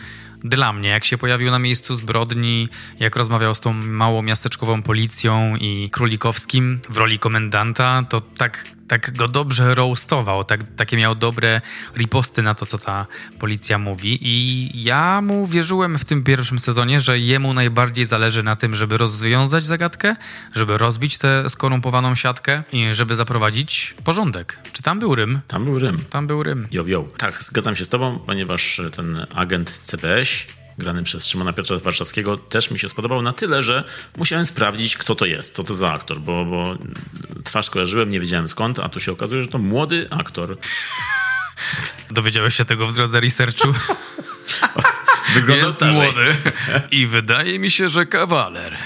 dla 0.43 0.73
mnie, 0.73 0.89
jak 0.89 1.05
się 1.05 1.17
pojawił 1.17 1.51
na 1.51 1.59
miejscu 1.59 1.95
zbrodni, 1.95 2.69
jak 2.99 3.15
rozmawiał 3.15 3.55
z 3.55 3.59
tą 3.59 3.73
małą 3.73 4.21
miasteczkową 4.21 4.81
policją 4.81 5.55
i 5.55 5.89
Królikowskim 5.91 6.79
w 6.89 6.97
roli 6.97 7.19
komendanta, 7.19 8.03
to 8.09 8.21
tak 8.21 8.65
tak 8.87 9.17
go 9.17 9.27
dobrze 9.27 9.75
roastował, 9.75 10.43
tak, 10.43 10.63
takie 10.75 10.97
miał 10.97 11.15
dobre 11.15 11.61
riposty 11.95 12.41
na 12.41 12.55
to, 12.55 12.65
co 12.65 12.77
ta 12.77 13.05
policja 13.39 13.77
mówi 13.77 14.19
i 14.21 14.69
ja 14.83 15.21
mu 15.21 15.47
wierzyłem 15.47 15.97
w 15.97 16.05
tym 16.05 16.23
pierwszym 16.23 16.59
sezonie, 16.59 16.99
że 16.99 17.19
jemu 17.19 17.53
najbardziej 17.53 18.05
zależy 18.05 18.43
na 18.43 18.55
tym, 18.55 18.75
żeby 18.75 18.97
rozwiązać 18.97 19.65
zagadkę, 19.65 20.15
żeby 20.55 20.77
rozbić 20.77 21.17
tę 21.17 21.49
skorumpowaną 21.49 22.15
siatkę 22.15 22.63
i 22.73 22.93
żeby 22.93 23.15
zaprowadzić 23.15 23.95
porządek. 24.03 24.59
Czy 24.71 24.83
tam 24.83 24.99
był 24.99 25.15
Rym? 25.15 25.39
Tam 25.47 25.65
był 25.65 25.79
Rym. 25.79 26.05
Tam 26.09 26.27
był 26.27 26.43
Rym. 26.43 26.67
Jo, 26.71 26.83
jo. 26.87 27.07
Tak, 27.17 27.43
zgadzam 27.43 27.75
się 27.75 27.85
z 27.85 27.89
tobą, 27.89 28.19
ponieważ 28.19 28.81
ten 28.95 29.25
agent 29.35 29.79
CPS 29.83 30.47
grany 30.77 31.03
przez 31.03 31.27
Szymona 31.27 31.53
Piotra 31.53 31.77
Warszawskiego, 31.79 32.37
też 32.37 32.71
mi 32.71 32.79
się 32.79 32.89
spodobał 32.89 33.21
na 33.21 33.33
tyle, 33.33 33.61
że 33.61 33.83
musiałem 34.17 34.45
sprawdzić, 34.45 34.97
kto 34.97 35.15
to 35.15 35.25
jest, 35.25 35.55
co 35.55 35.63
to 35.63 35.73
za 35.73 35.93
aktor, 35.93 36.19
bo, 36.19 36.45
bo 36.45 36.77
twarz 37.43 37.69
kojarzyłem, 37.69 38.09
nie 38.09 38.19
wiedziałem 38.19 38.49
skąd, 38.49 38.79
a 38.79 38.89
tu 38.89 38.99
się 38.99 39.11
okazuje, 39.11 39.43
że 39.43 39.49
to 39.49 39.57
młody 39.57 40.07
aktor. 40.09 40.57
Dowiedziałeś 42.11 42.55
się 42.55 42.65
tego 42.65 42.87
w 42.87 42.93
drodze 42.93 43.19
researchu? 43.19 43.73
Wyglądał 45.33 45.67
jest 45.67 45.77
starzej. 45.77 45.95
młody 45.95 46.35
i 46.91 47.07
wydaje 47.07 47.59
mi 47.59 47.71
się, 47.71 47.89
że 47.89 48.05
kawaler. 48.05 48.77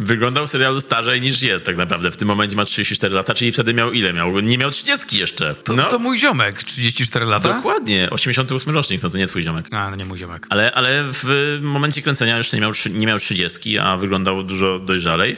Wyglądał 0.00 0.46
w 0.46 0.50
serialu 0.50 0.80
starzej 0.80 1.20
niż 1.20 1.42
jest 1.42 1.66
tak 1.66 1.76
naprawdę. 1.76 2.10
W 2.10 2.16
tym 2.16 2.28
momencie 2.28 2.56
ma 2.56 2.64
34 2.64 3.14
lata, 3.14 3.34
czyli 3.34 3.52
wtedy 3.52 3.74
miał 3.74 3.92
ile? 3.92 4.12
Miał, 4.12 4.40
nie 4.40 4.58
miał 4.58 4.70
30 4.70 5.18
jeszcze. 5.18 5.54
To, 5.54 5.72
No, 5.72 5.82
to 5.88 5.98
mój 5.98 6.18
ziomek, 6.18 6.62
34 6.62 7.26
lata? 7.26 7.54
dokładnie. 7.54 8.08
88 8.10 8.74
rocznik, 8.74 9.02
no 9.02 9.10
to 9.10 9.18
nie 9.18 9.26
twój 9.26 9.42
ziomek. 9.42 9.66
A, 9.70 9.90
no 9.90 9.96
nie 9.96 10.04
mój 10.04 10.18
ziomek. 10.18 10.46
Ale, 10.50 10.72
ale 10.74 11.04
w 11.08 11.58
momencie 11.62 12.02
kręcenia 12.02 12.38
już 12.38 12.52
nie 12.52 12.60
miał, 12.60 12.72
nie 12.90 13.06
miał 13.06 13.18
30, 13.18 13.78
a 13.78 13.96
wyglądał 13.96 14.42
dużo 14.42 14.78
dojrzalej. 14.78 15.36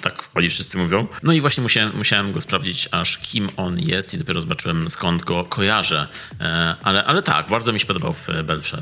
Tak 0.00 0.28
oni 0.34 0.50
wszyscy 0.50 0.78
mówią. 0.78 1.06
No 1.22 1.32
i 1.32 1.40
właśnie 1.40 1.62
musiałem, 1.62 1.96
musiałem 1.96 2.32
go 2.32 2.40
sprawdzić, 2.40 2.88
aż 2.90 3.18
kim 3.18 3.48
on 3.56 3.78
jest 3.78 4.14
i 4.14 4.18
dopiero 4.18 4.40
zobaczyłem, 4.40 4.90
skąd 4.90 5.24
go 5.24 5.44
kojarzę. 5.44 6.08
E, 6.40 6.76
Ale, 6.82 7.04
ale 7.04 7.22
tak, 7.22 7.48
bardzo 7.48 7.72
mi 7.72 7.80
się 7.80 7.86
podobał 7.86 8.12
w 8.12 8.26
Belfrze. 8.44 8.80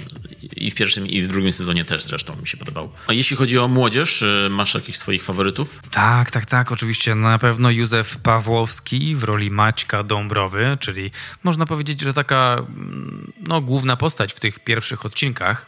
I 0.57 0.71
w 0.71 0.75
pierwszym, 0.75 1.07
i 1.07 1.23
w 1.23 1.29
drugim 1.29 1.53
sezonie 1.53 1.85
też 1.85 2.05
zresztą 2.05 2.37
mi 2.37 2.49
się 2.49 2.57
podobał. 2.57 2.93
A 3.07 3.13
jeśli 3.13 3.37
chodzi 3.37 3.59
o 3.59 3.69
młodzież, 3.69 4.23
e, 4.23 4.49
masz 4.51 4.75
jakichś 4.75 4.99
swoich 4.99 5.25
faworytów? 5.25 5.81
Tak, 5.91 6.31
tak, 6.31 6.47
tak, 6.47 6.73
oczywiście. 6.73 7.15
Na 7.15 7.39
pewno 7.39 7.71
Józef 7.71 8.17
Pawłowski 8.17 9.17
w 9.17 9.25
roli 9.25 9.51
Maćka 9.51 10.03
Dąbrowy, 10.03 10.77
czyli 10.81 11.11
można 11.45 11.67
powiedzieć, 11.67 12.01
że 12.01 12.15
taka 12.15 12.57
mm, 12.59 13.33
no, 13.47 13.61
główna 13.61 13.97
postać 13.97 14.33
w 14.33 14.41
tych 14.41 14.59
pierwszych 14.59 15.07
odcinkach, 15.07 15.67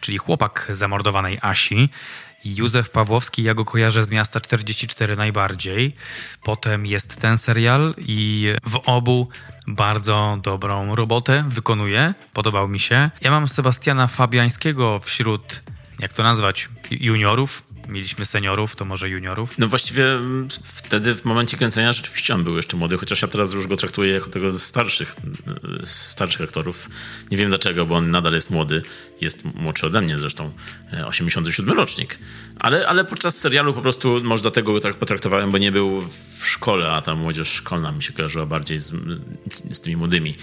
czyli 0.00 0.18
chłopak 0.18 0.66
zamordowanej 0.70 1.38
Asi. 1.42 1.88
Józef 2.44 2.90
Pawłowski, 2.90 3.42
ja 3.42 3.54
go 3.54 3.64
kojarzę 3.64 4.04
z 4.04 4.10
miasta 4.10 4.40
44 4.40 5.16
najbardziej. 5.16 5.94
Potem 6.42 6.86
jest 6.86 7.20
ten 7.20 7.38
serial 7.38 7.94
i 7.98 8.52
w 8.66 8.76
obu 8.86 9.28
bardzo 9.66 10.38
dobrą 10.42 10.94
robotę 10.94 11.44
wykonuje. 11.48 12.14
Podobał 12.32 12.68
mi 12.68 12.80
się. 12.80 13.10
Ja 13.20 13.30
mam 13.30 13.48
Sebastiana 13.48 14.06
Fabiańskiego 14.06 14.98
wśród, 14.98 15.62
jak 16.00 16.12
to 16.12 16.22
nazwać, 16.22 16.68
juniorów. 16.90 17.62
Mieliśmy 17.88 18.24
seniorów, 18.24 18.76
to 18.76 18.84
może 18.84 19.08
juniorów. 19.08 19.58
No 19.58 19.68
właściwie 19.68 20.12
mm, 20.12 20.48
wtedy 20.64 21.14
w 21.14 21.24
momencie 21.24 21.56
kręcenia 21.56 21.92
rzeczywiście 21.92 22.34
on 22.34 22.44
był 22.44 22.56
jeszcze 22.56 22.76
młody, 22.76 22.98
chociaż 22.98 23.22
ja 23.22 23.28
teraz 23.28 23.52
już 23.52 23.66
go 23.66 23.76
traktuję 23.76 24.14
jako 24.14 24.28
tego 24.28 24.50
ze 24.50 24.58
starszych, 24.58 25.16
y, 25.82 25.86
starszych 25.86 26.40
aktorów. 26.40 26.88
Nie 27.30 27.36
wiem 27.36 27.48
dlaczego, 27.48 27.86
bo 27.86 27.96
on 27.96 28.10
nadal 28.10 28.32
jest 28.32 28.50
młody. 28.50 28.82
Jest 29.20 29.44
młodszy 29.54 29.86
ode 29.86 30.00
mnie 30.00 30.18
zresztą, 30.18 30.52
e, 30.92 31.06
87 31.06 31.76
rocznik. 31.76 32.18
Ale, 32.60 32.88
ale 32.88 33.04
podczas 33.04 33.38
serialu 33.38 33.74
po 33.74 33.82
prostu 33.82 34.20
może 34.24 34.42
dlatego 34.42 34.72
go 34.72 34.80
tak 34.80 34.94
potraktowałem, 34.94 35.50
bo 35.50 35.58
nie 35.58 35.72
był 35.72 36.02
w 36.38 36.46
szkole, 36.46 36.92
a 36.92 37.02
ta 37.02 37.14
młodzież 37.14 37.48
szkolna 37.48 37.92
mi 37.92 38.02
się 38.02 38.12
kojarzyła 38.12 38.46
bardziej 38.46 38.78
z, 38.78 38.92
z 39.70 39.80
tymi 39.80 39.96
młodymi. 39.96 40.34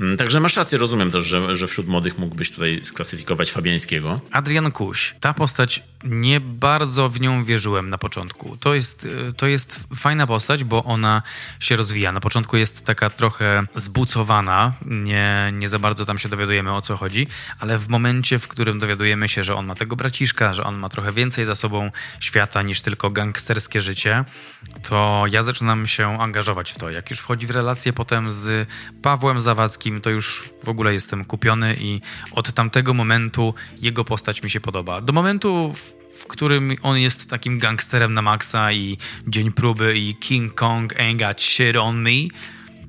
Mm, 0.00 0.16
Także 0.16 0.40
masz 0.40 0.56
rację, 0.56 0.78
rozumiem 0.78 1.10
też, 1.10 1.24
że, 1.24 1.56
że 1.56 1.66
wśród 1.66 1.88
młodych 1.88 2.18
mógłbyś 2.18 2.50
tutaj 2.50 2.80
sklasyfikować 2.82 3.50
Fabiańskiego. 3.50 4.20
Adrian 4.30 4.72
Kuś. 4.72 5.14
Ta 5.20 5.34
postać, 5.34 5.82
nie 6.04 6.40
bardzo 6.40 7.08
w 7.08 7.20
nią 7.20 7.44
wierzyłem 7.44 7.90
na 7.90 7.98
początku. 7.98 8.56
To 8.56 8.74
jest, 8.74 9.04
y, 9.04 9.32
to 9.32 9.46
jest 9.46 9.86
fajna 9.94 10.26
postać, 10.26 10.64
bo 10.64 10.84
ona 10.84 11.22
się 11.60 11.76
rozwija. 11.76 12.12
Na 12.12 12.20
początku 12.20 12.56
jest 12.56 12.84
taka 12.84 13.10
trochę 13.10 13.62
zbucowana, 13.74 14.72
nie, 14.86 15.52
nie 15.52 15.68
za 15.68 15.78
bardzo 15.78 16.06
tam 16.06 16.18
się 16.18 16.28
dowiadujemy 16.28 16.72
o 16.72 16.80
co 16.80 16.96
chodzi, 16.96 17.26
ale 17.58 17.78
w 17.78 17.88
momencie, 17.88 18.38
w 18.38 18.48
którym 18.48 18.78
dowiadujemy 18.78 19.28
się, 19.28 19.42
że 19.42 19.54
on 19.54 19.66
ma 19.66 19.74
tego 19.74 19.96
braciszka, 19.96 20.54
że 20.54 20.64
on 20.64 20.78
ma 20.78 20.88
trochę 20.88 21.12
więcej 21.12 21.44
za 21.44 21.54
sobą 21.54 21.90
świata 22.20 22.62
niż 22.62 22.80
tylko 22.80 23.10
gangsterskie 23.10 23.80
życie, 23.80 24.24
to 24.88 25.24
ja 25.32 25.42
zaczynam 25.42 25.86
się 25.86 26.20
angażować 26.20 26.72
w 26.72 26.78
to. 26.78 26.90
Jak 26.90 27.10
już 27.10 27.20
wchodzi 27.20 27.46
w 27.46 27.50
relację 27.50 27.92
potem 27.92 28.30
z 28.30 28.68
Pawłem 29.02 29.40
Zawadzkim, 29.40 30.00
to 30.00 30.10
już 30.10 30.50
w 30.64 30.68
ogóle 30.68 30.92
jestem 30.92 31.24
kupiony 31.24 31.76
i 31.80 32.00
od 32.32 32.52
tamtego 32.52 32.94
momentu 32.94 33.54
jego 33.80 34.04
postać 34.04 34.42
mi 34.42 34.50
się 34.50 34.60
podoba. 34.60 35.00
Do 35.00 35.12
momentu, 35.12 35.72
w, 35.72 35.89
w 36.14 36.26
którym 36.26 36.76
on 36.82 36.98
jest 36.98 37.30
takim 37.30 37.58
gangsterem 37.58 38.14
na 38.14 38.22
maksa 38.22 38.72
i 38.72 38.98
dzień 39.28 39.52
próby 39.52 39.98
i 39.98 40.14
King 40.14 40.54
Kong 40.54 40.94
ain't 40.94 41.16
got 41.16 41.42
shit 41.42 41.76
on 41.76 42.02
me, 42.02 42.28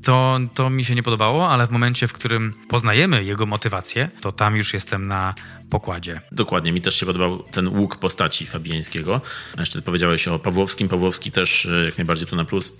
to, 0.03 0.39
to 0.53 0.69
mi 0.69 0.85
się 0.85 0.95
nie 0.95 1.03
podobało, 1.03 1.49
ale 1.49 1.67
w 1.67 1.71
momencie, 1.71 2.07
w 2.07 2.13
którym 2.13 2.53
poznajemy 2.69 3.23
jego 3.23 3.45
motywację, 3.45 4.09
to 4.21 4.31
tam 4.31 4.55
już 4.55 4.73
jestem 4.73 5.07
na 5.07 5.35
pokładzie. 5.69 6.21
Dokładnie, 6.31 6.71
mi 6.71 6.81
też 6.81 6.99
się 6.99 7.05
podobał 7.05 7.43
ten 7.43 7.67
łuk 7.67 7.95
postaci 7.95 8.45
Fabiańskiego. 8.45 9.21
Jeszcze 9.59 9.81
powiedziałeś 9.81 10.27
o 10.27 10.39
Pawłowskim. 10.39 10.87
Pawłowski 10.87 11.31
też 11.31 11.65
e, 11.65 11.85
jak 11.85 11.97
najbardziej 11.97 12.27
tu 12.27 12.35
na 12.35 12.45
plus. 12.45 12.77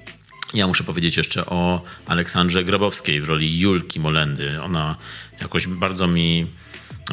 Ja 0.54 0.68
muszę 0.68 0.84
powiedzieć 0.84 1.18
jeszcze 1.18 1.46
o 1.46 1.82
Aleksandrze 2.08 2.64
Grabowskiej 2.64 3.22
w 3.22 3.30
roli 3.30 3.60
Julki 3.60 4.00
Molendy. 4.00 4.62
Ona 4.62 4.96
jakoś 5.42 5.68
bardzo 5.68 6.08
mi, 6.08 6.48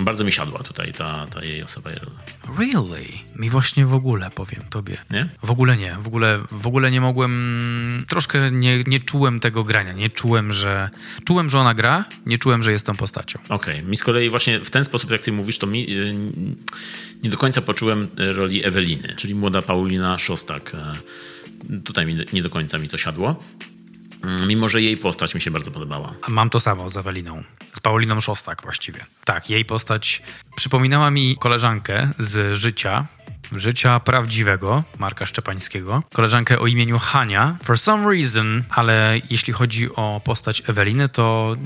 bardzo 0.04 0.24
mi 0.24 0.32
siadła 0.32 0.62
tutaj, 0.62 0.92
ta, 0.92 1.26
ta 1.26 1.44
jej 1.44 1.62
osoba. 1.62 1.90
Really? 2.58 3.06
Mi 3.36 3.50
właśnie 3.50 3.86
w 3.86 3.94
ogóle, 3.94 4.30
powiem 4.30 4.62
tobie. 4.70 4.96
Nie? 5.10 5.28
W 5.42 5.50
ogóle 5.50 5.76
nie. 5.76 5.96
W 6.02 6.06
ogóle, 6.06 6.40
w 6.50 6.66
ogóle 6.66 6.90
nie 6.90 7.00
mogłem... 7.00 8.04
Troszkę 8.08 8.50
nie, 8.50 8.82
nie 8.86 9.00
czułem 9.00 9.40
tego 9.40 9.64
grania. 9.64 9.92
Nie 9.92 10.10
czułem, 10.10 10.52
że... 10.52 10.90
Czułem, 11.24 11.50
że 11.50 11.58
ona 11.58 11.74
gra. 11.74 12.04
Nie 12.26 12.38
czułem, 12.38 12.62
że 12.62 12.72
jest 12.72 12.86
tą 12.86 12.96
postacią. 12.96 13.38
Okej, 13.48 13.82
mi 13.82 13.96
z 13.96 14.02
kolei 14.02 14.30
właśnie 14.30 14.60
w 14.60 14.70
ten 14.70 14.84
sposób, 14.84 15.10
jak 15.10 15.22
ty 15.22 15.32
mówisz, 15.32 15.58
to 15.58 15.66
mi 15.66 15.90
y, 15.90 16.14
nie 17.22 17.30
do 17.30 17.36
końca 17.36 17.62
poczułem 17.62 18.08
y, 18.20 18.32
roli 18.32 18.66
Eweliny, 18.66 19.14
czyli 19.16 19.34
młoda 19.34 19.62
Paulina 19.62 20.18
Szostak. 20.18 20.74
Y, 20.74 21.18
Tutaj 21.84 22.06
mi, 22.06 22.16
nie 22.32 22.42
do 22.42 22.50
końca 22.50 22.78
mi 22.78 22.88
to 22.88 22.98
siadło. 22.98 23.42
Mm, 24.24 24.48
Mimo, 24.48 24.68
że 24.68 24.82
jej 24.82 24.96
postać 24.96 25.34
mi 25.34 25.40
się 25.40 25.50
bardzo 25.50 25.70
podobała. 25.70 26.14
Mam 26.28 26.50
to 26.50 26.60
samo 26.60 26.90
z 26.90 26.96
Eweliną. 26.96 27.42
Z 27.76 27.80
Pauliną 27.80 28.20
Szostak 28.20 28.62
właściwie. 28.62 29.06
Tak, 29.24 29.50
jej 29.50 29.64
postać 29.64 30.22
przypominała 30.56 31.10
mi 31.10 31.36
koleżankę 31.40 32.10
z 32.18 32.56
życia, 32.56 33.06
życia 33.52 34.00
prawdziwego 34.00 34.84
Marka 34.98 35.26
Szczepańskiego. 35.26 36.02
Koleżankę 36.12 36.58
o 36.58 36.66
imieniu 36.66 36.98
Hania. 36.98 37.56
For 37.62 37.78
some 37.78 38.10
reason, 38.14 38.62
ale 38.70 39.20
jeśli 39.30 39.52
chodzi 39.52 39.94
o 39.94 40.20
postać 40.24 40.62
Eweliny, 40.66 41.08
to 41.08 41.56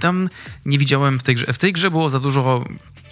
tam 0.00 0.28
nie 0.64 0.78
widziałem 0.78 1.18
w 1.18 1.22
tej 1.22 1.34
grze. 1.34 1.52
W 1.52 1.58
tej 1.58 1.72
grze 1.72 1.90
było 1.90 2.10
za 2.10 2.20
dużo 2.20 2.64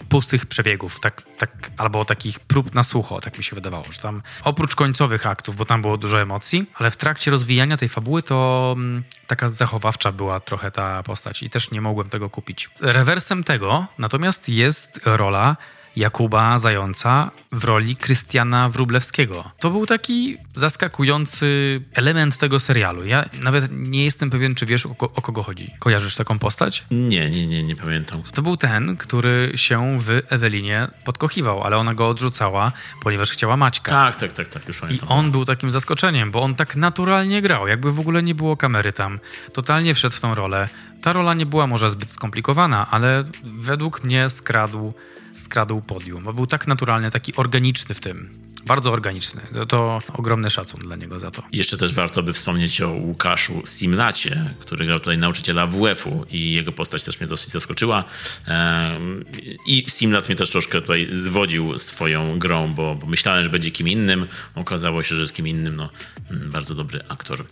pustych 0.09 0.47
przebiegów, 0.47 1.01
tak, 1.01 1.23
tak, 1.39 1.71
albo 1.77 2.05
takich 2.05 2.41
prób 2.41 2.75
na 2.75 2.83
sucho, 2.83 3.21
tak 3.21 3.39
mi 3.39 3.45
się 3.45 3.55
wydawało, 3.55 3.85
że 3.91 4.01
tam 4.01 4.23
oprócz 4.45 4.75
końcowych 4.75 5.27
aktów, 5.27 5.57
bo 5.57 5.65
tam 5.65 5.83
było 5.83 5.97
dużo 5.97 6.21
emocji, 6.21 6.71
ale 6.75 6.91
w 6.91 6.97
trakcie 6.97 7.31
rozwijania 7.31 7.77
tej 7.77 7.89
fabuły 7.89 8.23
to 8.23 8.75
mm, 8.77 9.03
taka 9.27 9.49
zachowawcza 9.49 10.13
była 10.13 10.41
trochę 10.41 10.71
ta 10.71 11.03
postać 11.03 11.43
i 11.43 11.51
też 11.51 11.71
nie 11.71 11.81
mogłem 11.81 12.11
tego 12.11 12.31
kupić. 12.31 12.71
Rewersem 12.81 13.45
tego 13.45 13.87
natomiast 13.99 14.49
jest 14.49 15.01
rola 15.05 15.57
Jakuba 15.99 16.59
Zająca 16.59 17.31
w 17.53 17.65
roli 17.65 17.97
Krystiana 17.97 18.69
Wróblewskiego. 18.69 19.45
To 19.59 19.71
był 19.71 19.87
taki 19.87 20.37
zaskakujący 20.55 21.81
element 21.95 22.39
tego 22.39 22.61
serialu. 22.61 23.05
Ja 23.05 23.25
nawet 23.43 23.69
nie 23.73 24.05
jestem 24.05 24.31
pewien, 24.31 24.55
czy 24.55 24.67
wiesz 24.67 24.87
o, 24.87 24.95
ko- 24.95 25.13
o 25.15 25.23
kogo 25.23 25.43
chodzi. 25.43 25.71
Kojarzysz 25.79 26.15
taką 26.17 26.39
postać? 26.39 26.85
Nie, 26.91 27.31
nie, 27.31 27.47
nie, 27.47 27.63
nie 27.63 27.77
pamiętam. 27.77 28.23
To 28.33 28.43
był 28.43 28.57
ten, 28.57 28.97
który 28.97 29.53
się 29.55 29.99
w 30.01 30.23
Ewelinie 30.29 30.89
podkochiwał, 31.05 31.63
ale 31.63 31.77
ona 31.77 31.95
go 31.95 32.09
odrzucała, 32.09 32.73
ponieważ 33.03 33.31
chciała 33.31 33.57
Maćka. 33.57 33.91
Tak, 33.93 34.17
tak, 34.17 34.33
tak, 34.33 34.49
tak, 34.49 34.69
już 34.69 34.77
I 34.77 34.81
pamiętam. 34.81 35.09
on 35.09 35.31
był 35.31 35.45
takim 35.45 35.71
zaskoczeniem, 35.71 36.31
bo 36.31 36.43
on 36.43 36.55
tak 36.55 36.77
naturalnie 36.77 37.43
grał, 37.43 37.69
jakby 37.69 37.93
w 37.93 38.01
ogóle 38.01 38.23
nie 38.23 38.35
było 38.35 38.57
kamery 38.57 38.93
tam. 38.93 39.19
Totalnie 39.53 39.95
wszedł 39.95 40.17
w 40.17 40.21
tą 40.21 40.35
rolę. 40.35 40.69
Ta 41.03 41.13
rola 41.13 41.35
nie 41.35 41.47
była 41.47 41.67
może 41.67 41.91
zbyt 41.91 42.13
skomplikowana, 42.13 42.87
ale 42.91 43.25
według 43.45 44.05
mnie 44.05 44.31
skradł, 44.31 44.95
skradł 45.39 45.81
podium, 45.81 46.25
był 46.35 46.47
tak 46.47 46.67
naturalny, 46.67 47.11
taki 47.11 47.37
organiczny 47.37 47.95
w 47.95 48.01
tym. 48.01 48.49
Bardzo 48.67 48.93
organiczny. 48.93 49.41
To, 49.53 49.67
to 49.67 50.03
ogromny 50.13 50.51
szacun 50.51 50.81
dla 50.81 50.97
niego 50.97 51.19
za 51.19 51.31
to. 51.31 51.43
Jeszcze 51.53 51.79
też 51.79 51.95
warto 51.95 52.23
by 52.23 52.33
wspomnieć 52.33 52.81
o 52.81 52.89
Łukaszu 52.89 53.63
Simlacie, 53.67 54.55
który 54.61 54.87
grał 54.87 54.99
tutaj 54.99 55.19
nauczyciela 55.19 55.67
WF-u 55.67 56.27
i 56.31 56.53
jego 56.53 56.73
postać 56.73 57.05
też 57.05 57.21
mnie 57.21 57.29
dosyć 57.29 57.53
zaskoczyła. 57.53 58.05
Ehm, 58.47 59.25
I 59.67 59.85
Simlat 59.89 60.29
mnie 60.29 60.37
też 60.37 60.51
troszkę 60.51 60.81
tutaj 60.81 61.09
zwodził 61.13 61.79
swoją 61.79 62.39
grą, 62.39 62.75
bo, 62.75 62.95
bo 62.95 63.07
myślałem, 63.07 63.45
że 63.45 63.51
będzie 63.51 63.71
kim 63.71 63.89
innym. 63.89 64.27
Okazało 64.55 65.03
się, 65.03 65.15
że 65.15 65.21
jest 65.23 65.35
kim 65.35 65.49
innym. 65.49 65.77
No, 65.77 65.89
mm, 66.31 66.51
bardzo 66.51 66.75
dobry 66.75 67.01
aktor. 67.09 67.45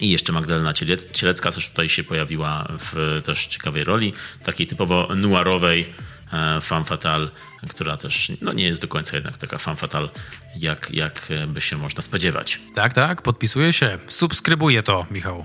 I 0.00 0.10
jeszcze 0.10 0.32
Magdalena 0.32 0.72
Cielecka 1.12 1.52
też 1.52 1.70
tutaj 1.70 1.88
się 1.88 2.04
pojawiła 2.04 2.68
w 2.78 3.20
też 3.24 3.46
ciekawej 3.46 3.84
roli, 3.84 4.12
takiej 4.44 4.66
typowo 4.66 5.08
noirowej 5.16 5.92
e, 6.32 6.60
femme 6.60 6.84
fatale, 6.84 7.28
która 7.68 7.96
też 7.96 8.32
no, 8.40 8.52
nie 8.52 8.64
jest 8.64 8.82
do 8.82 8.88
końca 8.88 9.16
jednak 9.16 9.36
taka 9.36 9.58
femme 9.58 9.76
fatale, 9.76 10.08
jak, 10.56 10.90
jak 10.90 11.28
by 11.48 11.60
się 11.60 11.76
można 11.76 12.02
spodziewać. 12.02 12.60
Tak, 12.74 12.94
tak, 12.94 13.22
podpisuję 13.22 13.72
się. 13.72 13.98
Subskrybuję 14.08 14.82
to, 14.82 15.06
Michał. 15.10 15.44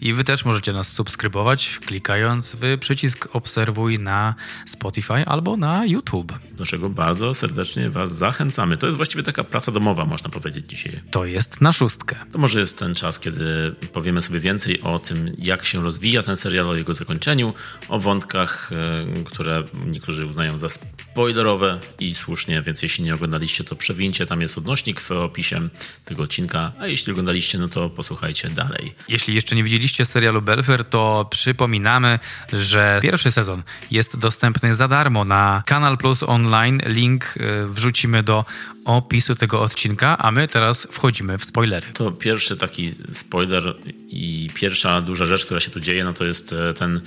I 0.00 0.12
wy 0.12 0.24
też 0.24 0.44
możecie 0.44 0.72
nas 0.72 0.92
subskrybować, 0.92 1.78
klikając 1.86 2.56
w 2.60 2.78
przycisk 2.78 3.28
obserwuj 3.32 3.98
na 3.98 4.34
Spotify 4.66 5.26
albo 5.26 5.56
na 5.56 5.86
YouTube. 5.86 6.32
Do 6.52 6.66
czego 6.66 6.90
bardzo 6.90 7.34
serdecznie 7.34 7.90
was 7.90 8.16
zachęcamy. 8.16 8.76
To 8.76 8.86
jest 8.86 8.96
właściwie 8.96 9.22
taka 9.22 9.44
praca 9.44 9.72
domowa, 9.72 10.04
można 10.04 10.30
powiedzieć 10.30 10.66
dzisiaj. 10.68 11.00
To 11.10 11.24
jest 11.24 11.60
na 11.60 11.72
szóstkę. 11.72 12.16
To 12.32 12.38
może 12.38 12.60
jest 12.60 12.78
ten 12.78 12.94
czas, 12.94 13.18
kiedy 13.18 13.74
powiemy 13.92 14.22
sobie 14.22 14.40
więcej 14.40 14.80
o 14.80 14.98
tym, 14.98 15.34
jak 15.38 15.66
się 15.66 15.82
rozwija 15.82 16.22
ten 16.22 16.36
serial, 16.36 16.68
o 16.68 16.74
jego 16.74 16.94
zakończeniu, 16.94 17.54
o 17.88 17.98
wątkach, 17.98 18.70
e, 18.72 19.24
które 19.24 19.62
niektórzy 19.86 20.26
uznają 20.26 20.58
za 20.58 20.68
spoilerowe 20.68 21.80
i 21.98 22.14
słusznie, 22.14 22.62
więc 22.62 22.82
jeśli 22.82 23.04
nie 23.04 23.14
oglądaliście, 23.14 23.64
to 23.64 23.76
przewincie, 23.76 24.26
tam 24.26 24.40
jest 24.40 24.58
odnośnik 24.58 25.00
w 25.00 25.10
opisie 25.10 25.68
tego 26.04 26.22
odcinka, 26.22 26.72
a 26.78 26.86
jeśli 26.86 27.12
oglądaliście, 27.12 27.58
no 27.58 27.68
to 27.68 27.90
posłuchajcie 27.90 28.50
dalej. 28.50 28.94
Jeśli 29.08 29.34
jeszcze 29.34 29.56
nie 29.56 29.64
widzieliście 29.64 29.89
oglądaliście 29.90 30.04
serialu 30.04 30.42
Belfer, 30.42 30.84
to 30.84 31.26
przypominamy, 31.30 32.18
że 32.52 33.00
pierwszy 33.02 33.32
sezon 33.32 33.62
jest 33.90 34.18
dostępny 34.18 34.74
za 34.74 34.88
darmo 34.88 35.24
na 35.24 35.62
Kanal 35.66 35.98
Plus 35.98 36.22
Online. 36.22 36.82
Link 36.86 37.34
y, 37.36 37.66
wrzucimy 37.66 38.22
do 38.22 38.44
opisu 38.84 39.34
tego 39.34 39.60
odcinka, 39.60 40.18
a 40.18 40.30
my 40.32 40.48
teraz 40.48 40.88
wchodzimy 40.90 41.38
w 41.38 41.44
spoilery. 41.44 41.86
To 41.92 42.10
pierwszy 42.10 42.56
taki 42.56 42.92
spoiler 43.12 43.74
i 44.08 44.50
pierwsza 44.54 45.00
duża 45.00 45.24
rzecz, 45.24 45.44
która 45.44 45.60
się 45.60 45.70
tu 45.70 45.80
dzieje, 45.80 46.04
no 46.04 46.12
to 46.12 46.24
jest 46.24 46.52
e, 46.52 46.74
ten 46.74 47.00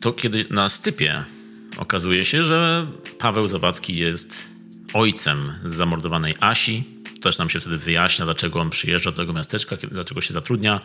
to 0.00 0.12
kiedy 0.12 0.46
na 0.50 0.68
stypie 0.68 1.24
okazuje 1.76 2.24
się, 2.24 2.44
że 2.44 2.86
Paweł 3.18 3.46
Zawadzki 3.46 3.96
jest 3.96 4.50
ojcem 4.92 5.52
zamordowanej 5.64 6.34
Asi. 6.40 6.99
Też 7.22 7.38
nam 7.38 7.50
się 7.50 7.60
wtedy 7.60 7.76
wyjaśnia, 7.76 8.24
dlaczego 8.24 8.60
on 8.60 8.70
przyjeżdża 8.70 9.10
do 9.10 9.16
tego 9.16 9.32
miasteczka, 9.32 9.76
dlaczego 9.90 10.20
się 10.20 10.34
zatrudnia. 10.34 10.80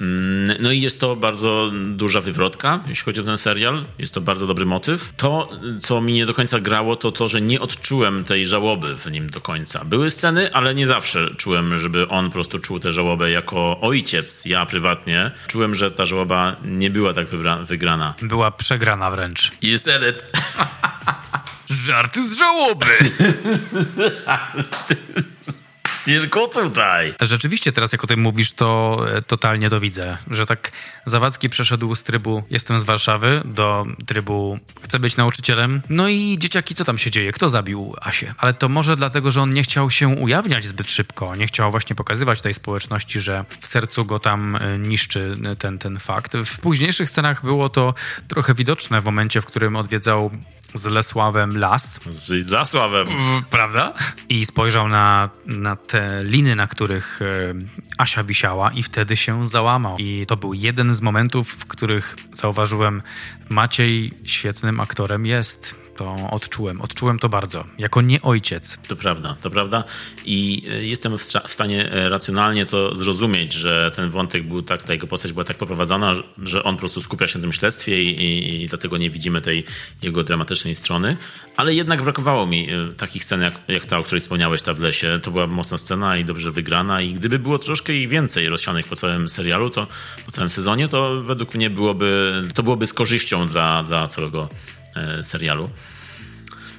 Mm, 0.00 0.56
no 0.60 0.72
i 0.72 0.80
jest 0.80 1.00
to 1.00 1.16
bardzo 1.16 1.72
duża 1.90 2.20
wywrotka, 2.20 2.80
jeśli 2.88 3.04
chodzi 3.04 3.20
o 3.20 3.24
ten 3.24 3.38
serial. 3.38 3.86
Jest 3.98 4.14
to 4.14 4.20
bardzo 4.20 4.46
dobry 4.46 4.66
motyw. 4.66 5.12
To, 5.16 5.50
co 5.80 6.00
mi 6.00 6.12
nie 6.12 6.26
do 6.26 6.34
końca 6.34 6.60
grało, 6.60 6.96
to 6.96 7.12
to, 7.12 7.28
że 7.28 7.40
nie 7.40 7.60
odczułem 7.60 8.24
tej 8.24 8.46
żałoby 8.46 8.96
w 8.96 9.10
nim 9.10 9.30
do 9.30 9.40
końca. 9.40 9.84
Były 9.84 10.10
sceny, 10.10 10.52
ale 10.52 10.74
nie 10.74 10.86
zawsze 10.86 11.30
czułem, 11.36 11.78
żeby 11.78 12.08
on 12.08 12.26
po 12.26 12.32
prostu 12.32 12.58
czuł 12.58 12.80
tę 12.80 12.92
żałobę 12.92 13.30
jako 13.30 13.80
ojciec, 13.80 14.46
ja 14.46 14.66
prywatnie. 14.66 15.30
Czułem, 15.46 15.74
że 15.74 15.90
ta 15.90 16.06
żałoba 16.06 16.56
nie 16.64 16.90
była 16.90 17.14
tak 17.14 17.26
wygrana. 17.64 18.14
Była 18.22 18.50
przegrana 18.50 19.10
wręcz. 19.10 19.52
You 19.62 19.78
said 19.78 20.02
it. 20.10 20.26
Żarty 21.70 22.28
z 22.28 22.38
żałoby. 22.38 22.86
Tylko 26.06 26.48
tutaj. 26.48 27.14
Rzeczywiście 27.20 27.72
teraz 27.72 27.92
jak 27.92 28.04
o 28.04 28.06
tym 28.06 28.20
mówisz, 28.20 28.52
to 28.52 29.00
e, 29.12 29.22
totalnie 29.22 29.70
to 29.70 29.80
widzę, 29.80 30.18
że 30.30 30.46
tak 30.46 30.72
Zawadzki 31.06 31.48
przeszedł 31.48 31.94
z 31.94 32.02
trybu 32.02 32.42
jestem 32.50 32.78
z 32.78 32.84
Warszawy 32.84 33.42
do 33.44 33.86
trybu 34.06 34.58
chcę 34.82 34.98
być 34.98 35.16
nauczycielem. 35.16 35.82
No 35.88 36.08
i 36.08 36.36
dzieciaki, 36.38 36.74
co 36.74 36.84
tam 36.84 36.98
się 36.98 37.10
dzieje? 37.10 37.32
Kto 37.32 37.48
zabił 37.48 37.94
Asię? 38.00 38.34
Ale 38.38 38.54
to 38.54 38.68
może 38.68 38.96
dlatego, 38.96 39.30
że 39.30 39.42
on 39.42 39.54
nie 39.54 39.62
chciał 39.62 39.90
się 39.90 40.08
ujawniać 40.08 40.64
zbyt 40.64 40.90
szybko, 40.90 41.36
nie 41.36 41.46
chciał 41.46 41.70
właśnie 41.70 41.96
pokazywać 41.96 42.40
tej 42.40 42.54
społeczności, 42.54 43.20
że 43.20 43.44
w 43.60 43.66
sercu 43.66 44.04
go 44.04 44.18
tam 44.18 44.56
e, 44.56 44.78
niszczy 44.78 45.38
ten, 45.58 45.78
ten 45.78 45.98
fakt. 45.98 46.36
W 46.36 46.60
późniejszych 46.60 47.10
scenach 47.10 47.44
było 47.44 47.68
to 47.68 47.94
trochę 48.28 48.54
widoczne 48.54 49.00
w 49.00 49.04
momencie, 49.04 49.40
w 49.40 49.46
którym 49.46 49.76
odwiedzał 49.76 50.30
z 50.74 50.86
Lesławem 50.86 51.58
las. 51.58 52.00
Z 52.10 52.46
Zasławem. 52.46 53.08
Prawda? 53.50 53.92
I 54.28 54.46
spojrzał 54.46 54.88
na, 54.88 55.30
na 55.46 55.76
te 55.76 55.95
liny, 56.22 56.56
na 56.56 56.66
których 56.66 57.22
e, 57.22 57.54
Asia 57.98 58.24
wisiała 58.24 58.72
i 58.72 58.82
wtedy 58.82 59.16
się 59.16 59.46
załamał. 59.46 59.96
I 59.98 60.24
to 60.26 60.36
był 60.36 60.54
jeden 60.54 60.94
z 60.94 61.00
momentów, 61.00 61.48
w 61.48 61.66
których 61.66 62.16
zauważyłem, 62.32 63.02
Maciej 63.48 64.12
świetnym 64.24 64.80
aktorem 64.80 65.26
jest. 65.26 65.85
To 65.96 66.16
odczułem, 66.30 66.80
odczułem 66.80 67.18
to 67.18 67.28
bardzo. 67.28 67.64
Jako 67.78 68.00
nie 68.00 68.22
ojciec. 68.22 68.78
To 68.88 68.96
prawda, 68.96 69.36
to 69.40 69.50
prawda. 69.50 69.84
I 70.24 70.66
e, 70.70 70.84
jestem 70.84 71.18
w, 71.18 71.22
w 71.22 71.50
stanie 71.50 71.92
e, 71.92 72.08
racjonalnie 72.08 72.66
to 72.66 72.94
zrozumieć, 72.94 73.52
że 73.52 73.92
ten 73.96 74.10
wątek 74.10 74.42
był 74.42 74.62
tak, 74.62 74.82
ta 74.82 74.92
jego 74.92 75.06
postać 75.06 75.32
była 75.32 75.44
tak 75.44 75.56
poprowadzona, 75.56 76.14
że 76.42 76.64
on 76.64 76.74
po 76.74 76.80
prostu 76.80 77.00
skupia 77.00 77.28
się 77.28 77.38
na 77.38 77.42
tym 77.42 77.52
śledztwie 77.52 78.02
i, 78.02 78.22
i, 78.22 78.62
i 78.62 78.68
dlatego 78.68 78.96
nie 78.96 79.10
widzimy 79.10 79.40
tej 79.40 79.64
jego 80.02 80.22
dramatycznej 80.24 80.74
strony. 80.74 81.16
Ale 81.56 81.74
jednak 81.74 82.02
brakowało 82.02 82.46
mi 82.46 82.70
e, 82.70 82.88
takich 82.96 83.24
scen 83.24 83.42
jak, 83.42 83.54
jak 83.68 83.84
ta, 83.84 83.98
o 83.98 84.02
której 84.02 84.20
wspomniałeś, 84.20 84.62
ta 84.62 84.74
w 84.74 84.80
lesie. 84.80 85.20
To 85.22 85.30
była 85.30 85.46
mocna 85.46 85.78
scena 85.78 86.16
i 86.16 86.24
dobrze 86.24 86.52
wygrana. 86.52 87.00
I 87.00 87.12
gdyby 87.12 87.38
było 87.38 87.58
troszkę 87.58 87.92
ich 87.92 88.08
więcej 88.08 88.48
rozsianych 88.48 88.86
po 88.86 88.96
całym 88.96 89.28
serialu, 89.28 89.70
to 89.70 89.86
po 90.26 90.32
całym 90.32 90.50
sezonie, 90.50 90.88
to 90.88 91.22
według 91.22 91.54
mnie 91.54 91.70
byłoby, 91.70 92.42
to 92.54 92.62
byłoby 92.62 92.86
z 92.86 92.92
korzyścią 92.92 93.48
dla, 93.48 93.82
dla 93.82 94.06
całego 94.06 94.48
serialu. 95.22 95.70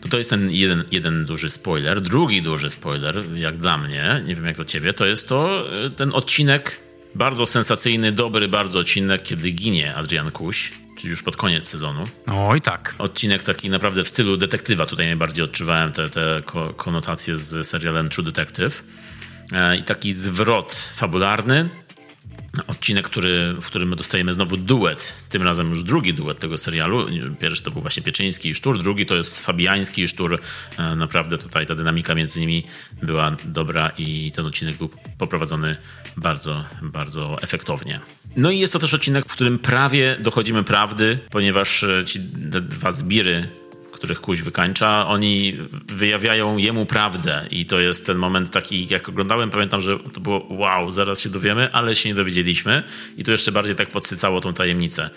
To, 0.01 0.09
to 0.09 0.17
jest 0.17 0.29
ten 0.29 0.51
jeden, 0.51 0.83
jeden 0.91 1.25
duży 1.25 1.49
spoiler. 1.49 2.01
Drugi 2.01 2.41
duży 2.41 2.69
spoiler, 2.69 3.23
jak 3.35 3.57
dla 3.57 3.77
mnie, 3.77 4.23
nie 4.25 4.35
wiem 4.35 4.45
jak 4.45 4.55
dla 4.55 4.65
ciebie, 4.65 4.93
to 4.93 5.05
jest 5.05 5.29
to 5.29 5.67
e, 5.85 5.89
ten 5.89 6.11
odcinek 6.13 6.79
bardzo 7.15 7.45
sensacyjny, 7.45 8.11
dobry 8.11 8.47
bardzo 8.47 8.79
odcinek, 8.79 9.23
kiedy 9.23 9.51
ginie 9.51 9.95
Adrian 9.95 10.31
Kuś, 10.31 10.73
czyli 10.97 11.09
już 11.09 11.23
pod 11.23 11.37
koniec 11.37 11.67
sezonu. 11.67 12.07
Oj 12.27 12.61
tak. 12.61 12.95
Odcinek 12.97 13.43
taki 13.43 13.69
naprawdę 13.69 14.03
w 14.03 14.09
stylu 14.09 14.37
detektywa. 14.37 14.85
Tutaj 14.85 15.05
najbardziej 15.05 15.45
odczuwałem 15.45 15.91
te, 15.91 16.09
te 16.09 16.41
konotacje 16.77 17.37
z 17.37 17.67
serialem 17.67 18.09
True 18.09 18.25
Detective. 18.25 18.83
E, 19.51 19.77
I 19.77 19.83
taki 19.83 20.13
zwrot 20.13 20.91
fabularny, 20.95 21.69
odcinek, 22.87 23.05
który, 23.05 23.53
w 23.61 23.65
którym 23.65 23.95
dostajemy 23.95 24.33
znowu 24.33 24.57
duet, 24.57 25.23
tym 25.29 25.43
razem 25.43 25.69
już 25.69 25.83
drugi 25.83 26.13
duet 26.13 26.39
tego 26.39 26.57
serialu. 26.57 27.07
Pierwszy 27.39 27.63
to 27.63 27.71
był 27.71 27.81
właśnie 27.81 28.03
Pieczyński 28.03 28.49
i 28.49 28.55
Sztur, 28.55 28.83
drugi 28.83 29.05
to 29.05 29.15
jest 29.15 29.45
Fabiański 29.45 30.01
i 30.01 30.07
Sztur. 30.07 30.39
E, 30.77 30.95
naprawdę 30.95 31.37
tutaj 31.37 31.65
ta 31.65 31.75
dynamika 31.75 32.15
między 32.15 32.39
nimi 32.39 32.63
była 33.03 33.35
dobra 33.45 33.91
i 33.97 34.31
ten 34.31 34.45
odcinek 34.45 34.77
był 34.77 34.89
poprowadzony 35.17 35.77
bardzo, 36.17 36.65
bardzo 36.81 37.37
efektownie. 37.41 37.99
No 38.35 38.51
i 38.51 38.59
jest 38.59 38.73
to 38.73 38.79
też 38.79 38.93
odcinek, 38.93 39.25
w 39.25 39.33
którym 39.33 39.59
prawie 39.59 40.17
dochodzimy 40.19 40.63
prawdy, 40.63 41.19
ponieważ 41.29 41.83
e, 41.83 42.05
ci 42.05 42.19
dwa 42.19 42.91
zbiry 42.91 43.47
których 43.97 44.21
kuś 44.21 44.41
wykańcza, 44.41 45.07
oni 45.07 45.57
wyjawiają 45.87 46.57
jemu 46.57 46.85
prawdę 46.85 47.47
i 47.51 47.65
to 47.65 47.79
jest 47.79 48.05
ten 48.05 48.17
moment 48.17 48.51
taki, 48.51 48.87
jak 48.87 49.09
oglądałem, 49.09 49.49
pamiętam, 49.49 49.81
że 49.81 49.99
to 49.99 50.19
było 50.19 50.47
wow, 50.49 50.91
zaraz 50.91 51.19
się 51.19 51.29
dowiemy, 51.29 51.73
ale 51.73 51.95
się 51.95 52.09
nie 52.09 52.15
dowiedzieliśmy 52.15 52.83
i 53.17 53.23
to 53.23 53.31
jeszcze 53.31 53.51
bardziej 53.51 53.75
tak 53.75 53.89
podsycało 53.89 54.41
tą 54.41 54.53
tajemnicę, 54.53 55.09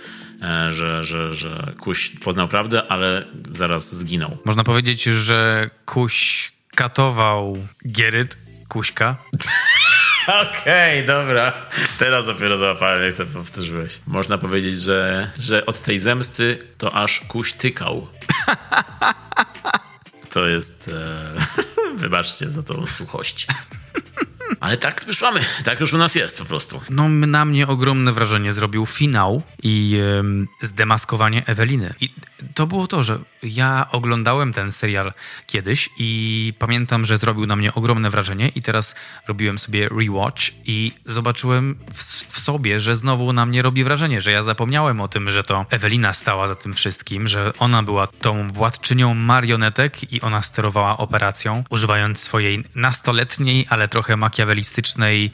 e, 0.42 0.72
że, 0.72 1.04
że, 1.04 1.34
że 1.34 1.72
kuś 1.80 2.08
poznał 2.08 2.48
prawdę, 2.48 2.86
ale 2.86 3.26
zaraz 3.50 3.94
zginął. 3.94 4.36
Można 4.44 4.64
powiedzieć, 4.64 5.02
że 5.02 5.70
kuś 5.86 6.52
katował 6.74 7.58
Gieryt, 7.86 8.36
kuśka. 8.68 9.16
Okej, 10.28 11.02
okay, 11.02 11.06
dobra. 11.06 11.52
Teraz 11.98 12.26
dopiero 12.26 12.58
załapałem, 12.58 13.02
jak 13.02 13.14
to 13.14 13.26
powtórzyłeś. 13.26 14.00
Można 14.06 14.38
powiedzieć, 14.38 14.80
że, 14.80 15.30
że 15.38 15.66
od 15.66 15.80
tej 15.80 15.98
zemsty 15.98 16.58
to 16.78 16.94
aż 16.94 17.20
kuś 17.20 17.52
tykał. 17.52 18.08
To 20.30 20.46
jest... 20.46 20.88
E... 20.88 21.32
Wybaczcie 22.02 22.50
za 22.50 22.62
tą 22.62 22.86
suchość. 22.86 23.46
Ale 24.60 24.76
tak 24.76 25.06
już 25.06 25.22
mamy, 25.22 25.40
tak 25.64 25.80
już 25.80 25.92
u 25.92 25.98
nas 25.98 26.14
jest 26.14 26.38
po 26.38 26.44
prostu. 26.44 26.80
No 26.90 27.08
na 27.08 27.44
mnie 27.44 27.66
ogromne 27.66 28.12
wrażenie 28.12 28.52
zrobił 28.52 28.86
finał 28.86 29.42
i 29.62 29.90
yy, 29.90 30.66
zdemaskowanie 30.66 31.46
Eweliny. 31.46 31.94
I 32.00 32.14
to 32.54 32.66
było 32.66 32.86
to, 32.86 33.02
że 33.02 33.18
ja 33.42 33.86
oglądałem 33.92 34.52
ten 34.52 34.72
serial 34.72 35.12
kiedyś 35.46 35.90
i 35.98 36.52
pamiętam, 36.58 37.04
że 37.04 37.18
zrobił 37.18 37.46
na 37.46 37.56
mnie 37.56 37.74
ogromne 37.74 38.10
wrażenie 38.10 38.48
i 38.48 38.62
teraz 38.62 38.94
robiłem 39.28 39.58
sobie 39.58 39.88
rewatch 39.88 40.42
i 40.66 40.92
zobaczyłem 41.06 41.78
w, 41.94 42.02
w, 42.04 42.40
sobie, 42.40 42.80
że 42.80 42.96
znowu 42.96 43.32
na 43.32 43.46
mnie 43.46 43.62
robi 43.62 43.84
wrażenie, 43.84 44.20
że 44.20 44.32
ja 44.32 44.42
zapomniałem 44.42 45.00
o 45.00 45.08
tym, 45.08 45.30
że 45.30 45.42
to 45.42 45.66
Ewelina 45.70 46.12
stała 46.12 46.48
za 46.48 46.54
tym 46.54 46.74
wszystkim, 46.74 47.28
że 47.28 47.52
ona 47.58 47.82
była 47.82 48.06
tą 48.06 48.48
władczynią 48.48 49.14
marionetek 49.14 50.12
i 50.12 50.20
ona 50.20 50.42
sterowała 50.42 50.96
operacją, 50.96 51.64
używając 51.70 52.20
swojej 52.20 52.64
nastoletniej, 52.74 53.66
ale 53.68 53.88
trochę 53.88 54.16
makiawelistycznej 54.16 55.30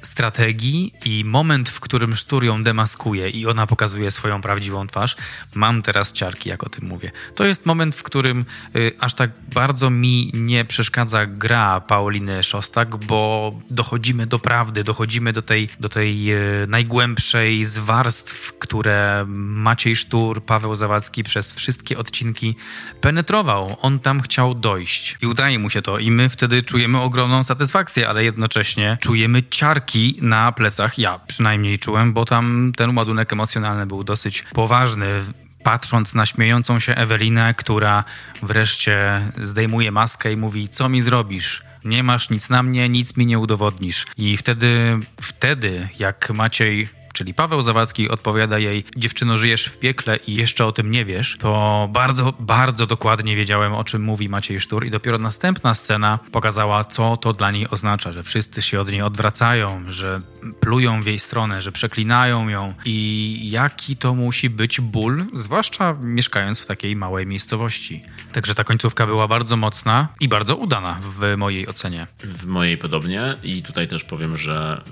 strategii 0.00 0.94
i 1.04 1.24
moment, 1.24 1.68
w 1.68 1.80
którym 1.80 2.16
Sztur 2.16 2.44
ją 2.44 2.62
demaskuje 2.62 3.30
i 3.30 3.46
ona 3.46 3.66
pokazuje 3.66 4.10
swoją 4.10 4.42
prawdziwą 4.42 4.86
twarz, 4.86 5.16
mam 5.54 5.82
teraz 5.82 6.12
ciarki, 6.12 6.48
jak 6.48 6.64
o 6.64 6.68
tym 6.68 6.88
mówię. 6.88 7.10
To 7.34 7.43
To 7.44 7.48
jest 7.48 7.66
moment, 7.66 7.94
w 7.94 8.02
którym 8.02 8.44
y, 8.76 8.92
aż 9.00 9.14
tak 9.14 9.30
bardzo 9.54 9.90
mi 9.90 10.30
nie 10.34 10.64
przeszkadza 10.64 11.26
gra 11.26 11.80
Pauliny 11.80 12.42
Szostak, 12.42 12.96
bo 12.96 13.52
dochodzimy 13.70 14.26
do 14.26 14.38
prawdy, 14.38 14.84
dochodzimy 14.84 15.32
do 15.32 15.42
tej, 15.42 15.68
do 15.80 15.88
tej 15.88 16.34
y, 16.34 16.66
najgłębszej 16.68 17.64
z 17.64 17.78
warstw, 17.78 18.58
które 18.58 19.24
Maciej 19.28 19.96
Sztur, 19.96 20.44
Paweł 20.44 20.76
Zawadzki 20.76 21.22
przez 21.22 21.52
wszystkie 21.52 21.98
odcinki 21.98 22.56
penetrował. 23.00 23.76
On 23.80 23.98
tam 23.98 24.20
chciał 24.20 24.54
dojść 24.54 25.16
i 25.22 25.26
udaje 25.26 25.58
mu 25.58 25.70
się 25.70 25.82
to 25.82 25.98
i 25.98 26.10
my 26.10 26.28
wtedy 26.28 26.62
czujemy 26.62 27.00
ogromną 27.00 27.44
satysfakcję, 27.44 28.08
ale 28.08 28.24
jednocześnie 28.24 28.98
czujemy 29.00 29.42
ciarki 29.42 30.18
na 30.20 30.52
plecach. 30.52 30.98
Ja 30.98 31.18
przynajmniej 31.26 31.78
czułem, 31.78 32.12
bo 32.12 32.24
tam 32.24 32.72
ten 32.76 32.98
ładunek 32.98 33.32
emocjonalny 33.32 33.86
był 33.86 34.04
dosyć 34.04 34.44
poważny 34.52 35.22
patrząc 35.64 36.14
na 36.14 36.26
śmiejącą 36.26 36.78
się 36.78 36.94
Ewelinę, 36.94 37.54
która 37.54 38.04
wreszcie 38.42 39.20
zdejmuje 39.42 39.92
maskę 39.92 40.32
i 40.32 40.36
mówi: 40.36 40.68
Co 40.68 40.88
mi 40.88 41.00
zrobisz? 41.00 41.62
Nie 41.84 42.02
masz 42.02 42.30
nic 42.30 42.50
na 42.50 42.62
mnie, 42.62 42.88
nic 42.88 43.16
mi 43.16 43.26
nie 43.26 43.38
udowodnisz. 43.38 44.06
I 44.18 44.36
wtedy, 44.36 44.98
wtedy, 45.20 45.88
jak 45.98 46.30
Maciej 46.30 46.88
czyli 47.14 47.34
Paweł 47.34 47.62
Zawadzki 47.62 48.08
odpowiada 48.08 48.58
jej, 48.58 48.84
dziewczyno 48.96 49.38
żyjesz 49.38 49.66
w 49.66 49.78
piekle 49.78 50.16
i 50.26 50.34
jeszcze 50.34 50.66
o 50.66 50.72
tym 50.72 50.90
nie 50.90 51.04
wiesz, 51.04 51.36
to 51.40 51.88
bardzo, 51.92 52.34
bardzo 52.40 52.86
dokładnie 52.86 53.36
wiedziałem, 53.36 53.74
o 53.74 53.84
czym 53.84 54.02
mówi 54.02 54.28
Maciej 54.28 54.60
Sztur 54.60 54.86
i 54.86 54.90
dopiero 54.90 55.18
następna 55.18 55.74
scena 55.74 56.18
pokazała, 56.32 56.84
co 56.84 57.16
to 57.16 57.32
dla 57.32 57.50
niej 57.50 57.68
oznacza, 57.70 58.12
że 58.12 58.22
wszyscy 58.22 58.62
się 58.62 58.80
od 58.80 58.90
niej 58.90 59.02
odwracają, 59.02 59.84
że 59.88 60.20
plują 60.60 61.02
w 61.02 61.06
jej 61.06 61.18
stronę, 61.18 61.62
że 61.62 61.72
przeklinają 61.72 62.48
ją 62.48 62.74
i 62.84 63.50
jaki 63.50 63.96
to 63.96 64.14
musi 64.14 64.50
być 64.50 64.80
ból, 64.80 65.26
zwłaszcza 65.34 65.96
mieszkając 66.00 66.60
w 66.60 66.66
takiej 66.66 66.96
małej 66.96 67.26
miejscowości. 67.26 68.02
Także 68.32 68.54
ta 68.54 68.64
końcówka 68.64 69.06
była 69.06 69.28
bardzo 69.28 69.56
mocna 69.56 70.08
i 70.20 70.28
bardzo 70.28 70.56
udana 70.56 71.00
w 71.00 71.36
mojej 71.36 71.68
ocenie. 71.68 72.06
W 72.24 72.46
mojej 72.46 72.78
podobnie 72.78 73.36
i 73.42 73.62
tutaj 73.62 73.88
też 73.88 74.04
powiem, 74.04 74.36
że 74.36 74.82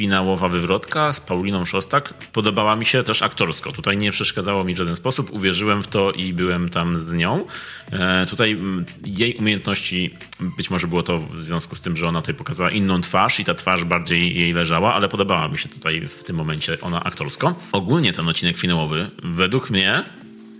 finałowa 0.00 0.48
wywrotka 0.48 1.12
z 1.12 1.20
Pauliną 1.20 1.64
Szostak 1.64 2.14
podobała 2.32 2.76
mi 2.76 2.86
się 2.86 3.02
też 3.02 3.22
aktorsko. 3.22 3.72
Tutaj 3.72 3.96
nie 3.96 4.10
przeszkadzało 4.10 4.64
mi 4.64 4.74
w 4.74 4.78
żaden 4.78 4.96
sposób. 4.96 5.32
Uwierzyłem 5.32 5.82
w 5.82 5.86
to 5.86 6.12
i 6.12 6.32
byłem 6.32 6.68
tam 6.68 6.98
z 6.98 7.12
nią. 7.12 7.46
E, 7.92 8.26
tutaj 8.26 8.58
jej 9.06 9.34
umiejętności, 9.34 10.10
być 10.56 10.70
może 10.70 10.86
było 10.86 11.02
to 11.02 11.18
w 11.18 11.42
związku 11.42 11.76
z 11.76 11.80
tym, 11.80 11.96
że 11.96 12.08
ona 12.08 12.20
tutaj 12.20 12.34
pokazała 12.34 12.70
inną 12.70 13.00
twarz 13.00 13.40
i 13.40 13.44
ta 13.44 13.54
twarz 13.54 13.84
bardziej 13.84 14.40
jej 14.40 14.52
leżała, 14.52 14.94
ale 14.94 15.08
podobała 15.08 15.48
mi 15.48 15.58
się 15.58 15.68
tutaj 15.68 16.08
w 16.08 16.24
tym 16.24 16.36
momencie 16.36 16.80
ona 16.80 17.04
aktorsko. 17.04 17.54
Ogólnie 17.72 18.12
ten 18.12 18.28
odcinek 18.28 18.58
finałowy, 18.58 19.10
według 19.22 19.70
mnie, 19.70 20.04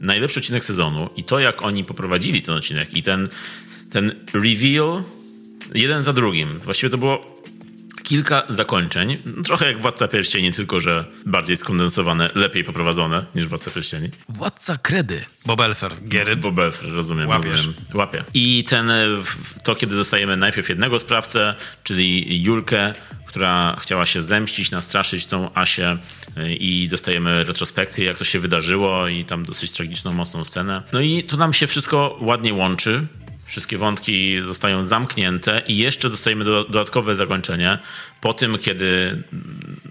najlepszy 0.01 0.41
odcinek 0.41 0.65
sezonu 0.65 1.09
i 1.17 1.25
to, 1.25 1.39
jak 1.39 1.63
oni 1.63 1.85
poprowadzili 1.85 2.43
ten 2.43 2.55
odcinek 2.55 2.95
i 2.95 3.03
ten, 3.03 3.29
ten 3.91 4.13
reveal 4.35 5.03
jeden 5.75 6.03
za 6.03 6.13
drugim. 6.13 6.59
Właściwie 6.59 6.91
to 6.91 6.99
było 6.99 7.40
kilka 8.11 8.43
zakończeń. 8.49 9.19
Trochę 9.45 9.67
jak 9.67 9.81
Władca 9.81 10.09
Pierścieni, 10.09 10.53
tylko 10.53 10.81
że 10.81 11.05
bardziej 11.27 11.57
skondensowane, 11.57 12.31
lepiej 12.35 12.65
poprowadzone 12.65 13.27
niż 13.35 13.47
Władca 13.47 13.71
Pierścieni. 13.71 14.09
Władca 14.29 14.79
Kredy. 14.79 15.25
Bob 15.47 15.61
Elfer. 15.61 15.93
Gerrit. 16.03 16.41
Bob 16.41 16.59
Elfer, 16.59 16.93
rozumiem. 16.93 17.29
Łapiesz. 17.29 17.49
rozumiem. 17.49 17.75
Łapie. 17.95 18.25
I 18.35 18.65
ten, 18.69 18.91
e, 18.91 19.07
to 19.65 19.75
kiedy 19.75 19.97
dostajemy 19.97 20.37
najpierw 20.37 20.69
jednego 20.69 20.99
sprawcę, 20.99 21.55
czyli 21.85 22.43
Julkę, 22.43 22.95
która 23.27 23.77
chciała 23.81 24.07
się 24.07 24.23
zemścić, 24.23 24.71
nastraszyć 24.71 25.27
tą 25.27 25.55
Asię 25.55 25.97
e, 26.37 26.53
i 26.53 26.89
dostajemy 26.89 27.45
retrospekcję, 27.45 28.05
jak 28.05 28.19
to 28.19 28.25
się 28.25 28.39
wydarzyło 28.39 29.09
i 29.09 29.25
tam 29.25 29.45
dosyć 29.45 29.71
tragiczną, 29.71 30.13
mocną 30.13 30.45
scenę. 30.45 30.83
No 30.93 31.01
i 31.01 31.23
to 31.23 31.37
nam 31.37 31.53
się 31.53 31.67
wszystko 31.67 32.19
ładnie 32.21 32.55
łączy. 32.55 33.07
Wszystkie 33.51 33.79
wątki 33.79 34.43
zostają 34.43 34.83
zamknięte 34.83 35.63
i 35.69 35.77
jeszcze 35.77 36.11
dostajemy 36.11 36.45
dodatkowe 36.45 37.15
zakończenie 37.15 37.79
po 38.21 38.35
tym, 38.35 38.59
kiedy, 38.59 39.23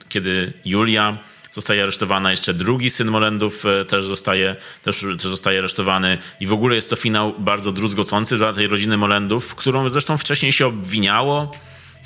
kiedy 0.09 0.53
Julia 0.65 1.17
zostaje 1.51 1.83
aresztowana, 1.83 2.31
jeszcze 2.31 2.53
drugi 2.53 2.89
syn 2.89 3.07
Molendów 3.07 3.65
e, 3.65 3.85
też 3.85 4.05
zostaje, 4.05 4.55
też, 4.83 5.01
też 5.01 5.27
zostaje 5.27 5.59
aresztowany 5.59 6.17
i 6.39 6.47
w 6.47 6.53
ogóle 6.53 6.75
jest 6.75 6.89
to 6.89 6.95
finał 6.95 7.33
bardzo 7.39 7.71
druzgocący 7.71 8.37
dla 8.37 8.53
tej 8.53 8.67
rodziny 8.67 8.97
Molendów, 8.97 9.55
którą 9.55 9.89
zresztą 9.89 10.17
wcześniej 10.17 10.51
się 10.51 10.67
obwiniało. 10.67 11.51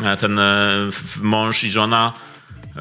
E, 0.03 0.17
ten 0.17 0.39
e, 0.39 0.89
mąż 1.21 1.63
i 1.63 1.71
żona 1.71 2.13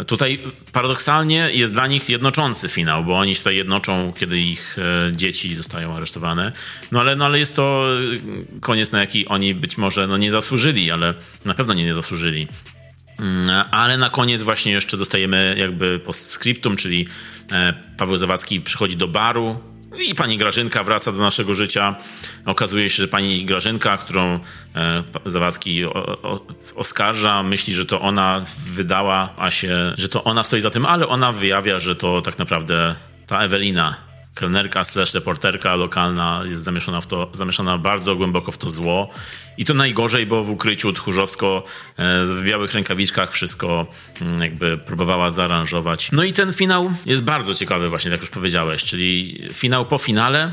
Tutaj 0.07 0.39
paradoksalnie 0.73 1.51
jest 1.53 1.73
dla 1.73 1.87
nich 1.87 2.09
jednoczący 2.09 2.69
finał, 2.69 3.05
bo 3.05 3.19
oni 3.19 3.35
się 3.35 3.39
tutaj 3.39 3.57
jednoczą, 3.57 4.13
kiedy 4.17 4.39
ich 4.39 4.77
e, 4.79 5.17
dzieci 5.17 5.55
zostają 5.55 5.97
aresztowane. 5.97 6.53
No 6.93 7.01
ale, 7.01 7.17
no 7.17 7.25
ale 7.25 7.39
jest 7.39 7.57
to 7.57 7.87
e, 8.55 8.61
koniec, 8.61 8.93
na 8.93 9.01
jaki 9.01 9.27
oni 9.27 9.55
być 9.55 9.79
może 9.79 10.07
no, 10.07 10.17
nie 10.17 10.31
zasłużyli, 10.31 10.91
ale 10.91 11.15
na 11.45 11.55
pewno 11.55 11.75
nie, 11.75 11.85
nie 11.85 11.95
zasłużyli. 11.95 12.49
Mm, 13.21 13.65
ale 13.71 13.99
na 13.99 14.11
koniec 14.11 14.43
właśnie 14.43 14.73
jeszcze 14.73 14.97
dostajemy 14.97 15.55
jakby 15.59 15.99
postscriptum, 15.99 16.77
czyli 16.77 17.09
e, 17.53 17.73
Paweł 17.97 18.17
Zawadzki 18.17 18.61
przychodzi 18.61 18.97
do 18.97 19.09
baru, 19.09 19.72
i 19.99 20.15
pani 20.15 20.39
Grażynka 20.39 20.83
wraca 20.83 21.13
do 21.13 21.19
naszego 21.19 21.55
życia. 21.55 21.97
Okazuje 22.47 22.91
się, 22.91 23.03
że 23.03 23.09
pani 23.09 23.45
Grażynka, 23.45 23.99
którą 23.99 24.41
e, 24.77 25.03
Zawadzki 25.25 25.85
oskarża, 26.75 27.43
myśli, 27.43 27.75
że 27.75 27.87
to 27.87 28.01
ona 28.01 28.45
wydała 28.67 29.35
Asię, 29.37 29.77
że 29.99 30.09
to 30.09 30.25
ona 30.25 30.45
stoi 30.45 30.61
za 30.61 30.71
tym, 30.71 30.87
ale 30.87 31.09
ona 31.09 31.33
wyjawia, 31.33 31.79
że 31.79 31.97
to 31.97 32.23
tak 32.23 32.39
naprawdę 32.39 32.95
ta 33.27 33.39
Ewelina 33.39 34.12
kelnerka 34.35 34.85
slash 34.85 35.15
reporterka 35.15 35.75
lokalna 35.75 36.43
jest 36.45 36.63
zamieszana, 36.63 37.01
w 37.01 37.07
to, 37.07 37.31
zamieszana 37.33 37.79
bardzo 37.79 38.17
głęboko 38.17 38.53
w 38.53 38.59
to 38.59 38.71
zło. 38.71 39.11
I 39.59 39.65
to 39.65 39.75
najgorzej, 39.75 40.27
bo 40.27 40.45
w 40.45 40.51
ukryciu 40.51 40.93
tchórzowsko 40.93 41.63
e, 41.97 42.25
w 42.25 42.43
białych 42.43 42.75
rękawiczkach 42.75 43.33
wszystko 43.33 43.87
mm, 44.21 44.41
jakby 44.41 44.79
próbowała 44.79 45.31
zaaranżować. 45.31 46.13
No 46.13 46.25
i 46.25 46.33
ten 46.33 46.53
finał 46.53 46.93
jest 47.07 47.23
bardzo 47.23 47.55
ciekawy 47.55 47.89
właśnie, 47.89 48.11
jak 48.11 48.21
już 48.21 48.31
powiedziałeś, 48.31 48.85
czyli 48.85 49.43
finał 49.53 49.87
po 49.87 49.99
finale 49.99 50.53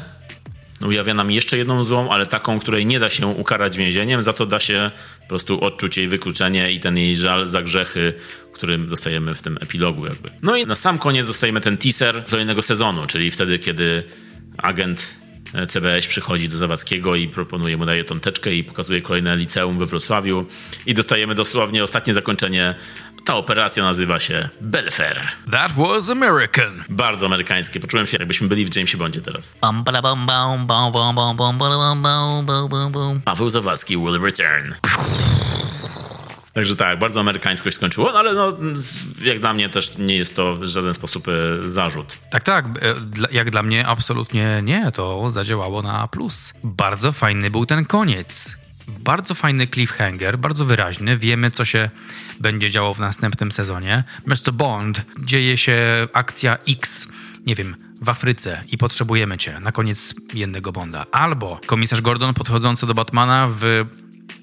ujawia 0.88 1.14
nam 1.14 1.32
jeszcze 1.32 1.58
jedną 1.58 1.84
złą, 1.84 2.10
ale 2.10 2.26
taką, 2.26 2.60
której 2.60 2.86
nie 2.86 3.00
da 3.00 3.10
się 3.10 3.28
ukarać 3.28 3.78
więzieniem, 3.78 4.22
za 4.22 4.34
to 4.34 4.46
da 4.46 4.60
się 4.60 4.92
po 5.22 5.28
prostu 5.28 5.64
odczuć 5.64 5.98
jej 5.98 6.08
wykluczenie 6.08 6.72
i 6.72 6.80
ten 6.80 6.98
jej 6.98 7.16
żal 7.16 7.46
za 7.46 7.62
grzechy, 7.62 8.14
którym 8.60 8.90
dostajemy 8.90 9.36
w 9.36 9.42
tym 9.42 9.58
epilogu 9.62 10.06
jakby. 10.06 10.30
No 10.42 10.56
i 10.58 10.66
na 10.66 10.76
sam 10.76 11.00
koniec 11.00 11.28
dostajemy 11.28 11.62
ten 11.62 11.78
teaser 11.78 12.26
kolejnego 12.30 12.62
sezonu, 12.62 13.08
czyli 13.08 13.32
wtedy, 13.32 13.60
kiedy 13.60 14.04
agent 14.58 15.20
CBS 15.68 16.08
przychodzi 16.08 16.50
do 16.50 16.58
Zawadzkiego 16.58 17.16
i 17.16 17.28
proponuje 17.28 17.78
mu, 17.78 17.86
daje 17.86 18.04
tą 18.04 18.20
teczkę 18.20 18.54
i 18.54 18.64
pokazuje 18.64 19.02
kolejne 19.02 19.36
liceum 19.36 19.80
we 19.80 19.86
Wrocławiu 19.86 20.46
i 20.86 20.94
dostajemy 20.94 21.36
dosłownie 21.36 21.84
ostatnie 21.84 22.14
zakończenie. 22.14 22.76
Ta 23.26 23.36
operacja 23.36 23.84
nazywa 23.84 24.20
się 24.20 24.50
Belfer. 24.62 25.28
That 25.52 25.72
was 25.72 26.10
American. 26.10 26.84
Bardzo 26.90 27.26
amerykańskie. 27.26 27.80
Poczułem 27.80 28.08
się, 28.08 28.18
jakbyśmy 28.20 28.48
byli 28.48 28.66
w 28.66 28.76
Jamesie 28.76 28.98
Bondzie 28.98 29.22
teraz. 29.22 29.58
Paweł 33.26 33.50
Zawadzki 33.50 33.98
will 33.98 34.22
return. 34.22 34.74
Także 36.60 36.76
tak, 36.76 37.00
bardzo 37.00 37.20
amerykańsko 37.20 37.70
się 37.70 37.76
skończyło, 37.76 38.12
no 38.12 38.20
ale 38.20 38.34
no, 38.34 38.58
jak 39.22 39.40
dla 39.40 39.54
mnie 39.54 39.70
też 39.70 39.98
nie 39.98 40.18
jest 40.18 40.36
to 40.36 40.56
w 40.56 40.66
żaden 40.66 40.94
sposób 40.94 41.28
e, 41.28 41.32
zarzut. 41.70 42.18
Tak, 42.32 42.44
tak. 42.44 42.66
E, 42.66 42.70
jak 43.32 43.52
dla 43.52 43.64
mnie 43.64 43.88
absolutnie 43.88 44.62
nie. 44.64 44.92
To 44.92 45.32
zadziałało 45.32 45.82
na 45.82 46.08
plus. 46.08 46.54
Bardzo 46.64 47.12
fajny 47.12 47.50
był 47.50 47.66
ten 47.66 47.86
koniec. 47.86 48.58
Bardzo 48.88 49.36
fajny 49.36 49.68
cliffhanger, 49.68 50.38
bardzo 50.40 50.66
wyraźny. 50.66 51.18
Wiemy, 51.18 51.52
co 51.52 51.66
się 51.66 51.90
będzie 52.40 52.72
działo 52.72 52.94
w 52.94 53.00
następnym 53.00 53.52
sezonie. 53.52 54.04
Mr. 54.26 54.54
Bond, 54.54 55.06
dzieje 55.20 55.58
się 55.58 55.78
akcja 56.14 56.58
X, 56.70 57.08
nie 57.46 57.56
wiem, 57.56 57.76
w 58.02 58.10
Afryce 58.10 58.64
i 58.72 58.78
potrzebujemy 58.78 59.38
cię. 59.38 59.60
Na 59.60 59.72
koniec 59.72 60.16
jednego 60.34 60.72
Bonda. 60.72 61.06
Albo 61.12 61.60
komisarz 61.66 62.02
Gordon 62.02 62.34
podchodzący 62.34 62.86
do 62.86 62.94
Batmana 62.94 63.48
w 63.52 63.86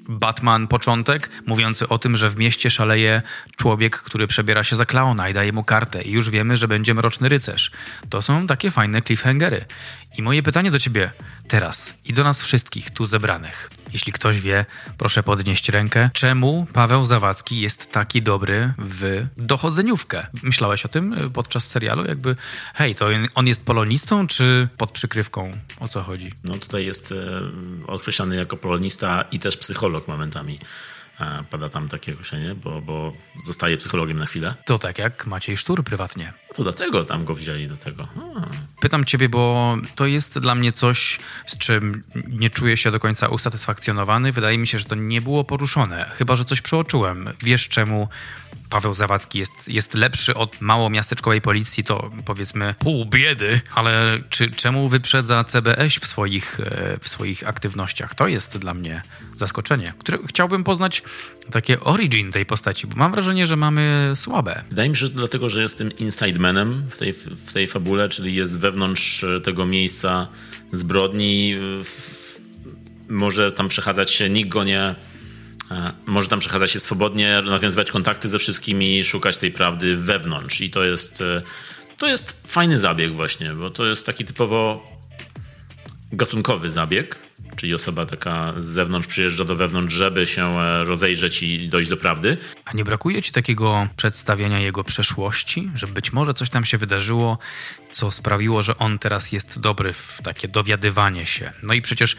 Batman 0.09 0.69
początek, 0.69 1.31
mówiący 1.47 1.89
o 1.89 1.99
tym, 1.99 2.17
że 2.17 2.31
w 2.31 2.37
mieście 2.37 2.71
szaleje 2.71 3.23
człowiek, 3.57 3.99
który 3.99 4.27
przebiera 4.27 4.65
się 4.65 4.77
za 4.77 4.87
klauna 4.87 5.29
i 5.29 5.33
daje 5.33 5.53
mu 5.53 5.65
kartę 5.65 6.03
i 6.03 6.11
już 6.11 6.31
wiemy, 6.31 6.57
że 6.57 6.69
będzie 6.69 6.95
mroczny 6.95 7.29
rycerz. 7.29 7.71
To 8.09 8.23
są 8.23 8.47
takie 8.47 8.71
fajne 8.71 9.03
cliffhangery. 9.03 9.65
I 10.19 10.23
moje 10.23 10.43
pytanie 10.43 10.71
do 10.71 10.79
ciebie 10.79 11.11
teraz 11.49 11.95
i 12.05 12.13
do 12.13 12.25
nas 12.25 12.43
wszystkich 12.43 12.91
tu 12.91 13.07
zebranych. 13.07 13.71
Jeśli 13.97 14.13
ktoś 14.13 14.41
wie, 14.41 14.65
proszę 14.99 15.23
podnieść 15.23 15.69
rękę. 15.69 16.11
Czemu 16.13 16.67
Paweł 16.73 17.05
Zawadzki 17.05 17.61
jest 17.61 17.93
taki 17.93 18.23
dobry 18.23 18.73
w 18.79 19.27
dochodzeniówkę? 19.37 20.27
Myślałeś 20.43 20.85
o 20.85 20.89
tym 20.89 21.13
y, 21.13 21.31
podczas 21.31 21.67
serialu? 21.67 22.05
Jakby, 22.07 22.37
hej, 22.75 22.95
to 22.95 23.09
on 23.35 23.47
jest 23.47 23.65
polonistą, 23.65 24.27
czy 24.27 24.69
pod 24.77 24.91
przykrywką? 24.91 25.59
O 25.81 25.89
co 25.89 26.03
chodzi? 26.03 26.33
No 26.45 26.59
tutaj 26.59 26.87
jest 26.87 27.13
e, 27.13 27.17
określany 27.87 28.37
jako 28.37 28.57
polonista 28.57 29.25
i 29.33 29.39
też 29.39 29.57
psycholog 29.57 30.09
momentami. 30.09 30.59
Pada 31.51 31.69
tam 31.69 31.89
takie 31.89 32.14
określenie, 32.14 32.55
bo, 32.55 32.83
bo 32.83 33.12
zostaje 33.45 33.77
psychologiem 33.77 34.19
na 34.19 34.27
chwilę. 34.27 34.55
To 34.64 34.79
tak 34.79 34.99
jak 34.99 35.27
Maciej 35.27 35.57
Sztur 35.57 35.85
prywatnie. 35.85 36.33
To 36.55 36.62
dlatego 36.62 37.05
tam 37.05 37.25
go 37.25 37.35
wzięli 37.35 37.69
do 37.69 37.77
tego. 37.77 38.09
A. 38.37 38.47
Pytam 38.81 39.05
ciebie, 39.05 39.29
bo 39.29 39.77
to 39.95 40.07
jest 40.07 40.39
dla 40.39 40.55
mnie 40.55 40.73
coś, 40.73 41.19
z 41.47 41.59
czym 41.59 42.03
nie 42.29 42.51
czuję 42.51 42.77
się 42.77 42.91
do 42.91 43.01
końca 43.01 43.29
usatysfakcjonowany. 43.29 44.33
Wydaje 44.33 44.59
mi 44.59 44.67
się, 44.67 44.79
że 44.79 44.85
to 44.85 44.95
nie 44.95 45.21
było 45.21 45.45
poruszone. 45.45 46.11
Chyba, 46.12 46.37
że 46.37 46.45
coś 46.45 46.61
przeoczyłem. 46.61 47.29
Wiesz 47.43 47.69
czemu 47.69 48.09
Paweł 48.71 48.95
Zawadzki 48.95 49.39
jest, 49.39 49.69
jest 49.69 49.95
lepszy 49.95 50.35
od 50.35 50.61
małomiasteczkowej 50.61 51.41
policji, 51.41 51.85
to 51.85 52.11
powiedzmy 52.25 52.75
pół 52.79 53.07
biedy, 53.07 53.61
ale 53.75 54.21
czy, 54.31 54.51
czemu 54.51 54.89
wyprzedza 54.89 55.45
CBS 55.45 55.95
w 55.95 56.07
swoich, 56.07 56.61
e, 56.61 56.99
w 57.01 57.09
swoich 57.09 57.49
aktywnościach? 57.49 58.14
To 58.14 58.29
jest 58.29 58.59
dla 58.59 58.75
mnie 58.75 59.03
zaskoczenie, 59.37 59.93
które 59.99 60.19
chciałbym 60.27 60.64
poznać 60.64 61.03
takie 61.51 61.81
origin 61.81 62.33
tej 62.33 62.47
postaci, 62.47 62.87
bo 62.87 62.97
mam 62.97 63.12
wrażenie, 63.12 63.47
że 63.47 63.57
mamy 63.57 64.12
słabe. 64.14 64.64
Wydaje 64.69 64.89
mi 64.89 64.97
się, 64.97 65.07
że 65.07 65.12
to 65.12 65.19
dlatego, 65.19 65.49
że 65.49 65.62
jest 65.62 65.79
tym 65.79 65.93
inside 65.93 66.39
manem 66.39 66.87
w 66.91 66.99
tej, 66.99 67.12
w 67.12 67.53
tej 67.53 67.69
fabule, 67.69 68.09
czyli 68.09 68.35
jest 68.35 68.59
wewnątrz 68.59 69.25
tego 69.45 69.67
miejsca 69.67 70.29
zbrodni, 70.73 71.55
może 73.09 73.53
tam 73.53 73.69
przechadzać 73.69 74.11
się, 74.11 74.31
nikt 74.31 74.49
go 74.49 74.64
nie 74.64 74.81
E, 74.81 75.16
może 76.07 76.29
tam 76.29 76.41
przechadzać 76.41 76.71
się 76.71 76.81
swobodnie, 76.81 77.43
nawiązywać 77.47 77.91
kontakty 77.91 78.29
ze 78.29 78.39
wszystkimi, 78.39 79.05
szukać 79.05 79.37
tej 79.37 79.51
prawdy 79.51 79.97
wewnątrz. 79.97 80.61
I 80.61 80.71
to 80.71 80.85
jest, 80.85 81.21
e, 81.21 81.43
to 81.99 82.07
jest 82.07 82.43
fajny 82.47 82.79
zabieg 82.79 83.12
właśnie, 83.12 83.55
bo 83.55 83.71
to 83.71 83.87
jest 83.87 84.07
taki 84.07 84.25
typowo 84.25 84.83
gatunkowy 86.12 86.71
zabieg, 86.71 87.19
czyli 87.57 87.75
osoba 87.75 88.07
taka 88.07 88.55
z 88.59 88.64
zewnątrz 88.64 89.09
przyjeżdża 89.09 89.45
do 89.45 89.57
wewnątrz, 89.57 89.95
żeby 89.95 90.27
się 90.27 90.59
e, 90.59 90.85
rozejrzeć 90.85 91.43
i 91.43 91.69
dojść 91.69 91.91
do 91.91 91.97
prawdy. 91.97 92.39
A 92.64 92.73
nie 92.73 92.85
brakuje 92.85 93.23
ci 93.23 93.33
takiego 93.33 93.89
przedstawienia 93.97 94.59
jego 94.61 94.85
przeszłości, 94.85 95.71
że 95.75 95.87
być 95.87 96.12
może 96.12 96.35
coś 96.35 96.51
tam 96.51 96.64
się 96.64 96.79
wydarzyło, 96.79 97.39
co 97.91 98.11
sprawiło, 98.11 98.62
że 98.62 98.79
on 98.79 98.99
teraz 98.99 99.33
jest 99.33 99.61
dobry 99.61 99.93
w 99.93 100.21
takie 100.25 100.49
dowiadywanie 100.49 101.27
się. 101.27 101.53
No 101.62 101.75
i 101.75 101.83
przecież 101.83 102.17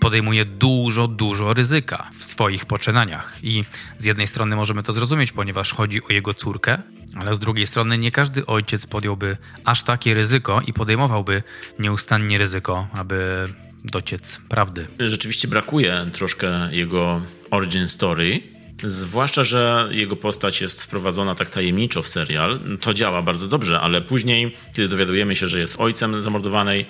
podejmuje 0.00 0.44
dużo, 0.44 1.08
dużo 1.08 1.54
ryzyka 1.54 2.10
w 2.18 2.24
swoich 2.24 2.66
poczynaniach. 2.66 3.38
I 3.42 3.64
z 3.98 4.04
jednej 4.04 4.26
strony 4.26 4.56
możemy 4.56 4.82
to 4.82 4.92
zrozumieć, 4.92 5.32
ponieważ 5.32 5.74
chodzi 5.74 6.02
o 6.02 6.12
jego 6.12 6.34
córkę, 6.34 6.82
ale 7.16 7.34
z 7.34 7.38
drugiej 7.38 7.66
strony 7.66 7.98
nie 7.98 8.10
każdy 8.10 8.46
ojciec 8.46 8.86
podjąłby 8.86 9.36
aż 9.64 9.82
takie 9.82 10.14
ryzyko 10.14 10.60
i 10.66 10.72
podejmowałby 10.72 11.42
nieustannie 11.78 12.38
ryzyko, 12.38 12.88
aby 12.92 13.48
dociec 13.84 14.40
prawdy. 14.48 14.86
Rzeczywiście 14.98 15.48
brakuje 15.48 16.10
troszkę 16.12 16.74
jego 16.74 17.22
origin 17.50 17.88
story. 17.88 18.40
Zwłaszcza, 18.84 19.44
że 19.44 19.88
jego 19.92 20.16
postać 20.16 20.60
jest 20.60 20.82
wprowadzona 20.82 21.34
tak 21.34 21.50
tajemniczo 21.50 22.02
w 22.02 22.08
serial. 22.08 22.60
To 22.80 22.94
działa 22.94 23.22
bardzo 23.22 23.48
dobrze, 23.48 23.80
ale 23.80 24.02
później, 24.02 24.52
kiedy 24.74 24.88
dowiadujemy 24.88 25.36
się, 25.36 25.46
że 25.46 25.60
jest 25.60 25.80
ojcem 25.80 26.22
zamordowanej, 26.22 26.86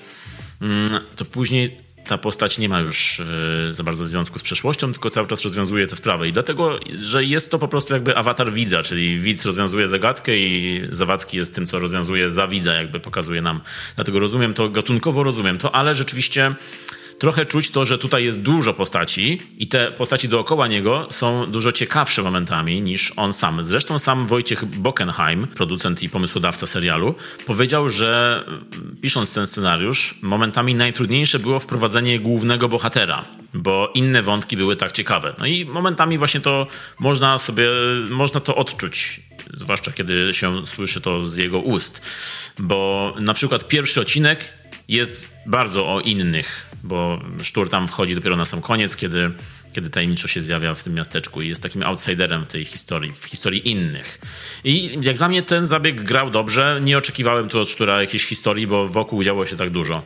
mm, 0.61 0.89
to 1.17 1.25
później 1.25 1.86
ta 2.09 2.19
postać 2.19 2.59
nie 2.59 2.69
ma 2.69 2.81
już 2.81 3.21
e, 3.21 3.73
za 3.73 3.83
bardzo 3.83 4.05
związku 4.05 4.39
z 4.39 4.43
przeszłością, 4.43 4.93
tylko 4.93 5.11
cały 5.11 5.27
czas 5.27 5.43
rozwiązuje 5.43 5.87
te 5.87 5.97
sprawy. 5.97 6.29
I 6.29 6.33
dlatego, 6.33 6.81
że 6.99 7.25
jest 7.25 7.51
to 7.51 7.59
po 7.59 7.69
prostu 7.69 7.95
jakby 7.95 8.17
awatar 8.17 8.53
widza, 8.53 8.83
czyli 8.83 9.21
widz 9.21 9.45
rozwiązuje 9.45 9.89
zagadkę 9.89 10.37
i 10.37 10.83
Zawadzki 10.91 11.37
jest 11.37 11.55
tym, 11.55 11.67
co 11.67 11.79
rozwiązuje 11.79 12.31
za 12.31 12.47
widza, 12.47 12.75
jakby 12.75 13.01
pokazuje 13.01 13.43
nam. 13.43 13.61
Dlatego 13.95 14.19
rozumiem 14.19 14.55
to, 14.55 14.69
gatunkowo 14.69 15.23
rozumiem 15.23 15.59
to, 15.59 15.75
ale 15.75 15.95
rzeczywiście 15.95 16.55
trochę 17.19 17.47
czuć 17.47 17.71
to, 17.71 17.85
że 17.85 17.99
tutaj 17.99 18.25
jest 18.25 18.43
dużo 18.43 18.75
postaci 18.75 19.43
i 19.59 19.67
te 19.67 19.93
postaci 19.93 20.29
dookoła 20.29 20.67
niego 20.67 21.07
są 21.11 21.47
dużo 21.47 21.73
ciekawsze 21.73 22.23
momentami 22.23 22.83
niż 22.83 23.13
on 23.17 23.33
sam. 23.33 23.65
Zresztą 23.65 23.99
sam 23.99 24.27
Wojciech 24.27 24.65
Bockenheim, 24.65 25.47
producent 25.47 26.03
i 26.03 26.09
pomysłodawca 26.09 26.67
serialu, 26.67 27.15
powiedział, 27.47 27.89
że 27.89 28.43
mm, 28.47 28.97
pisząc 29.03 29.35
ten 29.35 29.47
scenariusz, 29.47 30.15
momentami 30.23 30.75
najtrudniejsze 30.75 31.39
było 31.39 31.61
wprowadzenie 31.61 32.21
głównego 32.21 32.69
bohatera, 32.69 33.25
bo 33.55 33.93
inne 33.95 34.23
wątki 34.23 34.57
były 34.57 34.77
tak 34.77 34.93
ciekawe. 34.93 35.35
No 35.39 35.47
i 35.47 35.65
momentami 35.65 36.19
właśnie 36.19 36.41
to 36.41 36.67
można 36.99 37.39
sobie, 37.39 37.69
można 38.11 38.41
to 38.41 38.57
odczuć 38.57 39.21
zwłaszcza 39.55 39.93
kiedy 39.93 40.35
się 40.35 40.67
słyszy 40.67 41.01
to 41.01 41.27
z 41.27 41.37
jego 41.37 41.59
ust. 41.59 42.03
Bo 42.59 43.15
na 43.21 43.35
przykład 43.35 43.69
pierwszy 43.69 44.01
odcinek 44.01 44.53
jest 44.89 45.29
bardzo 45.47 45.95
o 45.95 46.01
innych 46.01 46.66
bo 46.83 47.21
Sztur 47.43 47.71
tam 47.71 47.89
wchodzi 47.89 48.15
dopiero 48.15 48.37
na 48.37 48.45
sam 48.45 48.63
koniec, 48.63 48.97
kiedy, 48.97 49.31
kiedy 49.73 49.91
tajemniczo 49.91 50.29
się 50.29 50.41
zjawia 50.41 50.75
w 50.75 50.83
tym 50.83 50.95
miasteczku 50.95 51.43
i 51.43 51.49
jest 51.49 51.63
takim 51.63 51.83
outsiderem 51.83 52.45
w 52.45 52.49
tej 52.49 52.65
historii, 52.65 53.13
w 53.13 53.25
historii 53.25 53.71
innych. 53.71 54.21
I 54.65 54.99
jak 55.03 55.17
dla 55.17 55.29
mnie 55.29 55.43
ten 55.43 55.67
zabieg 55.67 56.03
grał 56.03 56.31
dobrze. 56.31 56.81
Nie 56.83 56.99
oczekiwałem 56.99 57.49
tu 57.49 57.61
od 57.61 57.69
Sztura 57.69 58.01
jakiejś 58.01 58.25
historii, 58.25 58.67
bo 58.67 58.89
wokół 58.89 59.23
działo 59.23 59.47
się 59.47 59.57
tak 59.57 59.71
dużo. 59.71 60.03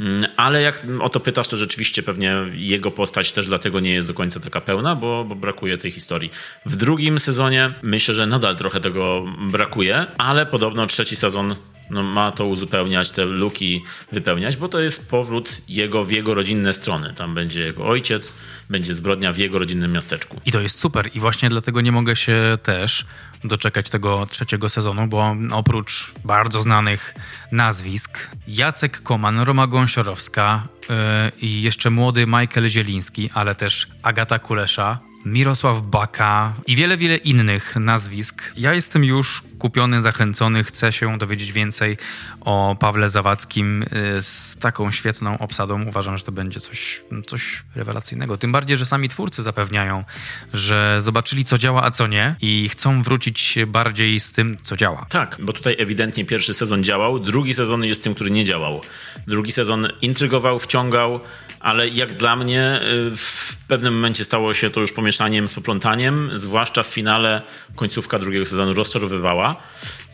Mm, 0.00 0.26
ale 0.36 0.62
jak 0.62 0.86
o 1.00 1.08
to 1.08 1.20
pytasz, 1.20 1.48
to 1.48 1.56
rzeczywiście 1.56 2.02
pewnie 2.02 2.36
jego 2.52 2.90
postać 2.90 3.32
też 3.32 3.46
dlatego 3.46 3.80
nie 3.80 3.94
jest 3.94 4.08
do 4.08 4.14
końca 4.14 4.40
taka 4.40 4.60
pełna, 4.60 4.94
bo, 4.94 5.24
bo, 5.24 5.34
brakuje 5.34 5.78
tej 5.78 5.90
historii. 5.90 6.30
W 6.66 6.76
drugim 6.76 7.18
sezonie 7.18 7.70
myślę, 7.82 8.14
że 8.14 8.26
nadal 8.26 8.56
trochę 8.56 8.80
tego 8.80 9.24
brakuje, 9.50 10.06
ale 10.18 10.46
podobno 10.46 10.86
trzeci 10.86 11.16
sezon 11.16 11.56
no, 11.90 12.02
ma 12.02 12.32
to 12.32 12.46
uzupełniać, 12.46 13.10
te 13.10 13.24
luki 13.24 13.82
wypełniać, 14.12 14.56
bo 14.56 14.68
to 14.68 14.80
jest 14.80 15.10
powrót 15.10 15.60
jego 15.68 16.04
w 16.04 16.10
jego 16.10 16.34
rodzinne 16.34 16.74
strony. 16.74 17.14
Tam 17.14 17.34
będzie 17.34 17.60
jego 17.60 17.86
ojciec, 17.86 18.34
będzie 18.70 18.94
zbrodnia 18.94 19.32
w 19.32 19.38
jego 19.38 19.58
rodzinnym 19.58 19.92
miasteczku. 19.92 20.40
I 20.46 20.52
to 20.52 20.60
jest 20.60 20.78
super 20.78 21.10
i 21.14 21.20
właśnie 21.20 21.48
dlatego 21.48 21.80
nie 21.80 21.92
mogę 21.92 22.16
się 22.16 22.58
też 22.62 23.06
doczekać 23.44 23.90
tego 23.90 24.26
trzeciego 24.26 24.68
sezonu, 24.68 25.06
bo 25.06 25.36
oprócz 25.52 26.12
bardzo 26.24 26.60
znanych 26.60 27.14
nazwisk, 27.52 28.30
Jacek 28.48 29.02
Koman, 29.02 29.40
Roma 29.40 29.66
Gąsiorowska 29.66 30.62
yy, 30.88 30.96
i 31.40 31.62
jeszcze 31.62 31.90
młody 31.90 32.26
Michael 32.26 32.68
Zieliński, 32.68 33.30
ale 33.34 33.54
też 33.54 33.88
Agata 34.02 34.38
Kulesza, 34.38 34.98
Mirosław 35.24 35.86
Baka 35.86 36.54
i 36.66 36.76
wiele, 36.76 36.96
wiele 36.96 37.16
innych 37.16 37.76
nazwisk. 37.76 38.52
Ja 38.56 38.74
jestem 38.74 39.04
już 39.04 39.42
kupiony, 39.58 40.02
zachęcony, 40.02 40.64
chcę 40.64 40.92
się 40.92 41.18
dowiedzieć 41.18 41.52
więcej 41.52 41.96
o 42.40 42.76
Pawle 42.80 43.10
Zawadzkim 43.10 43.82
y, 43.82 43.86
z 44.22 44.56
taką 44.60 44.92
świetną 44.92 45.38
obsadą. 45.38 45.84
Uważam, 45.88 46.18
że 46.18 46.24
to 46.24 46.32
będzie 46.32 46.60
coś, 46.60 47.02
coś 47.26 47.62
rewelacyjnego. 47.74 48.38
Tym 48.38 48.52
bardziej, 48.52 48.76
że 48.76 48.86
sami 48.86 49.08
twórcy 49.08 49.42
zapewniają, 49.42 50.04
że 50.52 50.96
zobaczyli, 51.02 51.44
co 51.44 51.58
działa, 51.58 51.84
a 51.84 51.90
co 51.90 52.06
nie 52.06 52.34
i 52.40 52.68
chcą 52.68 53.02
wrócić 53.02 53.58
bardziej 53.66 54.20
z 54.20 54.32
tym, 54.32 54.56
co 54.62 54.76
działa. 54.76 55.06
Tak, 55.08 55.36
bo 55.40 55.52
tutaj 55.52 55.76
ewidentnie 55.78 56.24
pierwszy 56.24 56.54
sezon 56.54 56.84
działał, 56.84 57.18
drugi 57.18 57.54
sezon 57.54 57.84
jest 57.84 58.04
tym, 58.04 58.14
który 58.14 58.30
nie 58.30 58.44
działał. 58.44 58.80
Drugi 59.26 59.52
sezon 59.52 59.88
intrygował, 60.00 60.58
wciągał, 60.58 61.20
ale 61.60 61.88
jak 61.88 62.14
dla 62.14 62.36
mnie 62.36 62.80
y, 63.12 63.16
w 63.16 63.56
pewnym 63.68 63.94
momencie 63.94 64.24
stało 64.24 64.54
się 64.54 64.70
to 64.70 64.80
już 64.80 64.92
pomieszaniem 64.92 65.48
z 65.48 65.54
poplątaniem, 65.54 66.30
zwłaszcza 66.34 66.82
w 66.82 66.86
finale 66.86 67.42
końcówka 67.76 68.18
drugiego 68.18 68.46
sezonu 68.46 68.72
rozczarowywała 68.72 69.56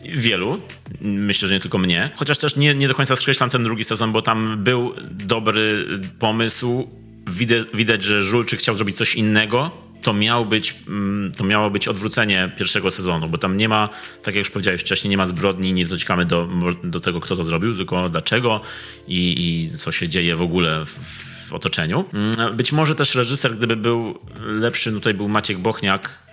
wielu, 0.01 0.61
myślę, 1.01 1.47
że 1.47 1.53
nie 1.53 1.59
tylko 1.59 1.77
mnie, 1.77 2.09
chociaż 2.15 2.37
też 2.37 2.55
nie, 2.55 2.75
nie 2.75 2.87
do 2.87 2.95
końca 2.95 3.15
skreślam 3.15 3.49
ten 3.49 3.63
drugi 3.63 3.83
sezon, 3.83 4.11
bo 4.11 4.21
tam 4.21 4.63
był 4.63 4.93
dobry 5.11 5.85
pomysł, 6.19 6.89
widać, 7.27 7.67
widać 7.73 8.03
że 8.03 8.21
Żulczyk 8.21 8.59
chciał 8.59 8.75
zrobić 8.75 8.97
coś 8.97 9.15
innego, 9.15 9.71
to, 10.01 10.13
miał 10.13 10.45
być, 10.45 10.75
mm, 10.87 11.31
to 11.31 11.43
miało 11.43 11.69
być 11.69 11.87
odwrócenie 11.87 12.51
pierwszego 12.57 12.91
sezonu, 12.91 13.29
bo 13.29 13.37
tam 13.37 13.57
nie 13.57 13.69
ma, 13.69 13.89
tak 14.23 14.25
jak 14.25 14.35
już 14.35 14.49
powiedziałeś 14.49 14.81
wcześniej, 14.81 15.09
nie 15.09 15.17
ma 15.17 15.25
zbrodni, 15.25 15.73
nie 15.73 15.85
dociekamy 15.85 16.25
do, 16.25 16.49
do 16.83 16.99
tego, 16.99 17.19
kto 17.19 17.35
to 17.35 17.43
zrobił, 17.43 17.75
tylko 17.75 18.09
dlaczego 18.09 18.61
i, 19.07 19.67
i 19.71 19.77
co 19.77 19.91
się 19.91 20.09
dzieje 20.09 20.35
w 20.35 20.41
ogóle 20.41 20.85
w, 20.85 21.26
w 21.47 21.53
otoczeniu. 21.53 22.05
Mm, 22.13 22.55
być 22.55 22.71
może 22.71 22.95
też 22.95 23.15
reżyser, 23.15 23.57
gdyby 23.57 23.75
był 23.75 24.19
lepszy, 24.39 24.91
no 24.91 24.97
tutaj 24.97 25.13
był 25.13 25.29
Maciek 25.29 25.57
Bochniak, 25.57 26.27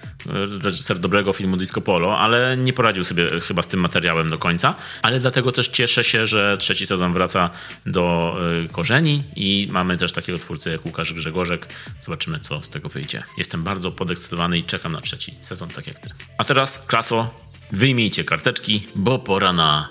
reżyser 0.63 0.99
dobrego 0.99 1.33
filmu 1.33 1.57
Disco 1.57 1.81
Polo, 1.81 2.19
ale 2.19 2.57
nie 2.57 2.73
poradził 2.73 3.05
sobie 3.05 3.29
chyba 3.41 3.63
z 3.63 3.69
tym 3.69 3.81
materiałem 3.81 4.31
do 4.31 4.39
końca. 4.39 4.75
Ale 5.03 5.21
dlatego 5.21 5.53
też 5.53 5.69
cieszę 5.69 6.05
się, 6.05 6.27
że 6.27 6.59
trzeci 6.59 6.87
sezon 6.87 7.13
wraca 7.13 7.51
do 7.87 8.37
y, 8.65 8.69
korzeni 8.69 9.25
i 9.37 9.69
mamy 9.71 9.97
też 9.97 10.13
takiego 10.13 10.39
twórcę 10.39 10.71
jak 10.71 10.87
Łukasz 10.87 11.15
Grzegorzek. 11.15 11.69
Zobaczymy, 12.01 12.41
co 12.41 12.63
z 12.63 12.71
tego 12.71 12.89
wyjdzie. 12.89 13.23
Jestem 13.39 13.65
bardzo 13.65 13.93
podekscytowany 13.93 14.59
i 14.59 14.65
czekam 14.65 14.93
na 14.93 15.01
trzeci 15.01 15.35
sezon, 15.41 15.69
tak 15.69 15.87
jak 15.87 15.99
ty. 15.99 16.11
A 16.39 16.45
teraz, 16.45 16.87
Klaso, 16.87 17.35
Wyjmijcie 17.73 18.25
karteczki, 18.25 18.87
bo 18.95 19.19
pora 19.19 19.53
na 19.53 19.89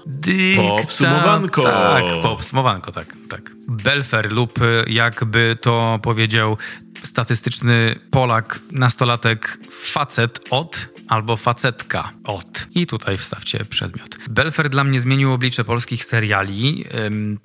popsumowanko. 0.57 1.61
Tak, 1.61 2.03
popsumowanko, 2.21 2.91
tak, 2.91 3.07
tak. 3.29 3.51
Belfer 3.67 4.31
lub 4.31 4.59
jakby 4.87 5.57
to 5.61 5.99
powiedział 6.03 6.57
statystyczny 7.03 7.95
Polak, 8.11 8.59
nastolatek, 8.71 9.57
facet 9.71 10.39
od 10.49 10.87
albo 11.07 11.37
facetka 11.37 12.11
od. 12.23 12.67
I 12.75 12.87
tutaj 12.87 13.17
wstawcie 13.17 13.65
przedmiot. 13.65 14.17
Belfer 14.29 14.69
dla 14.69 14.83
mnie 14.83 14.99
zmienił 14.99 15.33
oblicze 15.33 15.63
polskich 15.63 16.05
seriali. 16.05 16.85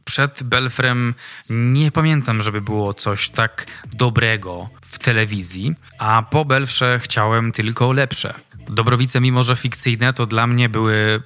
przed 0.05 0.43
Belfrem 0.43 1.15
nie 1.51 1.91
pamiętam, 1.91 2.43
żeby 2.43 2.61
było 2.61 2.95
coś 2.95 3.29
tak 3.29 3.67
dobrego 3.95 4.69
w 4.83 4.99
telewizji, 4.99 5.75
a 5.99 6.23
po 6.31 6.45
Belfrze 6.45 6.99
chciałem 7.03 7.53
tylko 7.53 7.93
lepsze. 7.93 8.35
Dobrowice, 8.69 9.21
mimo 9.21 9.43
że 9.43 9.57
fikcyjne, 9.57 10.13
to 10.13 10.27
dla 10.27 10.47
mnie 10.47 10.69
były 10.69 11.23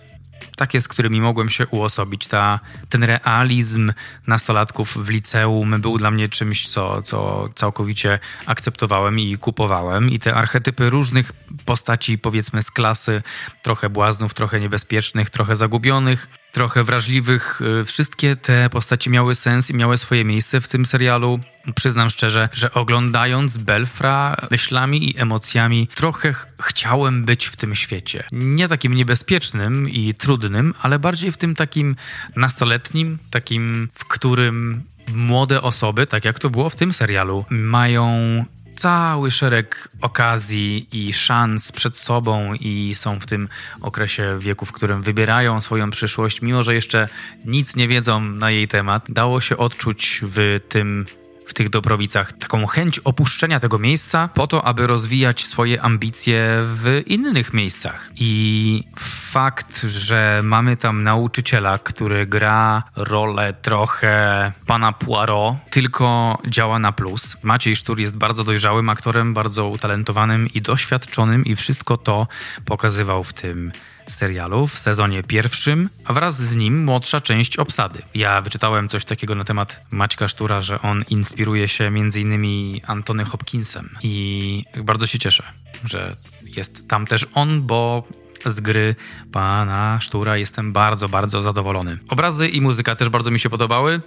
takie, 0.57 0.81
z 0.81 0.89
którymi 0.89 1.21
mogłem 1.21 1.49
się 1.49 1.67
uosobić. 1.67 2.27
Ta, 2.27 2.61
ten 2.89 3.05
realizm 3.05 3.93
nastolatków 4.27 5.05
w 5.05 5.09
liceum 5.09 5.81
był 5.81 5.99
dla 5.99 6.11
mnie 6.11 6.29
czymś, 6.29 6.67
co, 6.67 7.03
co 7.03 7.49
całkowicie 7.55 8.19
akceptowałem 8.47 9.21
i 9.21 9.39
kupowałem. 9.39 10.11
I 10.11 10.19
te 10.19 10.35
archetypy 10.35 10.91
różnych 10.91 11.33
postaci, 11.65 12.19
powiedzmy 12.19 12.63
z 12.63 12.71
klasy, 12.71 13.23
trochę 13.63 13.91
błaznów, 13.91 14.35
trochę 14.35 14.61
niebezpiecznych, 14.61 15.31
trochę 15.31 15.57
zagubionych, 15.57 16.29
trochę 16.53 16.85
wrażliwych. 16.85 17.61
Y, 17.81 17.85
wszystkie 17.85 18.37
te 18.37 18.71
postaci 18.71 19.11
miały 19.11 19.35
sens 19.35 19.71
i 19.71 19.75
miały 19.75 19.99
swoje 19.99 20.25
miejsce 20.25 20.61
w 20.61 20.69
tym 20.69 20.87
serialu. 20.87 21.41
Przyznam 21.75 22.11
szczerze, 22.11 22.49
że 22.53 22.75
oglądając 22.75 23.57
Belfra 23.57 24.37
myślami 24.51 25.11
i 25.11 25.21
emocjami 25.21 25.89
trochę 25.95 26.33
ch 26.33 26.47
chciałem 26.63 27.25
być 27.25 27.47
w 27.47 27.57
tym 27.57 27.75
świecie. 27.75 28.25
Nie 28.33 28.69
takim 28.69 28.95
niebezpiecznym 28.95 29.89
i 29.89 30.15
trudnym, 30.15 30.75
ale 30.83 30.99
bardziej 30.99 31.33
w 31.33 31.37
tym 31.37 31.55
takim 31.55 31.97
nastoletnim, 32.37 33.19
takim, 33.31 33.89
w 33.95 34.05
którym 34.05 34.83
młode 35.15 35.63
osoby, 35.63 36.07
tak 36.07 36.25
jak 36.25 36.39
to 36.39 36.51
było 36.51 36.71
w 36.71 36.77
tym 36.77 36.93
serialu, 36.93 37.45
mają 37.51 38.45
cały 38.77 39.31
szereg 39.31 39.89
okazji 40.01 40.87
i 40.93 41.13
szans 41.13 41.73
przed 41.73 41.97
sobą 41.97 42.55
i 42.55 42.93
są 42.95 43.21
w 43.21 43.27
tym 43.27 43.49
okresie 43.81 44.37
wieku, 44.39 44.67
w 44.67 44.73
którym 44.73 45.03
wybierają 45.03 45.61
swoją 45.61 45.91
przyszłość, 45.91 46.43
mimo 46.43 46.63
że 46.63 46.75
jeszcze 46.75 47.09
nic 47.45 47.77
nie 47.77 47.89
wiedzą 47.89 48.21
na 48.21 48.51
jej 48.51 48.69
temat. 48.69 49.05
Dało 49.09 49.41
się 49.41 49.57
odczuć 49.57 50.21
w 50.23 50.61
tym 50.69 51.07
w 51.47 51.55
tych 51.55 51.71
Dobrowicach 51.71 52.33
taką 52.33 52.67
chęć 52.67 52.99
opuszczenia 52.99 53.61
tego 53.61 53.79
miejsca 53.79 54.29
po 54.35 54.47
to, 54.47 54.65
aby 54.65 54.87
rozwijać 54.87 55.45
swoje 55.45 55.83
ambicje 55.83 56.43
w 56.63 57.03
innych 57.07 57.53
miejscach. 57.53 58.11
I 58.17 58.85
fakt, 59.33 59.83
że 59.83 60.41
mamy 60.45 60.77
tam 60.77 61.03
nauczyciela, 61.03 61.79
który 61.79 62.27
gra 62.27 62.83
rolę 62.97 63.55
trochę 63.63 64.53
pana 64.67 64.93
Poirot, 64.93 65.55
tylko 65.71 66.39
działa 66.49 66.79
na 66.79 66.93
plus. 66.93 67.37
Maciej 67.43 67.77
Sztur 67.77 68.01
jest 68.01 68.17
bardzo 68.17 68.45
dojrzałym 68.45 68.89
aktorem, 68.89 69.35
bardzo 69.35 69.69
utalentowanym 69.69 70.49
i 70.55 70.63
doświadczonym 70.63 71.45
i 71.45 71.57
wszystko 71.57 71.97
to 71.97 72.27
pokazywał 72.65 73.25
w 73.25 73.33
tym 73.33 73.73
serialu 74.07 74.67
w 74.67 74.79
sezonie 74.79 75.23
pierwszym, 75.23 75.89
a 76.05 76.13
wraz 76.13 76.37
z 76.37 76.57
nim 76.57 76.85
młodsza 76.85 77.21
część 77.21 77.57
obsady. 77.57 78.03
Ja 78.15 78.41
wyczytałem 78.43 78.89
coś 78.89 79.05
takiego 79.05 79.35
na 79.35 79.45
temat 79.45 79.87
Maćka 79.91 80.29
Sztura, 80.29 80.63
że 80.63 80.83
on 80.83 81.05
inspiruje 81.11 81.69
się 81.69 81.85
m.in. 81.85 82.47
Antony 82.87 83.25
Hopkinsem 83.25 83.89
i 84.03 84.65
bardzo 84.85 85.07
się 85.07 85.19
cieszę, 85.19 85.43
że 85.85 86.17
jest 86.57 86.89
tam 86.89 87.07
też 87.07 87.27
on, 87.35 87.63
bo 87.63 88.03
z 88.47 88.61
gry 88.61 88.95
pana 89.33 89.99
Sztura 90.01 90.37
jestem 90.37 90.73
bardzo, 90.73 91.09
bardzo 91.09 91.43
zadowolony. 91.43 91.99
Obrazy 92.09 92.49
i 92.49 92.61
muzyka 92.61 92.97
też 92.97 93.09
bardzo 93.09 93.31
mi 93.31 93.41
się 93.41 93.51
podobały. 93.51 94.01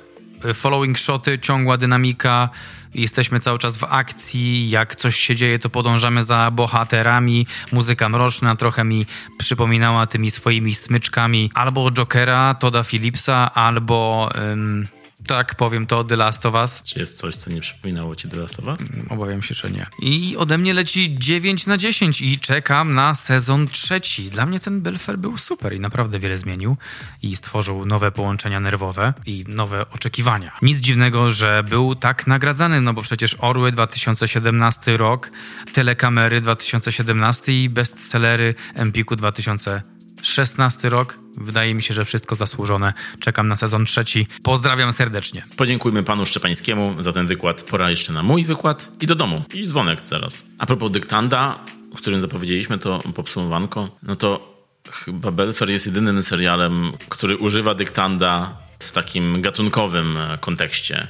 Following 0.54 1.00
shoty, 1.00 1.40
ciągła 1.40 1.78
dynamika, 1.78 2.50
jesteśmy 2.96 3.40
cały 3.40 3.60
czas 3.60 3.78
w 3.78 3.84
akcji, 3.84 4.70
jak 4.70 4.96
coś 4.96 5.16
się 5.16 5.36
dzieje, 5.36 5.60
to 5.60 5.70
podążamy 5.70 6.24
za 6.24 6.52
bohaterami. 6.52 7.48
Muzyka 7.72 8.10
mroczna 8.10 8.56
trochę 8.56 8.84
mi 8.84 9.06
przypominała 9.38 10.08
tymi 10.08 10.32
swoimi 10.32 10.76
smyczkami 10.76 11.52
albo 11.54 11.92
Jokera, 11.92 12.54
Toda 12.54 12.84
Phillipsa, 12.84 13.54
albo... 13.54 14.30
Ym, 14.52 14.88
tak, 15.28 15.56
powiem 15.56 15.88
to, 15.88 16.04
The 16.04 16.16
Last 16.16 16.46
of 16.46 16.54
Us. 16.54 16.82
Czy 16.84 17.00
jest 17.00 17.18
coś, 17.18 17.36
co 17.36 17.52
nie 17.52 17.62
przypominało 17.62 18.16
ci 18.16 18.30
The 18.30 18.38
Last 18.38 18.60
of 18.60 18.66
Us? 18.66 18.82
Mm, 18.82 19.06
obawiam 19.10 19.44
się, 19.44 19.56
że 19.56 19.72
nie. 19.72 19.86
I 20.02 20.38
ode 20.38 20.58
mnie 20.58 20.74
leci 20.74 21.16
9 21.20 21.68
na 21.68 21.78
10 21.78 22.22
i 22.22 22.40
czekam 22.40 22.94
na 22.94 23.16
sezon 23.16 23.68
trzeci. 23.68 24.30
Dla 24.30 24.46
mnie 24.46 24.60
ten 24.60 24.82
Belfer 24.82 25.20
był 25.20 25.38
super 25.38 25.76
i 25.76 25.80
naprawdę 25.80 26.20
wiele 26.20 26.38
zmienił 26.38 26.78
i 27.22 27.36
stworzył 27.36 27.86
nowe 27.86 28.12
połączenia 28.12 28.60
nerwowe 28.60 29.14
i 29.26 29.46
nowe 29.48 29.90
oczekiwania. 29.90 30.52
Nic 30.62 30.78
dziwnego, 30.78 31.30
że 31.30 31.64
był 31.70 31.96
tak 31.96 32.28
nagradzany, 32.28 32.82
no 32.82 32.94
bo 32.94 33.02
przecież 33.02 33.36
Orły 33.40 33.72
2017 33.72 34.98
rok, 34.98 35.32
Telekamery 35.74 36.42
2017 36.42 37.64
i 37.64 37.70
bestsellery 37.70 38.56
Empiku 38.74 39.16
2017 39.16 39.95
16 40.26 40.90
rok. 40.90 41.18
Wydaje 41.38 41.76
mi 41.76 41.84
się, 41.84 41.94
że 41.94 42.06
wszystko 42.06 42.36
zasłużone. 42.36 42.94
Czekam 43.20 43.48
na 43.48 43.56
sezon 43.56 43.86
trzeci. 43.86 44.28
Pozdrawiam 44.44 44.94
serdecznie. 44.94 45.46
Podziękujmy 45.58 46.04
panu 46.04 46.26
Szczepańskiemu 46.26 47.04
za 47.04 47.14
ten 47.14 47.28
wykład. 47.28 47.64
Pora 47.64 47.90
jeszcze 47.90 48.14
na 48.14 48.24
mój 48.24 48.44
wykład 48.44 48.92
i 49.02 49.08
do 49.08 49.16
domu. 49.16 49.44
I 49.54 49.68
dzwonek 49.68 50.00
zaraz. 50.06 50.46
A 50.58 50.66
propos 50.66 50.92
dyktanda, 50.92 51.60
o 51.94 51.96
którym 51.96 52.22
zapowiedzieliśmy 52.22 52.78
to 52.78 53.00
podsumowanko, 53.16 53.98
no 54.04 54.16
to 54.16 54.56
chyba 54.92 55.32
Belfer 55.32 55.70
jest 55.70 55.86
jedynym 55.86 56.24
serialem, 56.24 56.92
który 57.10 57.38
używa 57.38 57.76
dyktanda 57.76 58.58
w 58.80 58.92
takim 58.92 59.42
gatunkowym 59.42 60.18
kontekście. 60.40 61.08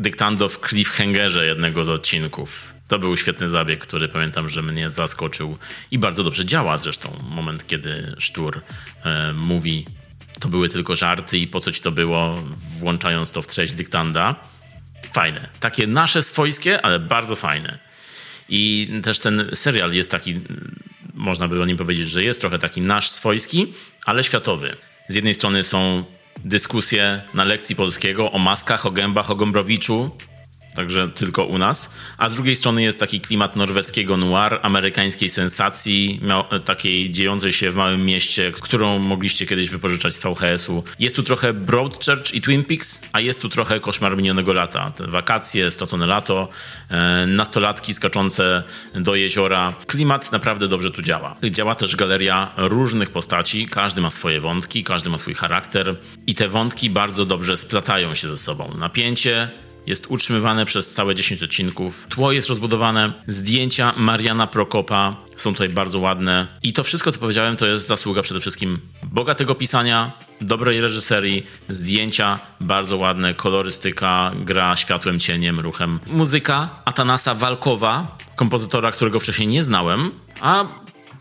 Dyktando 0.00 0.48
w 0.48 0.68
cliffhangerze 0.68 1.46
jednego 1.46 1.84
z 1.84 1.88
odcinków. 1.88 2.77
To 2.88 2.98
był 2.98 3.16
świetny 3.16 3.48
zabieg, 3.48 3.80
który 3.80 4.08
pamiętam, 4.08 4.48
że 4.48 4.62
mnie 4.62 4.90
zaskoczył 4.90 5.58
i 5.90 5.98
bardzo 5.98 6.24
dobrze 6.24 6.44
działa 6.44 6.78
zresztą. 6.78 7.22
Moment, 7.30 7.66
kiedy 7.66 8.14
Sztur 8.18 8.60
e, 9.04 9.32
mówi, 9.32 9.86
to 10.40 10.48
były 10.48 10.68
tylko 10.68 10.96
żarty 10.96 11.38
i 11.38 11.46
po 11.46 11.60
co 11.60 11.72
ci 11.72 11.80
to 11.80 11.92
było, 11.92 12.42
włączając 12.78 13.32
to 13.32 13.42
w 13.42 13.46
treść 13.46 13.72
dyktanda. 13.72 14.34
Fajne. 15.12 15.48
Takie 15.60 15.86
nasze 15.86 16.22
swojskie, 16.22 16.82
ale 16.82 16.98
bardzo 16.98 17.36
fajne. 17.36 17.78
I 18.48 18.90
też 19.02 19.18
ten 19.18 19.50
serial 19.54 19.92
jest 19.92 20.10
taki, 20.10 20.40
można 21.14 21.48
by 21.48 21.62
o 21.62 21.66
nim 21.66 21.76
powiedzieć, 21.76 22.10
że 22.10 22.22
jest 22.22 22.40
trochę 22.40 22.58
taki 22.58 22.80
nasz 22.80 23.10
swojski, 23.10 23.72
ale 24.04 24.24
światowy. 24.24 24.76
Z 25.08 25.14
jednej 25.14 25.34
strony 25.34 25.64
są 25.64 26.04
dyskusje 26.44 27.22
na 27.34 27.44
lekcji 27.44 27.76
polskiego 27.76 28.32
o 28.32 28.38
maskach, 28.38 28.86
o 28.86 28.90
gębach, 28.90 29.30
o 29.30 29.36
Gombrowiczu, 29.36 30.10
także 30.74 31.08
tylko 31.08 31.44
u 31.44 31.58
nas. 31.58 31.94
A 32.18 32.28
z 32.28 32.34
drugiej 32.34 32.56
strony 32.56 32.82
jest 32.82 33.00
taki 33.00 33.20
klimat 33.20 33.56
norweskiego 33.56 34.16
noir, 34.16 34.58
amerykańskiej 34.62 35.28
sensacji, 35.28 36.20
takiej 36.64 37.10
dziejącej 37.10 37.52
się 37.52 37.70
w 37.70 37.74
małym 37.74 38.06
mieście, 38.06 38.52
którą 38.60 38.98
mogliście 38.98 39.46
kiedyś 39.46 39.70
wypożyczać 39.70 40.14
z 40.14 40.20
VHS-u. 40.20 40.84
Jest 40.98 41.16
tu 41.16 41.22
trochę 41.22 41.52
Broadchurch 41.52 42.34
i 42.34 42.42
Twin 42.42 42.64
Peaks, 42.64 43.02
a 43.12 43.20
jest 43.20 43.42
tu 43.42 43.48
trochę 43.48 43.80
koszmar 43.80 44.16
minionego 44.16 44.52
lata. 44.52 44.90
Te 44.90 45.06
wakacje, 45.06 45.70
stracone 45.70 46.06
lato, 46.06 46.48
e, 46.90 47.26
nastolatki 47.26 47.94
skaczące 47.94 48.62
do 48.94 49.14
jeziora. 49.14 49.74
Klimat 49.86 50.32
naprawdę 50.32 50.68
dobrze 50.68 50.90
tu 50.90 51.02
działa. 51.02 51.36
Działa 51.50 51.74
też 51.74 51.96
galeria 51.96 52.52
różnych 52.56 53.10
postaci, 53.10 53.66
każdy 53.66 54.00
ma 54.00 54.10
swoje 54.10 54.40
wątki, 54.40 54.84
każdy 54.84 55.10
ma 55.10 55.18
swój 55.18 55.34
charakter 55.34 55.96
i 56.26 56.34
te 56.34 56.48
wątki 56.48 56.90
bardzo 56.90 57.24
dobrze 57.24 57.56
splatają 57.56 58.14
się 58.14 58.28
ze 58.28 58.36
sobą. 58.36 58.74
Napięcie, 58.78 59.48
jest 59.88 60.06
utrzymywane 60.08 60.64
przez 60.64 60.90
całe 60.90 61.14
10 61.14 61.42
odcinków. 61.42 62.06
Tło 62.08 62.32
jest 62.32 62.48
rozbudowane, 62.48 63.12
zdjęcia 63.26 63.92
Mariana 63.96 64.46
Prokopa 64.46 65.16
są 65.36 65.52
tutaj 65.52 65.68
bardzo 65.68 65.98
ładne. 65.98 66.46
I 66.62 66.72
to 66.72 66.84
wszystko, 66.84 67.12
co 67.12 67.20
powiedziałem, 67.20 67.56
to 67.56 67.66
jest 67.66 67.86
zasługa 67.86 68.22
przede 68.22 68.40
wszystkim 68.40 68.78
bogatego 69.02 69.54
pisania, 69.54 70.12
dobrej 70.40 70.80
reżyserii, 70.80 71.46
zdjęcia 71.68 72.38
bardzo 72.60 72.96
ładne, 72.96 73.34
kolorystyka, 73.34 74.32
gra 74.36 74.76
światłem, 74.76 75.20
cieniem, 75.20 75.60
ruchem. 75.60 76.00
Muzyka 76.06 76.68
Atanasa 76.84 77.34
Walkowa, 77.34 78.18
kompozytora, 78.36 78.92
którego 78.92 79.20
wcześniej 79.20 79.48
nie 79.48 79.62
znałem, 79.62 80.10
a 80.40 80.64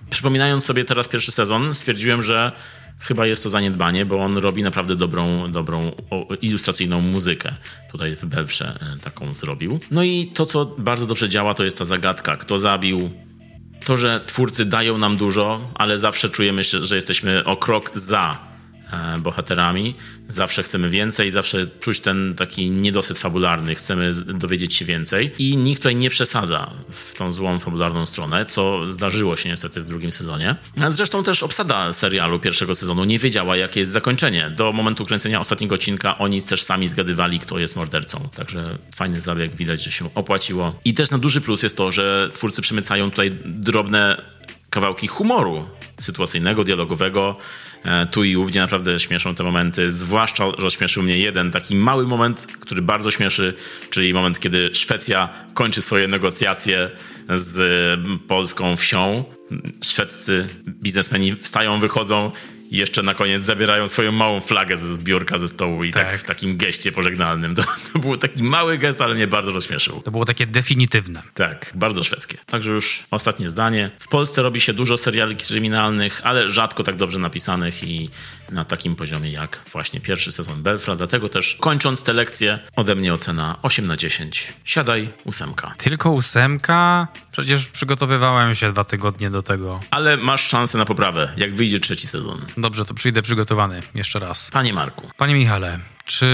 przypominając 0.09 0.65
sobie 0.65 0.85
teraz 0.85 1.07
pierwszy 1.07 1.31
sezon, 1.31 1.73
stwierdziłem, 1.73 2.21
że 2.21 2.51
chyba 2.99 3.25
jest 3.25 3.43
to 3.43 3.49
zaniedbanie, 3.49 4.05
bo 4.05 4.19
on 4.19 4.37
robi 4.37 4.63
naprawdę 4.63 4.95
dobrą, 4.95 5.51
dobrą 5.51 5.91
ilustracyjną 6.41 7.01
muzykę. 7.01 7.53
Tutaj 7.91 8.15
w 8.15 8.25
Belfrze 8.25 8.79
e, 8.95 8.99
taką 8.99 9.33
zrobił. 9.33 9.79
No 9.91 10.03
i 10.03 10.31
to, 10.33 10.45
co 10.45 10.65
bardzo 10.65 11.05
dobrze 11.05 11.29
działa, 11.29 11.53
to 11.53 11.63
jest 11.63 11.77
ta 11.77 11.85
zagadka. 11.85 12.37
Kto 12.37 12.57
zabił? 12.57 13.09
To, 13.85 13.97
że 13.97 14.21
twórcy 14.25 14.65
dają 14.65 14.97
nam 14.97 15.17
dużo, 15.17 15.71
ale 15.75 15.97
zawsze 15.97 16.29
czujemy, 16.29 16.63
że 16.63 16.95
jesteśmy 16.95 17.43
o 17.43 17.57
krok 17.57 17.91
za 17.93 18.47
bohaterami. 19.19 19.95
Zawsze 20.27 20.63
chcemy 20.63 20.89
więcej, 20.89 21.31
zawsze 21.31 21.67
czuć 21.79 21.99
ten 21.99 22.35
taki 22.35 22.69
niedosyt 22.69 23.19
fabularny, 23.19 23.75
chcemy 23.75 24.13
dowiedzieć 24.13 24.75
się 24.75 24.85
więcej 24.85 25.31
i 25.37 25.57
nikt 25.57 25.81
tutaj 25.81 25.95
nie 25.95 26.09
przesadza 26.09 26.71
w 26.89 27.15
tą 27.15 27.31
złą 27.31 27.59
fabularną 27.59 28.05
stronę, 28.05 28.45
co 28.45 28.93
zdarzyło 28.93 29.35
się 29.35 29.49
niestety 29.49 29.81
w 29.81 29.85
drugim 29.85 30.11
sezonie. 30.11 30.55
Zresztą 30.89 31.23
też 31.23 31.43
obsada 31.43 31.93
serialu 31.93 32.39
pierwszego 32.39 32.75
sezonu 32.75 33.03
nie 33.03 33.19
wiedziała, 33.19 33.57
jakie 33.57 33.79
jest 33.79 33.91
zakończenie. 33.91 34.49
Do 34.49 34.71
momentu 34.71 35.05
kręcenia 35.05 35.39
ostatniego 35.39 35.75
odcinka 35.75 36.17
oni 36.17 36.41
też 36.41 36.63
sami 36.63 36.87
zgadywali, 36.87 37.39
kto 37.39 37.59
jest 37.59 37.75
mordercą. 37.75 38.29
Także 38.35 38.77
fajny 38.95 39.21
zabieg, 39.21 39.55
widać, 39.55 39.83
że 39.83 39.91
się 39.91 40.13
opłaciło. 40.15 40.79
I 40.85 40.93
też 40.93 41.11
na 41.11 41.17
duży 41.17 41.41
plus 41.41 41.63
jest 41.63 41.77
to, 41.77 41.91
że 41.91 42.29
twórcy 42.33 42.61
przemycają 42.61 43.11
tutaj 43.11 43.39
drobne 43.45 44.21
kawałki 44.69 45.07
humoru 45.07 45.65
sytuacyjnego, 45.99 46.63
dialogowego. 46.63 47.37
E, 47.85 48.05
tu 48.05 48.23
i 48.23 48.35
ówdzie 48.35 48.59
naprawdę 48.59 48.99
śmieszą 48.99 49.35
te 49.35 49.43
momenty. 49.43 49.91
Zwłaszcza 49.91 50.45
rozśmieszył 50.57 51.03
mnie 51.03 51.17
jeden 51.17 51.51
taki 51.51 51.75
mały 51.75 52.07
moment, 52.07 52.47
który 52.59 52.81
bardzo 52.81 53.11
śmieszy, 53.11 53.53
czyli 53.89 54.13
moment, 54.13 54.39
kiedy 54.39 54.69
Szwecja 54.73 55.29
kończy 55.53 55.81
swoje 55.81 56.07
negocjacje 56.07 56.89
z 57.29 57.99
polską 58.27 58.75
wsią. 58.75 59.23
Szwedzcy 59.83 60.47
biznesmeni 60.67 61.35
wstają, 61.35 61.79
wychodzą 61.79 62.31
jeszcze 62.71 63.03
na 63.03 63.13
koniec 63.13 63.41
zabierają 63.41 63.87
swoją 63.87 64.11
małą 64.11 64.41
flagę 64.41 64.77
ze 64.77 64.93
zbiórka 64.93 65.37
ze 65.37 65.47
stołu 65.47 65.83
i 65.83 65.91
tak, 65.91 66.11
tak 66.11 66.19
w 66.19 66.23
takim 66.23 66.57
geście 66.57 66.91
pożegnalnym. 66.91 67.55
To, 67.57 67.63
to 67.93 67.99
był 67.99 68.17
taki 68.17 68.43
mały 68.43 68.77
gest, 68.77 69.01
ale 69.01 69.15
mnie 69.15 69.27
bardzo 69.27 69.51
rozśmieszył. 69.51 70.01
To 70.01 70.11
było 70.11 70.25
takie 70.25 70.47
definitywne. 70.47 71.21
Tak, 71.33 71.71
bardzo 71.75 72.03
szwedzkie. 72.03 72.37
Także 72.45 72.71
już 72.71 73.03
ostatnie 73.11 73.49
zdanie. 73.49 73.91
W 73.99 74.07
Polsce 74.07 74.41
robi 74.41 74.61
się 74.61 74.73
dużo 74.73 74.97
seriali 74.97 75.35
kryminalnych, 75.35 76.21
ale 76.23 76.49
rzadko 76.49 76.83
tak 76.83 76.95
dobrze 76.95 77.19
napisanych 77.19 77.83
i 77.83 78.09
na 78.51 78.65
takim 78.65 78.95
poziomie 78.95 79.31
jak 79.31 79.59
właśnie 79.71 79.99
pierwszy 79.99 80.31
sezon 80.31 80.63
Belfra. 80.63 80.95
Dlatego 80.95 81.29
też 81.29 81.57
kończąc 81.59 82.03
tę 82.03 82.13
lekcję, 82.13 82.59
ode 82.75 82.95
mnie 82.95 83.13
ocena 83.13 83.55
8 83.61 83.87
na 83.87 83.97
10. 83.97 84.53
Siadaj, 84.63 85.09
ósemka. 85.23 85.73
Tylko 85.77 86.11
ósemka? 86.11 87.07
Przecież 87.37 87.67
przygotowywałem 87.67 88.55
się 88.55 88.71
dwa 88.71 88.83
tygodnie 88.83 89.29
do 89.29 89.41
tego. 89.41 89.79
Ale 89.91 90.17
masz 90.17 90.47
szansę 90.47 90.77
na 90.77 90.85
poprawę, 90.85 91.33
jak 91.37 91.55
wyjdzie 91.55 91.79
trzeci 91.79 92.07
sezon. 92.07 92.45
Dobrze, 92.57 92.85
to 92.85 92.93
przyjdę 92.93 93.21
przygotowany 93.21 93.81
jeszcze 93.95 94.19
raz. 94.19 94.51
Panie 94.51 94.73
Marku. 94.73 95.09
Panie 95.17 95.35
Michale, 95.35 95.79
czy 96.05 96.27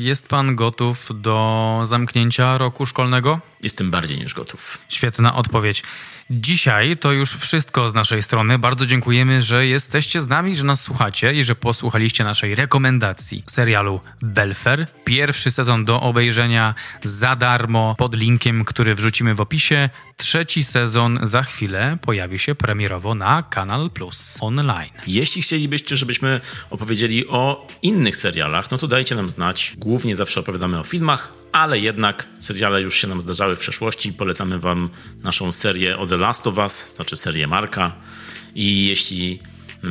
jest 0.00 0.28
pan 0.28 0.56
gotów 0.56 1.08
do 1.14 1.80
zamknięcia 1.84 2.58
roku 2.58 2.86
szkolnego? 2.86 3.40
Jestem 3.62 3.90
bardziej 3.90 4.18
niż 4.18 4.34
gotów. 4.34 4.78
Świetna 4.88 5.34
odpowiedź. 5.34 5.82
Dzisiaj 6.30 6.96
to 6.96 7.12
już 7.12 7.34
wszystko 7.34 7.88
z 7.88 7.94
naszej 7.94 8.22
strony. 8.22 8.58
Bardzo 8.58 8.86
dziękujemy, 8.86 9.42
że 9.42 9.66
jesteście 9.66 10.20
z 10.20 10.26
nami, 10.26 10.56
że 10.56 10.64
nas 10.64 10.80
słuchacie 10.80 11.34
i 11.34 11.44
że 11.44 11.54
posłuchaliście 11.54 12.24
naszej 12.24 12.54
rekomendacji 12.54 13.42
serialu 13.46 14.00
Belfer. 14.22 14.86
Pierwszy 15.04 15.50
sezon 15.50 15.84
do 15.84 16.00
obejrzenia 16.00 16.74
za 17.04 17.36
darmo 17.36 17.94
pod 17.98 18.14
linkiem, 18.14 18.64
który 18.64 18.94
wrzucimy 18.94 19.34
w 19.34 19.40
opisie. 19.40 19.90
Trzeci 20.20 20.64
sezon 20.64 21.18
za 21.22 21.42
chwilę 21.42 21.98
pojawi 22.02 22.38
się 22.38 22.54
premierowo 22.54 23.14
na 23.14 23.42
Kanal 23.42 23.90
Plus 23.90 24.38
online. 24.40 24.90
Jeśli 25.06 25.42
chcielibyście, 25.42 25.96
żebyśmy 25.96 26.40
opowiedzieli 26.70 27.28
o 27.28 27.66
innych 27.82 28.16
serialach, 28.16 28.70
no 28.70 28.78
to 28.78 28.88
dajcie 28.88 29.14
nam 29.14 29.28
znać. 29.28 29.74
Głównie 29.76 30.16
zawsze 30.16 30.40
opowiadamy 30.40 30.80
o 30.80 30.84
filmach, 30.84 31.32
ale 31.52 31.78
jednak 31.78 32.28
seriale 32.40 32.82
już 32.82 32.94
się 32.94 33.08
nam 33.08 33.20
zdarzały 33.20 33.56
w 33.56 33.58
przeszłości. 33.58 34.12
Polecamy 34.12 34.58
Wam 34.58 34.90
naszą 35.22 35.52
serię 35.52 35.98
o 35.98 36.06
The 36.06 36.16
Last 36.16 36.46
of 36.46 36.58
Us, 36.58 36.94
znaczy 36.94 37.16
serię 37.16 37.46
Marka. 37.46 37.92
I 38.54 38.86
jeśli 38.86 39.40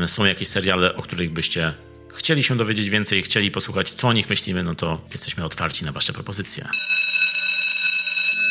są 0.07 0.25
jakieś 0.25 0.47
seriale, 0.47 0.95
o 0.95 1.01
których 1.01 1.34
byście 1.34 1.73
chcieli 2.15 2.43
się 2.43 2.57
dowiedzieć 2.57 2.89
więcej, 2.89 3.23
chcieli 3.23 3.51
posłuchać, 3.51 3.91
co 3.91 4.07
o 4.07 4.13
nich 4.13 4.30
myślimy, 4.30 4.63
no 4.63 4.75
to 4.75 5.01
jesteśmy 5.11 5.45
otwarci 5.45 5.86
na 5.86 5.91
Wasze 5.91 6.13
propozycje. 6.13 6.67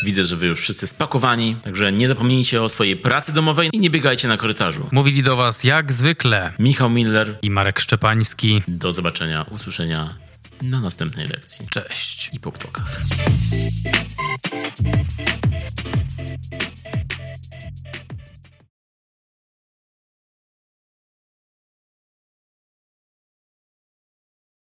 Widzę, 0.05 0.24
że 0.24 0.36
wy 0.36 0.47
już 0.47 0.61
wszyscy 0.61 0.86
spakowani, 0.86 1.57
także 1.62 1.92
nie 1.92 2.09
zapomnijcie 2.09 2.62
o 2.62 2.68
swojej 2.68 2.97
pracy 2.97 3.32
domowej 3.32 3.70
i 3.72 3.78
nie 3.78 3.90
biegajcie 3.90 4.28
na 4.28 4.36
korytarzu. 4.36 4.88
Mówili 4.92 5.22
do 5.22 5.36
was 5.36 5.64
jak 5.64 5.92
zwykle 5.92 6.53
Michał 6.59 6.90
Miller 6.90 7.38
i 7.42 7.51
Marek 7.51 7.80
Szczepański. 7.80 8.62
Do 8.68 8.92
zobaczenia, 8.92 9.47
usłyszenia 9.51 10.14
na 10.62 10.80
następnej 10.80 11.28
lekcji. 11.28 11.66
Cześć 11.70 12.30
i 12.32 12.40
po 12.40 12.53
ptokach. 12.53 12.97